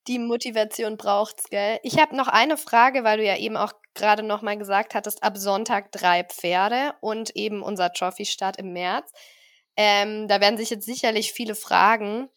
Die 0.07 0.21
Motivation 0.21 0.97
braucht's, 0.97 1.49
gell? 1.51 1.81
Ich 1.83 1.99
habe 1.99 2.15
noch 2.15 2.29
eine 2.29 2.57
Frage, 2.57 3.03
weil 3.03 3.19
du 3.19 3.25
ja 3.25 3.37
eben 3.37 3.57
auch 3.57 3.73
gerade 3.95 4.23
noch 4.23 4.43
mal 4.43 4.57
gesagt 4.57 4.95
hattest, 4.95 5.23
ab 5.25 5.37
Sonntag 5.37 5.91
drei 5.91 6.23
Pferde 6.23 6.95
und 7.01 7.35
eben 7.35 7.63
unser 7.63 7.93
Trophy-Start 7.93 8.59
im 8.59 8.73
März. 8.73 9.11
Ähm, 9.77 10.29
da 10.29 10.41
werden 10.41 10.59
sich 10.59 10.71
jetzt 10.71 10.87
sicherlich 10.87 11.33
viele 11.33 11.57
fragen, 11.57 12.29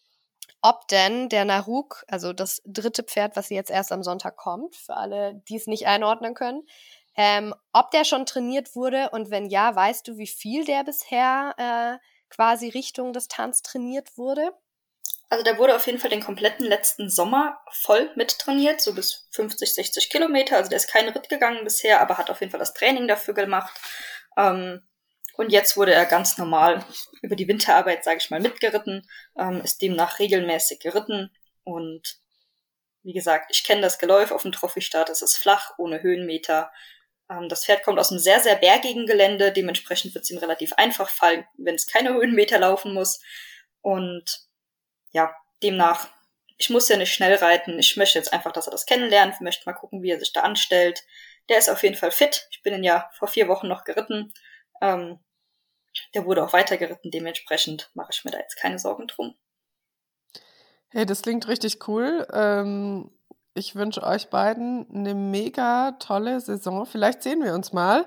ob 0.62 0.88
denn 0.88 1.30
der 1.30 1.46
Naruk, 1.46 2.04
also 2.08 2.34
das 2.34 2.62
dritte 2.66 3.04
Pferd, 3.04 3.36
was 3.36 3.50
jetzt 3.50 3.72
erst 3.72 3.92
am 3.92 4.04
Sonntag 4.04 4.38
kommt, 4.38 4.76
für 4.76 4.96
alle, 4.96 5.42
die 5.48 5.56
es 5.56 5.68
nicht 5.68 5.88
einordnen 5.88 6.34
können, 6.34 6.64
ähm, 7.16 7.54
ob 7.74 7.92
der 7.92 8.06
schon 8.06 8.26
trainiert 8.26 8.76
wurde 8.76 9.10
und 9.12 9.30
wenn 9.30 9.46
ja, 9.46 9.76
weißt 9.76 10.08
du, 10.08 10.18
wie 10.18 10.28
viel 10.28 10.66
der 10.66 10.84
bisher 10.84 11.54
äh, 11.58 12.06
quasi 12.30 12.70
Richtung 12.70 13.14
Distanz 13.14 13.62
trainiert 13.62 14.18
wurde? 14.18 14.52
Also 15.30 15.44
der 15.44 15.60
wurde 15.60 15.76
auf 15.76 15.86
jeden 15.86 16.00
Fall 16.00 16.10
den 16.10 16.24
kompletten 16.24 16.66
letzten 16.66 17.10
Sommer 17.10 17.60
voll 17.72 18.12
mittrainiert, 18.16 18.82
so 18.82 18.96
bis 18.96 19.28
50, 19.32 19.76
60 19.76 20.10
Kilometer. 20.10 20.58
Also 20.58 20.70
der 20.70 20.78
ist 20.78 20.90
keinen 20.90 21.10
Ritt 21.10 21.30
gegangen 21.30 21.64
bisher, 21.64 22.02
aber 22.02 22.18
hat 22.18 22.32
auf 22.32 22.40
jeden 22.40 22.52
Fall 22.52 22.60
das 22.60 22.74
Training 22.74 23.08
dafür 23.08 23.36
gemacht. 23.36 23.80
Ähm, 24.38 24.82
und 25.40 25.54
jetzt 25.54 25.78
wurde 25.78 25.94
er 25.94 26.06
ganz 26.06 26.38
normal 26.38 26.84
über 27.22 27.38
die 27.38 27.48
Winterarbeit, 27.48 28.04
sage 28.04 28.18
ich 28.18 28.30
mal, 28.30 28.42
mitgeritten, 28.42 29.10
ähm, 29.38 29.62
ist 29.62 29.82
demnach 29.82 30.20
regelmäßig 30.20 30.82
geritten. 30.82 31.34
Und 31.64 32.20
wie 33.04 33.14
gesagt, 33.14 33.50
ich 33.50 33.64
kenne 33.64 33.80
das 33.80 34.00
Geläuf 34.00 34.32
auf 34.32 34.42
dem 34.42 34.52
Trophy-Start. 34.52 35.08
Es 35.08 35.22
ist 35.22 35.38
flach, 35.38 35.76
ohne 35.78 36.04
Höhenmeter. 36.04 36.74
Ähm, 37.30 37.48
das 37.48 37.64
Pferd 37.64 37.84
kommt 37.84 38.00
aus 38.00 38.12
einem 38.12 38.20
sehr, 38.20 38.42
sehr 38.42 38.58
bergigen 38.58 39.06
Gelände. 39.06 39.54
Dementsprechend 39.54 40.14
wird 40.14 40.26
es 40.26 40.30
ihm 40.30 40.40
relativ 40.40 40.74
einfach 40.74 41.08
fallen, 41.08 41.48
wenn 41.58 41.76
es 41.76 41.88
keine 41.88 42.16
Höhenmeter 42.16 42.60
laufen 42.60 42.94
muss. 42.94 43.22
Und 43.80 44.42
ja, 45.12 45.34
demnach, 45.64 46.10
ich 46.58 46.70
muss 46.70 46.90
ja 46.90 46.98
nicht 46.98 47.14
schnell 47.14 47.36
reiten. 47.36 47.80
Ich 47.80 47.96
möchte 47.96 48.20
jetzt 48.20 48.34
einfach, 48.34 48.52
dass 48.52 48.68
er 48.68 48.72
das 48.72 48.86
kennenlernt. 48.86 49.36
Ich 49.36 49.40
möchte 49.40 49.64
mal 49.66 49.72
gucken, 49.72 50.04
wie 50.04 50.12
er 50.12 50.20
sich 50.20 50.34
da 50.34 50.42
anstellt. 50.42 51.06
Der 51.48 51.60
ist 51.60 51.70
auf 51.70 51.82
jeden 51.82 51.96
Fall 51.96 52.12
fit. 52.12 52.46
Ich 52.52 52.62
bin 52.62 52.74
ihn 52.74 52.84
ja 52.84 53.10
vor 53.14 53.30
vier 53.30 53.48
Wochen 53.48 53.70
noch 53.70 53.86
geritten. 53.86 54.34
Ähm, 54.82 55.18
der 56.14 56.26
wurde 56.26 56.44
auch 56.44 56.54
weitergeritten, 56.54 57.12
dementsprechend 57.12 57.92
mache 57.94 58.10
ich 58.12 58.24
mir 58.26 58.32
da 58.32 58.40
jetzt 58.40 58.58
keine 58.58 58.80
Sorgen 58.80 59.08
drum. 59.08 59.36
Hey, 60.90 61.06
das 61.06 61.22
klingt 61.22 61.48
richtig 61.48 61.88
cool. 61.88 62.26
Ähm, 62.34 63.12
ich 63.54 63.76
wünsche 63.76 64.04
euch 64.04 64.30
beiden 64.30 64.88
eine 64.94 65.14
mega 65.14 65.92
tolle 66.00 66.40
Saison. 66.40 66.86
Vielleicht 66.86 67.22
sehen 67.22 67.44
wir 67.44 67.54
uns 67.54 67.74
mal. 67.74 68.06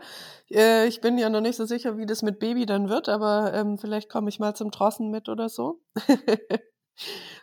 Äh, 0.50 0.86
ich 0.86 1.00
bin 1.00 1.18
ja 1.18 1.28
noch 1.28 1.40
nicht 1.40 1.56
so 1.56 1.64
sicher, 1.64 1.96
wie 1.96 2.06
das 2.06 2.22
mit 2.22 2.38
Baby 2.40 2.66
dann 2.66 2.88
wird, 2.88 3.08
aber 3.08 3.52
ähm, 3.54 3.78
vielleicht 3.78 4.08
komme 4.08 4.28
ich 4.28 4.40
mal 4.40 4.54
zum 4.54 4.70
Trossen 4.70 5.10
mit 5.10 5.28
oder 5.28 5.48
so. 5.48 5.80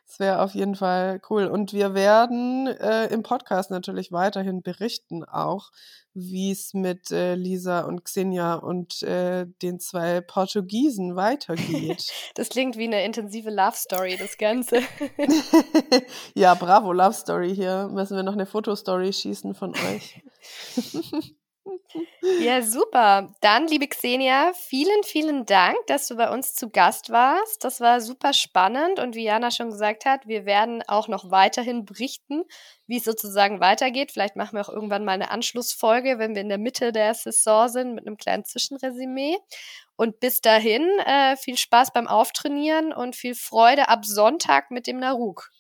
das 0.06 0.20
wäre 0.20 0.41
auf 0.41 0.54
jeden 0.54 0.76
Fall 0.76 1.22
cool. 1.30 1.45
Und 1.45 1.74
wir 1.74 1.93
werden 1.93 2.68
äh, 2.68 3.08
im 3.08 3.24
Podcast 3.24 3.72
natürlich 3.72 4.12
weiterhin 4.12 4.62
berichten, 4.62 5.24
auch 5.24 5.72
wie 6.14 6.52
es 6.52 6.74
mit 6.74 7.12
äh, 7.12 7.36
Lisa 7.36 7.82
und 7.82 8.04
Xenia 8.04 8.56
und 8.56 9.04
äh, 9.04 9.45
den 9.62 9.80
zwei 9.80 10.22
Portugiesen 10.22 11.16
weitergeht. 11.16 12.12
das 12.36 12.50
klingt 12.50 12.78
wie 12.78 12.86
eine 12.86 13.06
intensive 13.06 13.50
Love 13.50 13.76
Story, 13.76 14.18
das 14.18 14.38
Ganze. 14.38 14.82
ja, 16.34 16.56
bravo, 16.56 16.91
Love 16.91 17.14
Story. 17.14 17.56
Hier 17.56 17.88
müssen 17.91 18.16
wir 18.16 18.24
noch 18.24 18.34
eine 18.34 18.45
Fotostory 18.45 19.14
schießen 19.14 19.54
von 19.54 19.74
euch. 19.76 20.22
Ja, 22.39 22.61
super. 22.61 23.34
Dann, 23.41 23.67
liebe 23.67 23.88
Xenia, 23.88 24.51
vielen, 24.53 25.03
vielen 25.03 25.45
Dank, 25.45 25.78
dass 25.88 26.07
du 26.07 26.15
bei 26.15 26.30
uns 26.30 26.53
zu 26.53 26.70
Gast 26.70 27.09
warst. 27.09 27.63
Das 27.63 27.82
war 27.82 28.01
super 28.01 28.34
spannend 28.34 28.99
und 28.99 29.15
wie 29.15 29.24
Jana 29.24 29.51
schon 29.51 29.72
gesagt 29.72 30.05
hat, 30.05 30.28
wir 30.28 30.45
werden 30.45 30.84
auch 30.88 31.07
noch 31.07 31.32
weiterhin 31.32 31.86
berichten, 31.86 32.43
wie 32.88 32.97
es 32.97 33.03
sozusagen 33.03 33.59
weitergeht. 33.59 34.11
Vielleicht 34.11 34.36
machen 34.36 34.55
wir 34.55 34.61
auch 34.61 34.74
irgendwann 34.74 35.05
mal 35.05 35.13
eine 35.13 35.32
Anschlussfolge, 35.32 36.20
wenn 36.20 36.36
wir 36.36 36.41
in 36.41 36.49
der 36.49 36.57
Mitte 36.57 36.91
der 36.91 37.13
Saison 37.13 37.67
sind, 37.67 37.95
mit 37.95 38.05
einem 38.05 38.17
kleinen 38.17 38.45
Zwischenresümee. 38.45 39.38
Und 39.95 40.20
bis 40.20 40.41
dahin, 40.41 40.88
äh, 41.05 41.36
viel 41.36 41.57
Spaß 41.57 41.91
beim 41.91 42.07
Auftrainieren 42.07 42.93
und 42.93 43.15
viel 43.15 43.36
Freude 43.36 43.89
ab 43.89 44.05
Sonntag 44.05 44.72
mit 44.72 44.88
dem 44.88 44.99
Naruk. 44.99 45.51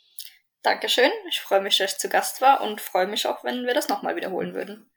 Dankeschön. 0.61 1.11
Ich 1.29 1.39
freue 1.39 1.61
mich, 1.61 1.77
dass 1.77 1.93
ich 1.93 1.99
zu 1.99 2.09
Gast 2.09 2.41
war 2.41 2.61
und 2.61 2.81
freue 2.81 3.07
mich 3.07 3.27
auch, 3.27 3.43
wenn 3.43 3.65
wir 3.65 3.73
das 3.73 3.87
nochmal 3.87 4.15
wiederholen 4.15 4.53
würden. 4.53 4.89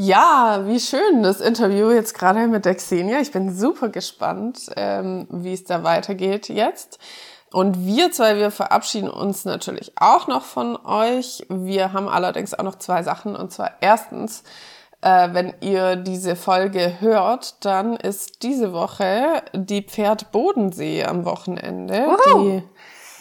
Ja, 0.00 0.60
wie 0.64 0.78
schön 0.78 1.24
das 1.24 1.40
Interview 1.40 1.90
jetzt 1.90 2.14
gerade 2.14 2.46
mit 2.46 2.64
der 2.64 2.76
Xenia. 2.76 3.18
Ich 3.18 3.32
bin 3.32 3.52
super 3.52 3.88
gespannt, 3.88 4.70
ähm, 4.76 5.26
wie 5.28 5.52
es 5.52 5.64
da 5.64 5.82
weitergeht 5.82 6.48
jetzt. 6.48 7.00
Und 7.50 7.84
wir 7.84 8.12
zwei, 8.12 8.36
wir 8.36 8.52
verabschieden 8.52 9.10
uns 9.10 9.44
natürlich 9.44 9.90
auch 9.96 10.28
noch 10.28 10.44
von 10.44 10.76
euch. 10.86 11.44
Wir 11.48 11.92
haben 11.92 12.08
allerdings 12.08 12.54
auch 12.54 12.62
noch 12.62 12.76
zwei 12.76 13.02
Sachen. 13.02 13.34
Und 13.34 13.50
zwar 13.50 13.72
erstens, 13.80 14.44
äh, 15.00 15.30
wenn 15.32 15.52
ihr 15.62 15.96
diese 15.96 16.36
Folge 16.36 17.00
hört, 17.00 17.64
dann 17.64 17.96
ist 17.96 18.44
diese 18.44 18.72
Woche 18.72 19.42
die 19.52 19.82
Pferd 19.82 20.30
Bodensee 20.30 21.02
am 21.06 21.24
Wochenende. 21.24 22.06
Wow. 22.06 22.42
Die 22.44 22.62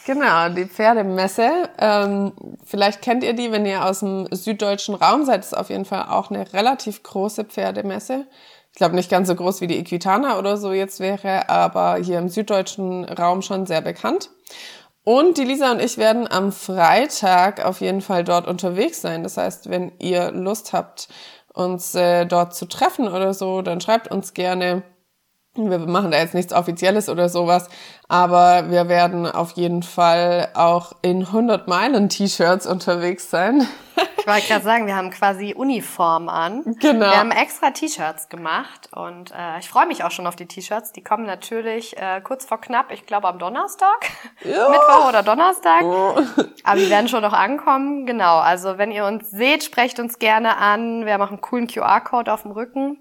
Genau, 0.07 0.47
die 0.47 0.63
Pferdemesse. 0.63 1.67
Ähm, 1.77 2.31
vielleicht 2.63 3.01
kennt 3.01 3.25
ihr 3.25 3.33
die, 3.33 3.51
wenn 3.51 3.65
ihr 3.65 3.83
aus 3.83 3.99
dem 3.99 4.25
süddeutschen 4.31 4.95
Raum 4.95 5.25
seid. 5.25 5.39
Das 5.39 5.47
ist 5.47 5.57
auf 5.57 5.69
jeden 5.69 5.83
Fall 5.83 6.05
auch 6.07 6.31
eine 6.31 6.53
relativ 6.53 7.03
große 7.03 7.43
Pferdemesse. 7.43 8.25
Ich 8.71 8.77
glaube 8.77 8.95
nicht 8.95 9.11
ganz 9.11 9.27
so 9.27 9.35
groß 9.35 9.59
wie 9.59 9.67
die 9.67 9.77
Equitana 9.77 10.39
oder 10.39 10.55
so 10.55 10.71
jetzt 10.71 11.01
wäre, 11.01 11.49
aber 11.49 11.97
hier 11.97 12.19
im 12.19 12.29
süddeutschen 12.29 13.03
Raum 13.03 13.41
schon 13.41 13.65
sehr 13.65 13.81
bekannt. 13.81 14.29
Und 15.03 15.37
die 15.37 15.43
Lisa 15.43 15.71
und 15.71 15.81
ich 15.81 15.97
werden 15.97 16.25
am 16.31 16.53
Freitag 16.53 17.65
auf 17.65 17.81
jeden 17.81 17.99
Fall 17.99 18.23
dort 18.23 18.47
unterwegs 18.47 19.01
sein. 19.01 19.23
Das 19.23 19.35
heißt, 19.35 19.69
wenn 19.69 19.91
ihr 19.99 20.31
Lust 20.31 20.71
habt, 20.71 21.09
uns 21.53 21.95
äh, 21.95 22.25
dort 22.25 22.55
zu 22.55 22.65
treffen 22.65 23.09
oder 23.09 23.33
so, 23.33 23.61
dann 23.61 23.81
schreibt 23.81 24.09
uns 24.09 24.33
gerne. 24.33 24.83
Wir 25.57 25.79
machen 25.79 26.11
da 26.11 26.19
jetzt 26.19 26.33
nichts 26.33 26.53
Offizielles 26.53 27.09
oder 27.09 27.29
sowas, 27.29 27.69
aber 28.07 28.69
wir 28.69 28.87
werden 28.87 29.25
auf 29.25 29.51
jeden 29.51 29.83
Fall 29.83 30.49
auch 30.53 30.93
in 31.01 31.25
100 31.25 31.67
Meilen 31.67 32.09
T-Shirts 32.09 32.67
unterwegs 32.67 33.29
sein. 33.29 33.67
Ich 34.19 34.27
wollte 34.27 34.47
gerade 34.47 34.63
sagen, 34.63 34.87
wir 34.87 34.95
haben 34.95 35.09
quasi 35.09 35.53
Uniform 35.55 36.29
an. 36.29 36.75
Genau. 36.79 37.05
Wir 37.05 37.17
haben 37.17 37.31
extra 37.31 37.71
T-Shirts 37.71 38.29
gemacht 38.29 38.89
und 38.93 39.31
äh, 39.31 39.59
ich 39.59 39.69
freue 39.69 39.87
mich 39.87 40.03
auch 40.03 40.11
schon 40.11 40.27
auf 40.27 40.35
die 40.35 40.45
T-Shirts. 40.45 40.91
Die 40.91 41.03
kommen 41.03 41.25
natürlich 41.25 41.97
äh, 41.97 42.21
kurz 42.21 42.45
vor 42.45 42.59
knapp, 42.59 42.91
ich 42.91 43.05
glaube 43.05 43.27
am 43.27 43.39
Donnerstag, 43.39 44.11
ja. 44.43 44.69
Mittwoch 44.69 45.09
oder 45.09 45.23
Donnerstag. 45.23 45.81
Oh. 45.83 46.19
Aber 46.63 46.79
die 46.79 46.89
werden 46.89 47.07
schon 47.07 47.21
noch 47.21 47.33
ankommen. 47.33 48.05
Genau, 48.05 48.37
also 48.37 48.77
wenn 48.77 48.91
ihr 48.91 49.05
uns 49.05 49.31
seht, 49.31 49.63
sprecht 49.63 49.99
uns 49.99 50.19
gerne 50.19 50.57
an. 50.57 51.05
Wir 51.05 51.13
haben 51.13 51.21
auch 51.21 51.29
einen 51.29 51.41
coolen 51.41 51.67
QR-Code 51.67 52.31
auf 52.31 52.43
dem 52.43 52.51
Rücken. 52.51 52.99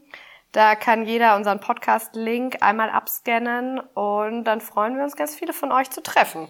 Da 0.53 0.75
kann 0.75 1.05
jeder 1.05 1.37
unseren 1.37 1.61
Podcast-Link 1.61 2.59
einmal 2.61 2.91
abscannen 2.91 3.79
und 3.79 4.45
dann 4.45 4.61
freuen 4.61 4.97
wir 4.97 5.05
uns, 5.05 5.17
ganz 5.17 5.35
viele 5.35 5.53
von 5.53 5.73
euch 5.73 5.91
zu 5.91 6.03
treffen. 6.03 6.49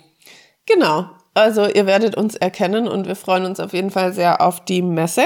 Genau. 0.67 1.11
Also 1.35 1.67
ihr 1.67 1.87
werdet 1.87 2.17
uns 2.17 2.35
erkennen 2.35 2.89
und 2.89 3.07
wir 3.07 3.17
freuen 3.17 3.45
uns 3.45 3.61
auf 3.61 3.73
jeden 3.73 3.91
Fall 3.91 4.13
sehr 4.13 4.41
auf 4.41 4.65
die 4.65 4.83
Messe. 4.83 5.25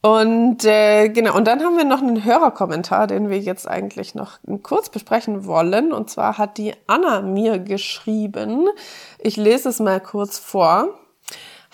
Und 0.00 0.64
äh, 0.64 1.08
genau, 1.08 1.36
und 1.36 1.46
dann 1.46 1.62
haben 1.62 1.76
wir 1.76 1.84
noch 1.84 2.00
einen 2.00 2.24
Hörerkommentar, 2.24 3.08
den 3.08 3.30
wir 3.30 3.38
jetzt 3.38 3.68
eigentlich 3.68 4.14
noch 4.14 4.38
kurz 4.62 4.90
besprechen 4.90 5.44
wollen. 5.44 5.92
Und 5.92 6.08
zwar 6.08 6.38
hat 6.38 6.56
die 6.56 6.72
Anna 6.86 7.20
mir 7.20 7.58
geschrieben. 7.58 8.68
Ich 9.18 9.36
lese 9.36 9.68
es 9.70 9.80
mal 9.80 10.00
kurz 10.00 10.38
vor. 10.38 10.94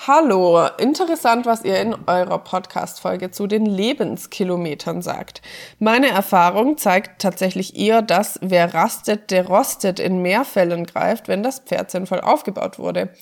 Hallo, 0.07 0.66
interessant, 0.76 1.46
was 1.46 1.64
ihr 1.64 1.80
in 1.80 1.96
eurer 2.07 2.36
Podcast-Folge 2.36 3.30
zu 3.30 3.46
den 3.46 3.64
Lebenskilometern 3.64 5.00
sagt. 5.00 5.40
Meine 5.78 6.09
Erfahrung 6.09 6.76
zeigt 6.76 7.22
tatsächlich 7.22 7.78
eher, 7.78 8.02
dass 8.02 8.38
wer 8.42 8.74
rastet, 8.74 9.30
der 9.30 9.46
rostet 9.46 10.00
in 10.00 10.20
mehr 10.20 10.44
Fällen 10.44 10.84
greift, 10.84 11.26
wenn 11.26 11.42
das 11.42 11.61
Pferd 11.61 11.90
sinnvoll 11.90 12.20
aufgebaut 12.20 12.78
wurde. 12.78 13.14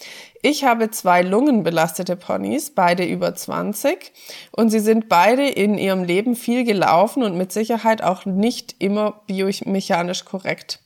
Ich 0.42 0.64
habe 0.64 0.90
zwei 0.90 1.22
lungenbelastete 1.22 2.16
Ponys, 2.16 2.74
beide 2.74 3.04
über 3.04 3.32
20, 3.32 4.12
und 4.50 4.70
sie 4.70 4.80
sind 4.80 5.08
beide 5.08 5.46
in 5.46 5.78
ihrem 5.78 6.02
Leben 6.02 6.34
viel 6.34 6.64
gelaufen 6.64 7.22
und 7.22 7.38
mit 7.38 7.52
Sicherheit 7.52 8.02
auch 8.02 8.24
nicht 8.24 8.74
immer 8.80 9.22
biomechanisch 9.28 10.24
korrekt. 10.24 10.81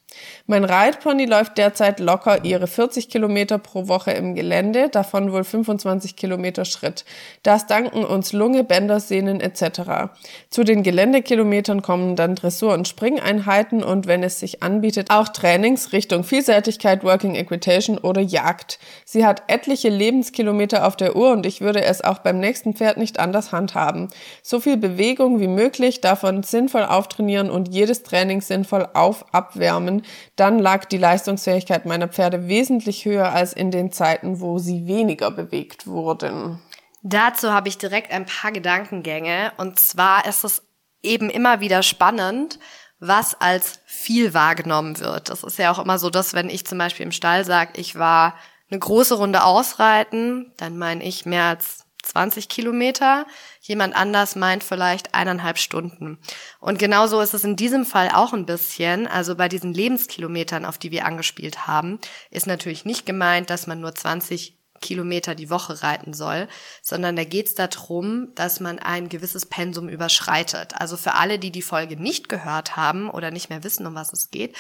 Mein 0.46 0.64
Reitpony 0.64 1.24
läuft 1.24 1.58
derzeit 1.58 2.00
locker 2.00 2.44
ihre 2.44 2.66
40 2.66 3.08
Kilometer 3.08 3.58
pro 3.58 3.88
Woche 3.88 4.12
im 4.12 4.34
Gelände, 4.34 4.88
davon 4.88 5.32
wohl 5.32 5.42
25 5.42 6.14
Kilometer 6.14 6.64
Schritt. 6.64 7.04
Das 7.42 7.66
danken 7.66 8.04
uns 8.04 8.32
Lunge, 8.32 8.62
Bänder, 8.62 9.00
Sehnen 9.00 9.40
etc. 9.40 10.10
Zu 10.50 10.62
den 10.62 10.82
Geländekilometern 10.82 11.82
kommen 11.82 12.16
dann 12.16 12.34
Dressur- 12.36 12.74
und 12.74 12.86
Springeinheiten 12.86 13.82
und 13.82 14.06
wenn 14.06 14.22
es 14.22 14.40
sich 14.40 14.62
anbietet, 14.62 15.10
auch 15.10 15.28
Trainings 15.28 15.92
Richtung 15.92 16.24
Vielseitigkeit, 16.24 17.02
Working 17.02 17.34
Equitation 17.34 17.98
oder 17.98 18.20
Jagd. 18.20 18.78
Sie 19.04 19.26
hat 19.26 19.42
etliche 19.48 19.88
Lebenskilometer 19.88 20.86
auf 20.86 20.96
der 20.96 21.16
Uhr 21.16 21.32
und 21.32 21.44
ich 21.44 21.60
würde 21.60 21.82
es 21.82 22.02
auch 22.02 22.18
beim 22.18 22.38
nächsten 22.38 22.74
Pferd 22.74 22.98
nicht 22.98 23.18
anders 23.18 23.52
handhaben. 23.52 24.08
So 24.42 24.60
viel 24.60 24.76
Bewegung 24.76 25.40
wie 25.40 25.48
möglich, 25.48 26.00
davon 26.00 26.42
sinnvoll 26.42 26.84
auftrainieren 26.84 27.50
und 27.50 27.68
jedes 27.68 28.02
Training 28.02 28.40
sinnvoll 28.40 28.88
auf 28.94 29.24
abwärmen, 29.34 30.02
dann 30.36 30.58
lag 30.58 30.84
die 30.84 30.98
Leistungsfähigkeit 30.98 31.86
meiner 31.86 32.08
Pferde 32.08 32.48
wesentlich 32.48 33.04
höher 33.04 33.32
als 33.32 33.52
in 33.52 33.70
den 33.70 33.92
Zeiten, 33.92 34.40
wo 34.40 34.58
sie 34.58 34.86
weniger 34.86 35.30
bewegt 35.30 35.86
wurden. 35.86 36.60
Dazu 37.02 37.52
habe 37.52 37.68
ich 37.68 37.78
direkt 37.78 38.10
ein 38.10 38.26
paar 38.26 38.52
Gedankengänge. 38.52 39.52
Und 39.58 39.78
zwar 39.78 40.26
ist 40.26 40.44
es 40.44 40.62
eben 41.02 41.30
immer 41.30 41.60
wieder 41.60 41.82
spannend, 41.82 42.58
was 42.98 43.40
als 43.40 43.80
viel 43.86 44.34
wahrgenommen 44.34 44.98
wird. 44.98 45.28
Das 45.28 45.44
ist 45.44 45.58
ja 45.58 45.70
auch 45.70 45.78
immer 45.78 45.98
so, 45.98 46.10
dass 46.10 46.34
wenn 46.34 46.50
ich 46.50 46.66
zum 46.66 46.78
Beispiel 46.78 47.06
im 47.06 47.12
Stall 47.12 47.44
sage, 47.44 47.72
ich 47.76 47.96
war 47.96 48.34
eine 48.70 48.80
große 48.80 49.14
Runde 49.14 49.44
ausreiten, 49.44 50.52
dann 50.56 50.78
meine 50.78 51.04
ich 51.04 51.26
mehr 51.26 51.44
als 51.44 51.85
20 52.06 52.48
Kilometer. 52.48 53.26
Jemand 53.60 53.94
anders 53.96 54.36
meint 54.36 54.62
vielleicht 54.62 55.14
eineinhalb 55.14 55.58
Stunden. 55.58 56.18
Und 56.60 56.78
genauso 56.78 57.20
ist 57.20 57.34
es 57.34 57.44
in 57.44 57.56
diesem 57.56 57.84
Fall 57.84 58.10
auch 58.12 58.32
ein 58.32 58.46
bisschen. 58.46 59.06
Also 59.06 59.34
bei 59.34 59.48
diesen 59.48 59.74
Lebenskilometern, 59.74 60.64
auf 60.64 60.78
die 60.78 60.90
wir 60.90 61.04
angespielt 61.04 61.66
haben, 61.66 61.98
ist 62.30 62.46
natürlich 62.46 62.84
nicht 62.84 63.06
gemeint, 63.06 63.50
dass 63.50 63.66
man 63.66 63.80
nur 63.80 63.94
20 63.94 64.56
Kilometer 64.80 65.34
die 65.34 65.50
Woche 65.50 65.82
reiten 65.82 66.12
soll, 66.12 66.48
sondern 66.82 67.16
da 67.16 67.24
geht 67.24 67.46
es 67.46 67.54
darum, 67.54 68.34
dass 68.34 68.60
man 68.60 68.78
ein 68.78 69.08
gewisses 69.08 69.46
Pensum 69.46 69.88
überschreitet. 69.88 70.74
Also 70.74 70.96
für 70.96 71.14
alle, 71.14 71.38
die 71.38 71.50
die 71.50 71.62
Folge 71.62 72.00
nicht 72.00 72.28
gehört 72.28 72.76
haben 72.76 73.10
oder 73.10 73.30
nicht 73.30 73.50
mehr 73.50 73.64
wissen, 73.64 73.86
um 73.86 73.94
was 73.94 74.12
es 74.12 74.30
geht, 74.30 74.54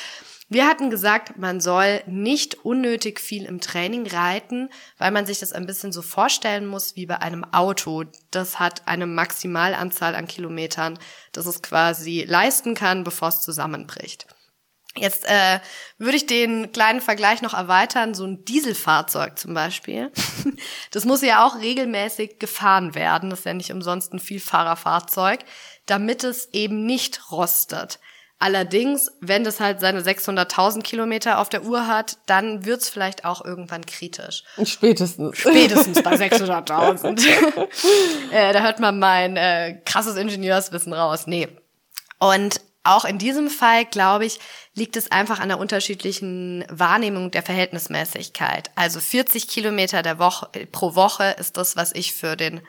wir 0.48 0.68
hatten 0.68 0.90
gesagt, 0.90 1.38
man 1.38 1.60
soll 1.60 2.02
nicht 2.06 2.64
unnötig 2.64 3.20
viel 3.20 3.44
im 3.46 3.60
Training 3.60 4.06
reiten, 4.06 4.70
weil 4.96 5.10
man 5.10 5.26
sich 5.26 5.40
das 5.40 5.52
ein 5.52 5.66
bisschen 5.66 5.90
so 5.90 6.02
vorstellen 6.02 6.66
muss 6.66 6.94
wie 6.94 7.06
bei 7.06 7.20
einem 7.20 7.44
Auto. 7.52 8.04
Das 8.30 8.60
hat 8.60 8.86
eine 8.86 9.06
Maximalanzahl 9.06 10.14
an 10.14 10.28
Kilometern, 10.28 10.98
das 11.32 11.46
es 11.46 11.62
quasi 11.62 12.24
leisten 12.28 12.74
kann, 12.74 13.02
bevor 13.02 13.28
es 13.28 13.40
zusammenbricht. 13.40 14.26
Jetzt 14.98 15.26
äh, 15.26 15.60
würde 15.98 16.16
ich 16.16 16.26
den 16.26 16.72
kleinen 16.72 17.00
Vergleich 17.00 17.42
noch 17.42 17.52
erweitern, 17.52 18.14
so 18.14 18.24
ein 18.24 18.44
Dieselfahrzeug 18.44 19.38
zum 19.38 19.52
Beispiel. 19.54 20.12
Das 20.92 21.04
muss 21.04 21.20
ja 21.20 21.44
auch 21.44 21.58
regelmäßig 21.58 22.38
gefahren 22.38 22.94
werden, 22.94 23.28
das 23.28 23.40
ist 23.40 23.44
ja 23.44 23.52
nicht 23.52 23.72
umsonst 23.72 24.12
ein 24.12 24.18
Vielfahrerfahrzeug, 24.18 25.40
damit 25.84 26.24
es 26.24 26.48
eben 26.52 26.86
nicht 26.86 27.30
rostet. 27.30 27.98
Allerdings, 28.38 29.10
wenn 29.20 29.44
das 29.44 29.60
halt 29.60 29.80
seine 29.80 30.02
600.000 30.02 30.82
Kilometer 30.82 31.38
auf 31.38 31.48
der 31.48 31.64
Uhr 31.64 31.86
hat, 31.86 32.18
dann 32.26 32.66
wird's 32.66 32.90
vielleicht 32.90 33.24
auch 33.24 33.42
irgendwann 33.42 33.86
kritisch. 33.86 34.44
Spätestens. 34.62 35.38
Spätestens 35.38 36.02
bei 36.02 36.14
600.000. 36.16 37.68
äh, 38.30 38.52
da 38.52 38.62
hört 38.62 38.78
man 38.78 38.98
mein 38.98 39.38
äh, 39.38 39.80
krasses 39.86 40.16
Ingenieurswissen 40.16 40.92
raus. 40.92 41.26
Nee. 41.26 41.48
Und 42.18 42.60
auch 42.84 43.06
in 43.06 43.18
diesem 43.18 43.48
Fall, 43.48 43.86
glaube 43.86 44.26
ich, 44.26 44.38
liegt 44.74 44.96
es 44.96 45.10
einfach 45.10 45.40
an 45.40 45.48
der 45.48 45.58
unterschiedlichen 45.58 46.64
Wahrnehmung 46.70 47.30
der 47.30 47.42
Verhältnismäßigkeit. 47.42 48.70
Also 48.74 49.00
40 49.00 49.48
Kilometer 49.48 50.02
der 50.02 50.18
Woche, 50.18 50.48
pro 50.70 50.94
Woche 50.94 51.34
ist 51.38 51.56
das, 51.56 51.76
was 51.76 51.92
ich 51.94 52.12
für 52.12 52.36
den 52.36 52.60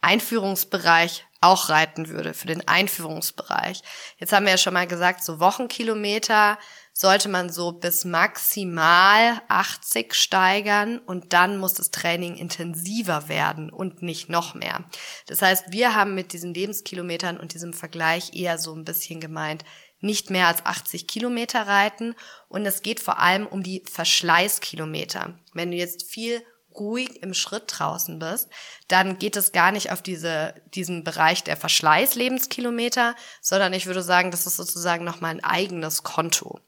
Einführungsbereich 0.00 1.26
auch 1.40 1.68
reiten 1.68 2.08
würde, 2.08 2.34
für 2.34 2.46
den 2.46 2.66
Einführungsbereich. 2.68 3.82
Jetzt 4.18 4.32
haben 4.32 4.44
wir 4.44 4.52
ja 4.52 4.58
schon 4.58 4.74
mal 4.74 4.86
gesagt, 4.86 5.24
so 5.24 5.40
Wochenkilometer 5.40 6.58
sollte 6.92 7.30
man 7.30 7.48
so 7.48 7.72
bis 7.72 8.04
maximal 8.04 9.40
80 9.48 10.12
steigern 10.12 10.98
und 10.98 11.32
dann 11.32 11.56
muss 11.56 11.74
das 11.74 11.90
Training 11.90 12.36
intensiver 12.36 13.28
werden 13.28 13.70
und 13.70 14.02
nicht 14.02 14.28
noch 14.28 14.54
mehr. 14.54 14.84
Das 15.26 15.40
heißt, 15.40 15.72
wir 15.72 15.94
haben 15.94 16.14
mit 16.14 16.34
diesen 16.34 16.52
Lebenskilometern 16.52 17.38
und 17.38 17.54
diesem 17.54 17.72
Vergleich 17.72 18.34
eher 18.34 18.58
so 18.58 18.74
ein 18.74 18.84
bisschen 18.84 19.20
gemeint, 19.20 19.64
nicht 20.00 20.30
mehr 20.30 20.46
als 20.46 20.64
80 20.64 21.06
Kilometer 21.06 21.66
reiten 21.66 22.14
und 22.48 22.66
es 22.66 22.82
geht 22.82 23.00
vor 23.00 23.18
allem 23.18 23.46
um 23.46 23.62
die 23.62 23.82
Verschleißkilometer. 23.90 25.38
Wenn 25.54 25.70
du 25.70 25.76
jetzt 25.76 26.10
viel 26.10 26.42
ruhig 26.74 27.22
im 27.22 27.34
Schritt 27.34 27.64
draußen 27.66 28.18
bist, 28.18 28.48
dann 28.88 29.18
geht 29.18 29.36
es 29.36 29.52
gar 29.52 29.72
nicht 29.72 29.92
auf 29.92 30.02
diese, 30.02 30.54
diesen 30.74 31.04
Bereich 31.04 31.44
der 31.44 31.56
Verschleißlebenskilometer, 31.56 33.14
sondern 33.40 33.72
ich 33.72 33.86
würde 33.86 34.02
sagen, 34.02 34.30
das 34.30 34.46
ist 34.46 34.56
sozusagen 34.56 35.04
nochmal 35.04 35.32
ein 35.32 35.44
eigenes 35.44 36.02
Konto. 36.02 36.60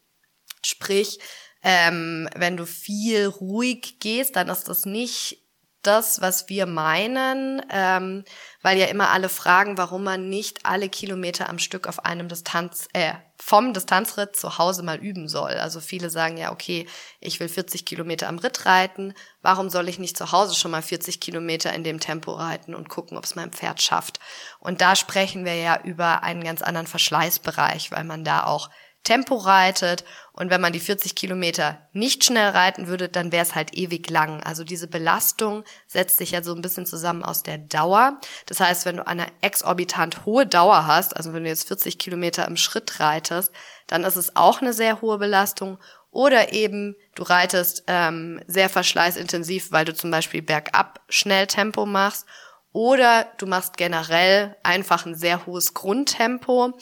Sprich, 0.65 1.19
ähm, 1.63 2.29
wenn 2.35 2.57
du 2.57 2.67
viel 2.67 3.27
ruhig 3.27 3.99
gehst, 4.01 4.37
dann 4.37 4.49
ist 4.49 4.69
das 4.69 4.85
nicht 4.85 5.39
das, 5.83 6.21
was 6.21 6.49
wir 6.49 6.67
meinen, 6.67 7.61
ähm, 7.71 8.25
weil 8.63 8.79
ja 8.79 8.87
immer 8.87 9.11
alle 9.11 9.29
fragen, 9.29 9.77
warum 9.79 10.05
man 10.05 10.29
nicht 10.29 10.65
alle 10.65 10.89
Kilometer 10.89 11.49
am 11.49 11.59
Stück 11.59 11.89
auf 11.89 12.05
einem 12.05 12.29
Distanz, 12.29 12.89
äh, 12.93 13.15
vom 13.45 13.75
Distanzritt 13.75 14.37
zu 14.37 14.57
Hause 14.59 14.85
mal 14.85 14.99
üben 14.99 15.29
soll. 15.29 15.55
Also 15.55 15.81
viele 15.81 16.11
sagen 16.11 16.37
ja, 16.37 16.53
okay, 16.53 16.87
ich 17.19 17.41
will 17.41 17.49
40 17.49 17.85
Kilometer 17.85 18.29
am 18.29 18.39
Ritt 18.39 18.67
reiten, 18.67 19.15
warum 19.43 19.69
soll 19.69 19.89
ich 19.89 19.99
nicht 19.99 20.17
zu 20.17 20.31
Hause 20.31 20.55
schon 20.55 20.71
mal 20.71 20.81
40 20.81 21.19
Kilometer 21.19 21.73
in 21.73 21.83
dem 21.83 21.99
Tempo 21.99 22.31
reiten 22.33 22.73
und 22.73 22.89
gucken, 22.89 23.19
ob 23.19 23.25
es 23.25 23.35
mein 23.35 23.51
Pferd 23.51 23.83
schafft? 23.83 24.21
Und 24.61 24.81
da 24.81 24.95
sprechen 24.95 25.45
wir 25.45 25.57
ja 25.57 25.81
über 25.83 26.23
einen 26.23 26.45
ganz 26.45 26.63
anderen 26.63 26.87
Verschleißbereich, 26.87 27.91
weil 27.91 28.05
man 28.05 28.23
da 28.23 28.45
auch 28.45 28.71
Tempo 29.05 29.37
reitet 29.37 30.05
und 30.33 30.51
wenn 30.51 30.61
man 30.61 30.73
die 30.73 30.81
40 30.81 31.15
Kilometer 31.15 31.79
nicht 31.93 32.25
schnell 32.25 32.51
reiten 32.51 32.87
würde, 32.87 33.09
dann 33.09 33.33
wäre 33.33 33.43
es 33.43 33.55
halt 33.55 33.75
ewig 33.75 34.09
lang. 34.09 34.43
Also 34.43 34.65
diese 34.65 34.87
Belastung 34.87 35.65
setzt 35.87 36.19
sich 36.19 36.31
ja 36.31 36.43
so 36.43 36.55
ein 36.55 36.63
bisschen 36.63 36.87
zusammen 36.87 37.23
aus 37.23 37.43
der 37.43 37.59
Dauer. 37.59 38.19
Das 38.47 38.61
heißt, 38.61 38.87
wenn 38.87 38.97
du 38.97 39.07
eine 39.07 39.27
exorbitant 39.41 40.25
hohe 40.25 40.47
Dauer 40.47 40.87
hast, 40.87 41.17
also 41.17 41.33
wenn 41.33 41.45
du 41.45 41.51
jetzt 41.51 41.69
40 41.69 41.99
Kilometer 41.99 42.47
im 42.47 42.57
Schritt 42.57 43.01
reitest, 43.01 43.53
dann 43.89 44.05
ist 44.05 44.17
es 44.17 44.37
auch 44.37 44.63
eine 44.63 44.73
sehr 44.73 45.01
hohe 45.01 45.19
Belastung. 45.19 45.79
Oder 46.11 46.53
eben 46.53 46.95
du 47.15 47.25
reitest 47.25 47.85
ähm, 47.89 48.41
sehr 48.47 48.69
verschleißintensiv, 48.69 49.73
weil 49.73 49.85
du 49.85 49.95
zum 49.95 50.11
Beispiel 50.11 50.43
bergab 50.43 51.01
schnell 51.09 51.47
Tempo 51.47 51.87
machst. 51.87 52.27
Oder 52.73 53.27
du 53.37 53.47
machst 53.47 53.77
generell 53.77 54.57
einfach 54.63 55.05
ein 55.05 55.15
sehr 55.15 55.45
hohes 55.45 55.75
Grundtempo 55.75 56.73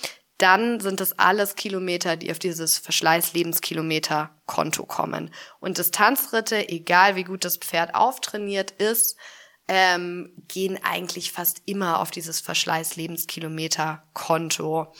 dann 0.41 0.80
sind 0.80 1.01
das 1.01 1.16
alles 1.18 1.55
Kilometer, 1.55 2.16
die 2.16 2.30
auf 2.30 2.38
dieses 2.38 2.78
Verschleiß-Lebenskilometer-Konto 2.78 4.86
kommen. 4.86 5.30
Und 5.61 5.76
Distanzritte, 5.78 6.68
egal 6.68 7.16
wie 7.16 7.24
gut 7.24 7.45
das 7.45 7.57
Pferd 7.59 7.95
auftrainiert 7.95 8.70
ist, 8.72 9.16
ähm, 9.68 10.32
gehen 10.49 10.78
eigentlich 10.82 11.32
fast 11.32 11.62
immer 11.66 12.01
auf 12.01 12.11
dieses 12.11 12.41
Verschleiß-Lebenskilometer-Konto. 12.41 14.93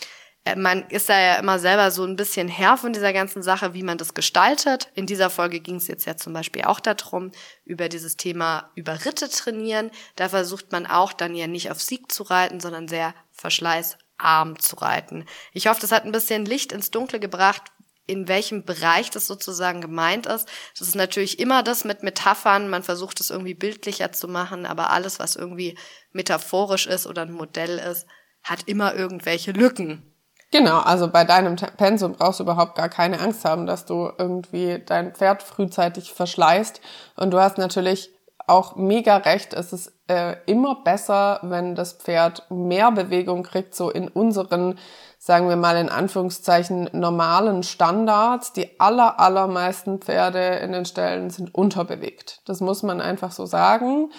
Äh, 0.45 0.57
man 0.57 0.89
ist 0.89 1.09
da 1.09 1.21
ja 1.21 1.37
immer 1.37 1.59
selber 1.59 1.91
so 1.91 2.05
ein 2.05 2.17
bisschen 2.17 2.49
Herr 2.49 2.77
von 2.77 2.93
dieser 2.93 3.13
ganzen 3.13 3.43
Sache, 3.43 3.75
wie 3.75 3.83
man 3.83 3.99
das 3.99 4.15
gestaltet. 4.15 4.91
In 4.95 5.07
dieser 5.07 5.31
Folge 5.31 5.61
ging 5.61 5.77
es 5.77 5.89
jetzt 5.89 6.07
ja 6.07 6.17
zum 6.17 6.33
Beispiel 6.33 6.63
auch 6.63 6.81
darum, 6.81 7.33
über 7.65 7.89
dieses 7.89 8.17
Thema 8.17 8.71
über 8.75 9.05
Ritte 9.05 9.29
trainieren. 9.29 9.91
Da 10.17 10.29
versucht 10.29 10.73
man 10.73 10.87
auch 10.87 11.13
dann 11.13 11.35
ja 11.35 11.47
nicht 11.47 11.71
auf 11.71 11.81
Sieg 11.81 12.13
zu 12.13 12.23
reiten, 12.23 12.61
sondern 12.61 12.89
sehr 12.89 13.15
verschleiß 13.33 13.99
arm 14.21 14.59
zu 14.59 14.77
reiten. 14.77 15.25
Ich 15.53 15.67
hoffe, 15.67 15.81
das 15.81 15.93
hat 15.93 16.05
ein 16.05 16.13
bisschen 16.13 16.45
Licht 16.45 16.73
ins 16.73 16.91
Dunkle 16.91 17.21
gebracht, 17.21 17.63
in 18.07 18.27
welchem 18.27 18.65
Bereich 18.65 19.11
das 19.11 19.27
sozusagen 19.27 19.81
gemeint 19.81 20.27
ist. 20.27 20.49
Das 20.77 20.89
ist 20.89 20.97
natürlich 20.97 21.39
immer 21.39 21.63
das 21.63 21.85
mit 21.85 22.03
Metaphern. 22.03 22.69
Man 22.69 22.83
versucht 22.83 23.21
es 23.21 23.31
irgendwie 23.31 23.55
bildlicher 23.55 24.11
zu 24.13 24.27
machen, 24.27 24.67
aber 24.67 24.91
alles, 24.91 25.21
was 25.21 25.37
irgendwie 25.37 25.79
metaphorisch 26.13 26.87
ist 26.87 27.07
oder 27.07 27.23
ein 27.23 27.33
Modell 27.33 27.79
ist, 27.79 28.07
hat 28.43 28.67
immer 28.67 28.95
irgendwelche 28.95 29.53
Lücken. 29.53 30.11
Genau, 30.53 30.81
also 30.81 31.09
bei 31.09 31.25
deinem 31.25 31.55
Pensum 31.55 32.15
brauchst 32.15 32.41
du 32.41 32.45
überhaupt 32.45 32.75
gar 32.75 32.89
keine 32.89 33.21
Angst 33.21 33.45
haben, 33.45 33.67
dass 33.67 33.87
du 33.87 34.11
irgendwie 34.19 34.83
dein 34.85 35.15
Pferd 35.15 35.45
frühzeitig 35.45 36.13
verschleißt. 36.13 36.81
Und 37.15 37.31
du 37.31 37.39
hast 37.39 37.59
natürlich 37.59 38.11
auch 38.51 38.77
mega 38.77 39.17
recht. 39.19 39.55
Es 39.55 39.73
ist 39.73 39.93
äh, 40.09 40.37
immer 40.47 40.83
besser, 40.83 41.39
wenn 41.43 41.75
das 41.75 41.93
Pferd 41.93 42.51
mehr 42.51 42.91
Bewegung 42.91 43.43
kriegt, 43.45 43.75
so 43.75 43.91
in 43.91 44.09
unseren, 44.09 44.79
sagen 45.19 45.49
wir 45.49 45.57
mal 45.57 45.77
in 45.77 45.89
Anführungszeichen, 45.89 46.91
normalen 46.93 47.63
Standards. 47.63 48.53
Die 48.53 48.81
aller, 48.81 49.21
allermeisten 49.21 50.01
Pferde 50.01 50.57
in 50.57 50.73
den 50.73 50.85
Ställen 50.85 51.31
sind 51.31 51.55
unterbewegt. 51.55 52.43
Das 52.45 52.61
muss 52.61 52.83
man 52.83 53.01
einfach 53.01 53.33
so 53.33 53.47
sagen. 53.47 54.11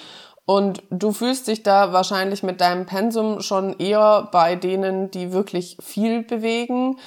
Und 0.46 0.82
du 0.90 1.12
fühlst 1.12 1.48
dich 1.48 1.62
da 1.64 1.94
wahrscheinlich 1.94 2.42
mit 2.42 2.62
deinem 2.62 2.86
Pensum 2.86 3.42
schon 3.42 3.78
eher 3.78 4.30
bei 4.32 4.56
denen, 4.56 5.12
die 5.12 5.34
wirklich 5.34 5.78
viel 5.82 6.24
bewegen. 6.24 6.98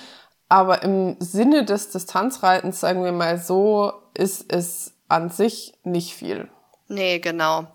Aber 0.49 0.83
im 0.83 1.17
Sinne 1.19 1.65
des 1.65 1.91
Distanzreitens, 1.91 2.81
sagen 2.81 3.03
wir 3.03 3.13
mal 3.13 3.39
so, 3.39 3.93
ist 4.15 4.53
es 4.53 4.93
an 5.09 5.31
sich 5.31 5.75
nicht 5.83 6.15
viel. 6.15 6.49
Nee, 6.89 7.19
genau. 7.19 7.69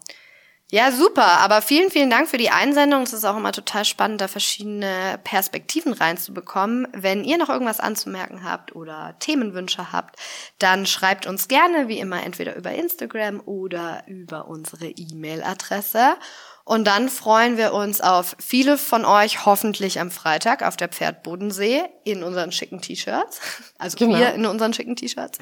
Ja, 0.72 0.91
super. 0.91 1.39
Aber 1.39 1.64
vielen, 1.64 1.89
vielen 1.89 2.12
Dank 2.12 2.30
für 2.30 2.38
die 2.38 2.51
Einsendung. 2.51 3.01
Es 3.01 3.14
ist 3.14 3.26
auch 3.26 3.38
immer 3.38 3.51
total 3.51 3.86
spannend, 3.86 4.22
da 4.22 4.28
verschiedene 4.28 5.20
Perspektiven 5.24 5.93
reinzubekommen. 5.93 6.88
Wenn 6.93 7.24
ihr 7.24 7.39
noch 7.39 7.49
irgendwas 7.49 7.80
anzumerken 7.80 8.43
habt 8.43 8.76
oder 8.76 9.16
Themenwünsche 9.18 9.91
habt, 9.91 10.20
dann 10.60 10.86
schreibt 10.86 11.26
uns 11.26 11.47
gerne, 11.47 11.88
wie 11.88 11.97
immer, 11.97 12.24
entweder 12.24 12.55
über 12.55 12.72
Instagram 12.72 13.41
oder 13.43 14.03
über 14.05 14.47
unsere 14.47 14.89
E-Mail-Adresse. 14.89 16.18
Und 16.66 16.86
dann 16.86 17.10
freuen 17.10 17.57
wir 17.57 17.74
uns 17.74 17.99
auf 17.99 18.36
viele 18.38 18.78
von 18.78 19.05
euch 19.05 19.47
hoffentlich 19.47 19.99
am 19.99 20.12
Freitag 20.12 20.62
auf 20.62 20.78
der 20.78 20.89
Pferdbodensee 20.89 21.82
in 22.03 22.22
unseren 22.22 22.51
schicken 22.51 22.80
T-Shirts. 22.80 23.41
Also 23.80 23.97
genau. 23.97 24.20
wir 24.20 24.34
in 24.34 24.45
unseren 24.45 24.74
schicken 24.74 24.95
T-Shirts. 24.95 25.39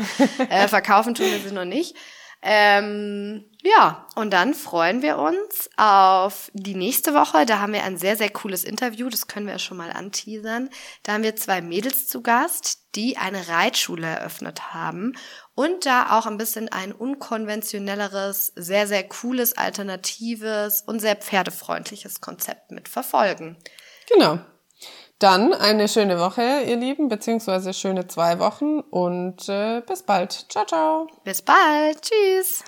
äh, 0.50 0.70
verkaufen 0.70 1.16
tun 1.16 1.26
wir 1.26 1.40
sie 1.40 1.54
noch 1.54 1.66
nicht. 1.66 1.98
Ähm, 2.42 3.46
ja, 3.68 4.08
und 4.16 4.32
dann 4.32 4.54
freuen 4.54 5.02
wir 5.02 5.18
uns 5.18 5.70
auf 5.76 6.50
die 6.54 6.76
nächste 6.76 7.14
Woche. 7.14 7.46
Da 7.46 7.60
haben 7.60 7.74
wir 7.74 7.84
ein 7.84 7.98
sehr, 7.98 8.16
sehr 8.16 8.30
cooles 8.30 8.64
Interview. 8.64 9.10
Das 9.10 9.28
können 9.28 9.46
wir 9.46 9.54
ja 9.54 9.60
schon 9.60 9.76
mal 9.76 9.92
anteasern. 9.92 10.70
Da 11.04 11.14
haben 11.14 11.24
wir 11.24 11.36
zwei 11.36 11.62
Mädels 11.62 12.08
zu 12.08 12.22
Gast, 12.22 12.96
die 12.96 13.18
eine 13.18 13.50
Reitschule 13.50 14.08
eröffnet 14.08 14.74
haben 14.74 15.18
und 15.54 15.86
da 15.86 16.18
auch 16.18 16.26
ein 16.28 16.38
bisschen 16.38 16.70
ein 16.70 16.94
unkonventionelleres, 16.94 18.54
sehr, 18.56 18.88
sehr 18.88 19.04
cooles, 19.04 19.58
alternatives 19.58 20.84
und 20.84 21.02
sehr 21.02 21.18
pferdefreundliches 21.18 22.22
Konzept 22.22 22.72
mit 22.72 22.88
verfolgen. 22.88 23.58
Genau. 24.08 24.40
Dann 25.20 25.54
eine 25.54 25.90
schöne 25.90 26.20
Woche, 26.20 26.62
ihr 26.66 26.78
Lieben, 26.78 27.10
beziehungsweise 27.10 27.74
schöne 27.74 28.08
zwei 28.08 28.40
Wochen 28.40 28.80
und 28.80 29.50
äh, 29.50 29.82
bis 29.82 30.04
bald. 30.04 30.46
Ciao, 30.50 30.66
ciao. 30.66 31.08
Bis 31.26 31.42
bald. 31.42 32.02
Tschüss. 32.02 32.64